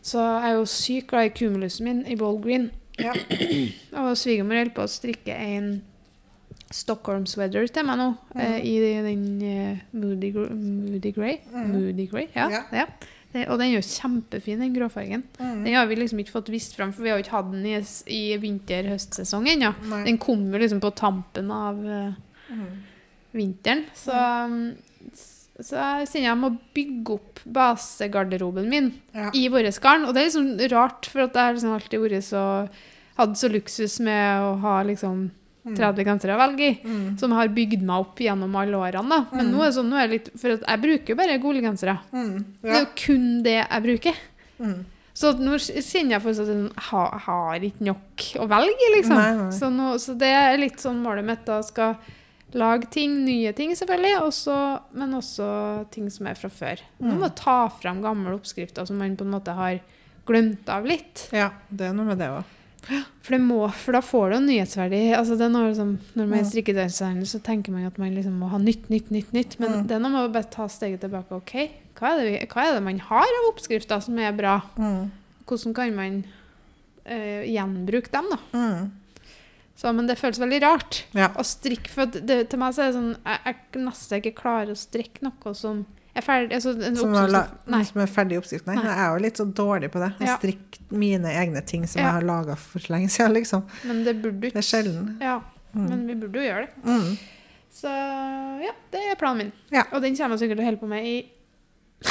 så 0.04 0.18
jeg 0.20 0.50
er 0.50 0.54
jo 0.58 0.64
sykt 0.68 1.06
glad 1.08 1.24
i 1.30 1.34
cumulusen 1.38 1.84
min 1.84 2.04
i 2.06 2.16
Bold 2.16 2.42
Green. 2.44 2.70
Ja. 2.98 3.12
Og 3.96 4.14
svigermor 4.20 4.60
holder 4.60 4.74
på 4.76 4.84
å 4.84 4.90
strikke 4.92 5.32
en 5.34 5.82
Stockholm 6.74 7.24
sweater 7.30 7.68
til 7.70 7.86
meg 7.86 8.00
nå, 8.00 8.08
mm. 8.34 8.40
eh, 8.42 8.56
i 8.66 8.72
den 9.06 9.26
eh, 9.46 9.82
Moody, 9.94 10.32
Moody 10.34 11.12
Grey. 11.14 11.36
Mm. 11.52 11.68
Moody 11.70 12.08
Grey, 12.10 12.26
ja. 12.34 12.48
Ja. 12.50 12.62
ja. 12.82 12.86
Det, 13.34 13.48
og 13.50 13.58
den 13.58 13.72
er 13.72 13.80
jo 13.80 13.86
kjempefin, 13.86 14.60
den 14.62 14.74
gråfargen. 14.76 15.22
Mm. 15.40 15.64
Den 15.64 15.74
har 15.74 15.86
vi 15.90 15.96
liksom 15.98 16.20
ikke 16.22 16.34
fått 16.36 16.50
vist 16.54 16.76
fram, 16.78 16.92
for 16.94 17.02
vi 17.02 17.10
har 17.10 17.18
jo 17.18 17.24
ikke 17.24 17.34
hatt 17.34 17.48
den 17.50 17.64
i, 17.66 17.78
i 18.14 18.20
vinter-høstsesong 18.42 19.48
ennå. 19.50 19.72
Ja. 19.90 20.02
Den 20.06 20.18
kommer 20.22 20.62
liksom 20.62 20.82
på 20.84 20.92
tampen 20.98 21.50
av 21.54 21.80
Mm. 22.44 22.66
vinteren. 23.32 23.84
Så, 23.96 24.12
um, 24.12 24.74
s- 25.12 25.48
så 25.64 25.74
jeg 25.80 26.08
kjenner 26.10 26.28
jeg 26.28 26.38
må 26.42 26.50
bygge 26.76 27.14
opp 27.16 27.40
basegarderoben 27.56 28.68
min 28.70 28.90
i 29.34 29.46
våre 29.48 29.70
garn. 29.82 30.04
Og 30.04 30.14
det 30.14 30.22
er 30.22 30.28
liksom 30.28 30.50
rart, 30.74 31.06
for 31.10 31.24
at 31.24 31.34
jeg 31.34 31.42
har 31.48 31.54
liksom 31.56 31.72
alltid 31.78 32.04
vært 32.04 32.26
så 32.26 32.44
Hatt 33.14 33.36
så 33.38 33.46
luksus 33.46 34.00
med 34.02 34.42
å 34.42 34.56
ha 34.58 34.82
liksom 34.82 35.28
30 35.64 36.04
gensere 36.04 36.34
å 36.36 36.38
velge 36.38 36.60
i. 36.68 36.74
Mm. 36.84 37.18
Som 37.18 37.32
har 37.32 37.48
bygd 37.48 37.82
meg 37.82 38.00
opp 38.04 38.16
gjennom 38.20 38.54
alle 38.60 38.76
årene. 38.76 39.08
da. 39.08 39.26
Men 39.32 39.46
Mm. 39.46 39.52
nå 39.54 39.62
er 39.62 39.70
det 39.70 39.76
sånn, 39.78 39.88
nå 39.90 39.96
er 39.96 40.08
det 40.08 40.10
litt 40.18 40.40
For 40.40 40.48
jeg 40.50 40.80
bruker 40.82 41.08
jo 41.08 41.14
bare 41.16 41.38
Gole-gensere. 41.40 41.98
Mm. 42.12 42.44
Det 42.62 42.70
er 42.70 42.80
jo 42.80 42.90
kun 42.96 43.42
det 43.42 43.56
jeg 43.68 43.82
bruker. 43.82 44.14
Mm. 44.60 44.84
Så 45.14 45.32
nå 45.38 45.54
kjenner 45.58 46.10
jeg 46.18 46.22
fortsatt 46.22 46.48
at 46.48 46.56
jeg 46.56 46.70
har, 46.90 47.10
jeg 47.12 47.20
har 47.20 47.60
ikke 47.60 47.86
nok 47.86 48.26
å 48.42 48.48
velge 48.48 48.90
liksom. 48.96 49.16
Nei, 49.16 49.34
nei. 49.36 49.50
Så, 49.50 49.70
nå, 49.72 49.94
så 49.98 50.18
det 50.18 50.28
er 50.34 50.58
litt 50.58 50.76
sånn 50.82 51.00
målet 51.02 51.24
mitt. 51.24 51.44
da, 51.46 51.60
Skal 51.62 51.96
lage 52.52 52.88
ting, 52.90 53.24
nye 53.24 53.52
ting 53.52 53.70
selvfølgelig, 53.74 54.20
også, 54.20 54.80
men 54.94 55.12
også 55.14 55.90
ting 55.90 56.10
som 56.10 56.26
er 56.26 56.34
fra 56.34 56.48
før. 56.50 56.78
Nå 57.00 57.12
Mm. 57.14 57.18
må 57.18 57.22
jeg 57.26 57.34
ta 57.36 57.68
fram 57.68 58.02
gamle 58.02 58.34
oppskrifter 58.38 58.86
som 58.86 58.98
man 58.98 59.16
på 59.16 59.22
en 59.24 59.30
måte 59.30 59.54
har 59.54 59.80
glemt 60.26 60.68
av 60.68 60.84
litt. 60.84 61.28
ja, 61.32 61.50
det 61.70 61.88
er 61.88 61.92
noe 61.94 62.06
med 62.06 62.18
det 62.18 62.28
òg. 62.28 62.44
For, 62.84 63.32
det 63.32 63.40
må, 63.40 63.58
for 63.72 63.96
da 63.96 64.00
får 64.04 64.30
det 64.30 64.36
jo 64.36 64.44
nyhetsverdi. 64.44 64.98
Altså, 65.16 65.38
det 65.40 65.46
er 65.46 65.52
noe 65.54 65.70
som, 65.76 65.94
når 66.18 66.26
man 66.28 66.38
er 66.42 66.48
strikkedesigner, 66.50 67.24
så 67.30 67.38
tenker 67.40 67.72
man 67.72 67.86
at 67.88 67.96
man 67.98 68.12
liksom 68.12 68.34
må 68.42 68.50
ha 68.52 68.58
nytt, 68.60 68.90
nytt, 68.92 69.08
nytt. 69.14 69.30
nytt. 69.32 69.54
Men 69.62 69.70
Mm. 69.78 69.86
det 69.88 69.96
er 69.96 70.02
noe 70.04 70.12
med 70.12 70.28
å 70.28 70.32
bare 70.34 70.50
ta 70.52 70.66
steget 70.68 71.00
tilbake. 71.00 71.32
ok, 71.32 71.54
hva 71.96 72.10
er, 72.12 72.24
det, 72.24 72.48
hva 72.52 72.66
er 72.68 72.74
det 72.76 72.82
man 72.84 72.98
har 73.00 73.24
av 73.38 73.48
oppskrifter 73.54 74.02
som 74.04 74.18
er 74.18 74.32
bra? 74.36 74.58
Mm. 74.76 75.10
Hvordan 75.46 75.74
kan 75.74 75.94
man 75.96 76.24
uh, 77.08 77.42
gjenbruke 77.48 78.10
dem, 78.12 78.28
da? 78.34 78.38
Mm. 78.52 78.92
Så, 79.76 79.90
men 79.92 80.06
det 80.06 80.18
føles 80.20 80.38
veldig 80.38 80.60
rart 80.62 81.04
Ja. 81.16 81.28
å 81.34 81.42
strikke. 81.42 81.88
For 81.90 82.06
det, 82.06 82.48
til 82.50 82.58
meg 82.62 82.74
så 82.76 82.84
er 82.84 82.92
det 82.92 82.98
sånn 83.00 83.16
Jeg, 83.24 83.40
jeg 83.48 83.82
nesten 83.82 84.20
ikke 84.20 84.36
klarer 84.38 84.70
å 84.70 84.78
strikke 84.78 85.24
noe 85.26 85.54
som 85.58 85.86
er 86.16 86.22
ferdig 86.22 86.52
altså, 86.54 86.70
en 86.82 86.96
Som, 86.96 87.14
er 87.14 87.28
la, 87.28 87.42
som 87.84 88.00
er 88.00 88.06
ferdig 88.06 88.38
oppskrift. 88.38 88.66
Nei, 88.66 88.74
Nei. 88.76 88.84
jeg 88.84 88.98
er 89.04 89.14
jo 89.16 89.22
litt 89.24 89.36
så 89.40 89.46
dårlig 89.52 89.90
på 89.90 89.98
det. 90.00 90.10
Å 90.20 90.26
Ja. 90.28 90.36
strikke 90.38 90.78
mine 90.90 91.26
egne 91.34 91.64
ting 91.66 91.86
som 91.86 92.00
Ja. 92.00 92.06
jeg 92.06 92.12
har 92.12 92.22
laga 92.22 92.56
for 92.56 92.78
så 92.78 92.90
lenge 92.94 93.08
siden, 93.10 93.32
liksom. 93.34 93.64
Men 93.84 94.04
det 94.04 94.22
burde 94.22 94.40
Det 94.52 94.56
er 94.56 94.60
sjelden. 94.62 95.18
Ja, 95.20 95.40
Mm. 95.74 95.88
men 95.88 96.06
vi 96.06 96.14
burde 96.14 96.34
jo 96.34 96.46
gjøre 96.48 96.66
det. 96.66 96.84
Mm. 96.84 97.18
Så 97.74 97.88
ja, 98.62 98.70
det 98.92 99.00
er 99.10 99.16
planen 99.16 99.38
min. 99.38 99.52
Ja. 99.72 99.82
Og 99.92 100.00
den 100.02 100.14
kommer 100.16 100.38
jeg 100.38 100.48
sikkert 100.48 100.56
til 100.56 100.64
å 100.64 100.68
holde 100.70 100.78
på 100.80 100.86
med 100.88 101.04
i 101.04 101.30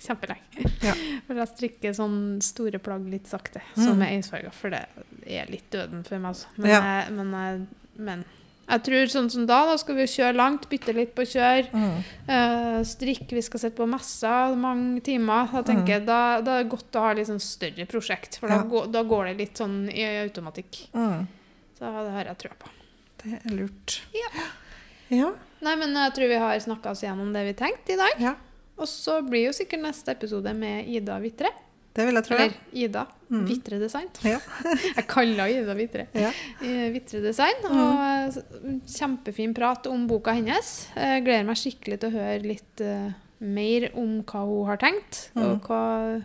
kjempelenge. 0.00 0.70
Ja. 0.82 0.94
For 1.26 1.34
jeg 1.34 1.48
strikker 1.48 1.94
sånn 1.96 2.40
store 2.42 2.78
plagg 2.78 3.06
litt 3.10 3.26
sakte, 3.28 3.60
Mm. 3.76 3.84
som 3.84 4.02
er 4.02 4.12
ensfarga. 4.16 4.52
For 4.52 4.70
det 4.70 4.86
er 5.26 5.46
litt 5.50 5.68
døden 5.70 6.04
for 6.06 6.18
meg, 6.18 6.30
altså. 6.30 6.46
Men, 6.56 6.70
Ja. 6.70 6.80
jeg, 6.80 7.12
men, 7.12 7.30
jeg, 7.32 7.66
men 7.98 8.24
jeg 8.70 8.82
tror 8.86 9.10
sånn 9.12 9.28
som 9.32 9.46
da, 9.48 9.58
da 9.68 9.76
skal 9.80 9.96
vi 9.98 10.06
kjøre 10.10 10.36
langt, 10.38 10.68
bytte 10.70 10.94
litt 10.96 11.12
på 11.16 11.26
kjør. 11.28 11.68
Mm. 11.74 11.96
Uh, 12.30 12.78
strikk, 12.86 13.26
vi 13.34 13.42
skal 13.42 13.60
sitte 13.64 13.76
på 13.80 13.88
messa 13.90 14.54
mange 14.54 15.02
timer. 15.06 15.50
Da 15.52 15.62
tenker 15.66 15.96
jeg, 15.98 16.06
da, 16.08 16.20
da 16.46 16.58
er 16.60 16.64
det 16.64 16.70
godt 16.72 16.98
å 17.00 17.04
ha 17.08 17.12
litt 17.18 17.28
sånn 17.30 17.42
større 17.42 17.86
prosjekt, 17.90 18.38
for 18.40 18.48
da, 18.52 18.60
Ja. 18.62 18.68
går, 18.72 18.90
da 18.94 19.02
går 19.02 19.30
det 19.30 19.36
litt 19.42 19.60
sånn 19.60 19.78
i 19.92 20.04
automatikk. 20.22 20.84
Mm. 20.94 21.26
Så 21.78 21.94
det 22.06 22.12
har 22.16 22.30
jeg 22.30 22.38
trua 22.44 22.58
på. 22.60 22.70
Det 23.24 23.38
er 23.40 23.56
lurt. 23.56 24.00
Ja. 24.16 24.30
Ja. 25.10 25.32
Nei, 25.60 25.74
men 25.76 25.92
jeg 25.92 26.14
tror 26.16 26.30
vi 26.30 26.38
har 26.40 26.60
snakka 26.62 26.92
oss 26.94 27.02
gjennom 27.02 27.32
det 27.34 27.42
vi 27.50 27.56
tenkte 27.58 27.96
i 27.96 28.00
dag. 28.00 28.22
ja. 28.22 28.36
Og 28.80 28.88
så 28.88 29.18
blir 29.20 29.42
jo 29.50 29.52
sikkert 29.52 29.82
neste 29.84 30.08
episode 30.14 30.54
med 30.56 30.86
Ida 30.88 31.18
Vitre. 31.20 31.50
Det 31.94 32.04
vil 32.06 32.14
jeg 32.14 32.24
tro. 32.24 32.36
Eller 32.36 32.54
Ida 32.72 33.06
Mm. 33.30 33.44
Vitre 33.46 33.78
Design. 33.78 34.08
Ja. 34.26 34.38
Jeg 34.96 35.06
kaller 35.06 35.46
Ida 35.46 35.74
Vitre. 35.78 36.08
Ja. 36.18 36.32
Eh, 36.62 36.88
Vitre 36.90 37.20
Design. 37.22 37.60
Og 37.70 38.00
eh, 38.02 38.78
kjempefin 38.90 39.54
prat 39.54 39.86
om 39.86 40.08
boka 40.10 40.32
hennes. 40.34 40.88
Jeg 40.96 41.22
gleder 41.24 41.46
meg 41.46 41.56
skikkelig 41.60 42.00
til 42.02 42.10
å 42.10 42.16
høre 42.18 42.42
litt 42.42 42.82
uh, 42.82 43.12
mer 43.38 43.86
om 43.94 44.16
hva 44.26 44.42
hun 44.48 44.66
har 44.66 44.80
tenkt, 44.82 45.28
og 45.36 45.44
Mm. 45.44 45.60
hva 45.68 46.24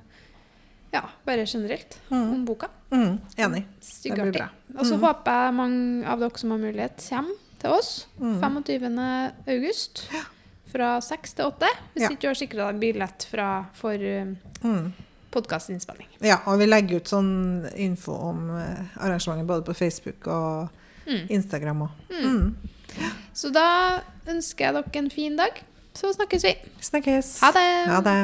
Ja, 0.95 1.01
bare 1.27 1.45
generelt 1.45 1.97
Mm. 2.09 2.33
om 2.33 2.45
boka. 2.45 2.69
Mm. 2.91 3.19
Enig. 3.37 3.65
Det 3.65 3.75
blir 3.75 3.83
Styggartig. 3.83 4.33
bra. 4.33 4.49
Og 4.79 4.85
så 4.85 4.95
Mm. 4.97 5.01
håper 5.03 5.31
jeg 5.45 5.53
mange 5.53 6.05
av 6.07 6.19
dere 6.19 6.37
som 6.39 6.51
har 6.51 6.57
mulighet, 6.59 6.97
kommer 7.09 7.35
til 7.59 7.69
oss 7.69 8.07
Mm. 8.19 8.39
25. 8.41 9.33
august. 9.47 10.07
Fra 10.71 10.99
seks 11.01 11.33
til 11.35 11.45
åtte. 11.45 11.67
Hvis 11.93 12.01
Ja. 12.01 12.09
ikke 12.09 12.21
du 12.21 12.27
har 12.27 12.33
sikra 12.35 12.71
deg 12.71 12.79
billett 12.81 13.23
fra, 13.29 13.65
for 13.73 13.93
uh, 13.93 14.35
Mm. 14.63 14.93
Podkastinnspilling. 15.35 16.07
Ja, 16.23 16.39
og 16.49 16.57
vi 16.63 16.67
legger 16.69 17.03
ut 17.03 17.11
sånn 17.11 17.29
info 17.75 18.15
om 18.31 18.49
eh, 18.57 18.81
arrangementet 19.03 19.47
både 19.51 19.67
på 19.67 19.77
Facebook 19.83 20.27
og 20.31 20.81
Mm. 21.05 21.27
Instagram 21.29 21.81
òg. 21.85 21.89
Mm. 22.09 22.23
Mm. 22.25 23.09
Så 23.37 23.51
da 23.53 23.65
ønsker 24.31 24.65
jeg 24.65 24.73
dere 24.73 25.01
en 25.03 25.09
fin 25.13 25.35
dag. 25.37 25.59
Så 25.93 26.09
snakkes 26.15 26.43
vi. 26.47 26.53
Snakkes. 26.81 27.27
Ha 27.43 27.51
det! 27.53 27.67
Ha 27.91 27.99
det. 28.01 28.15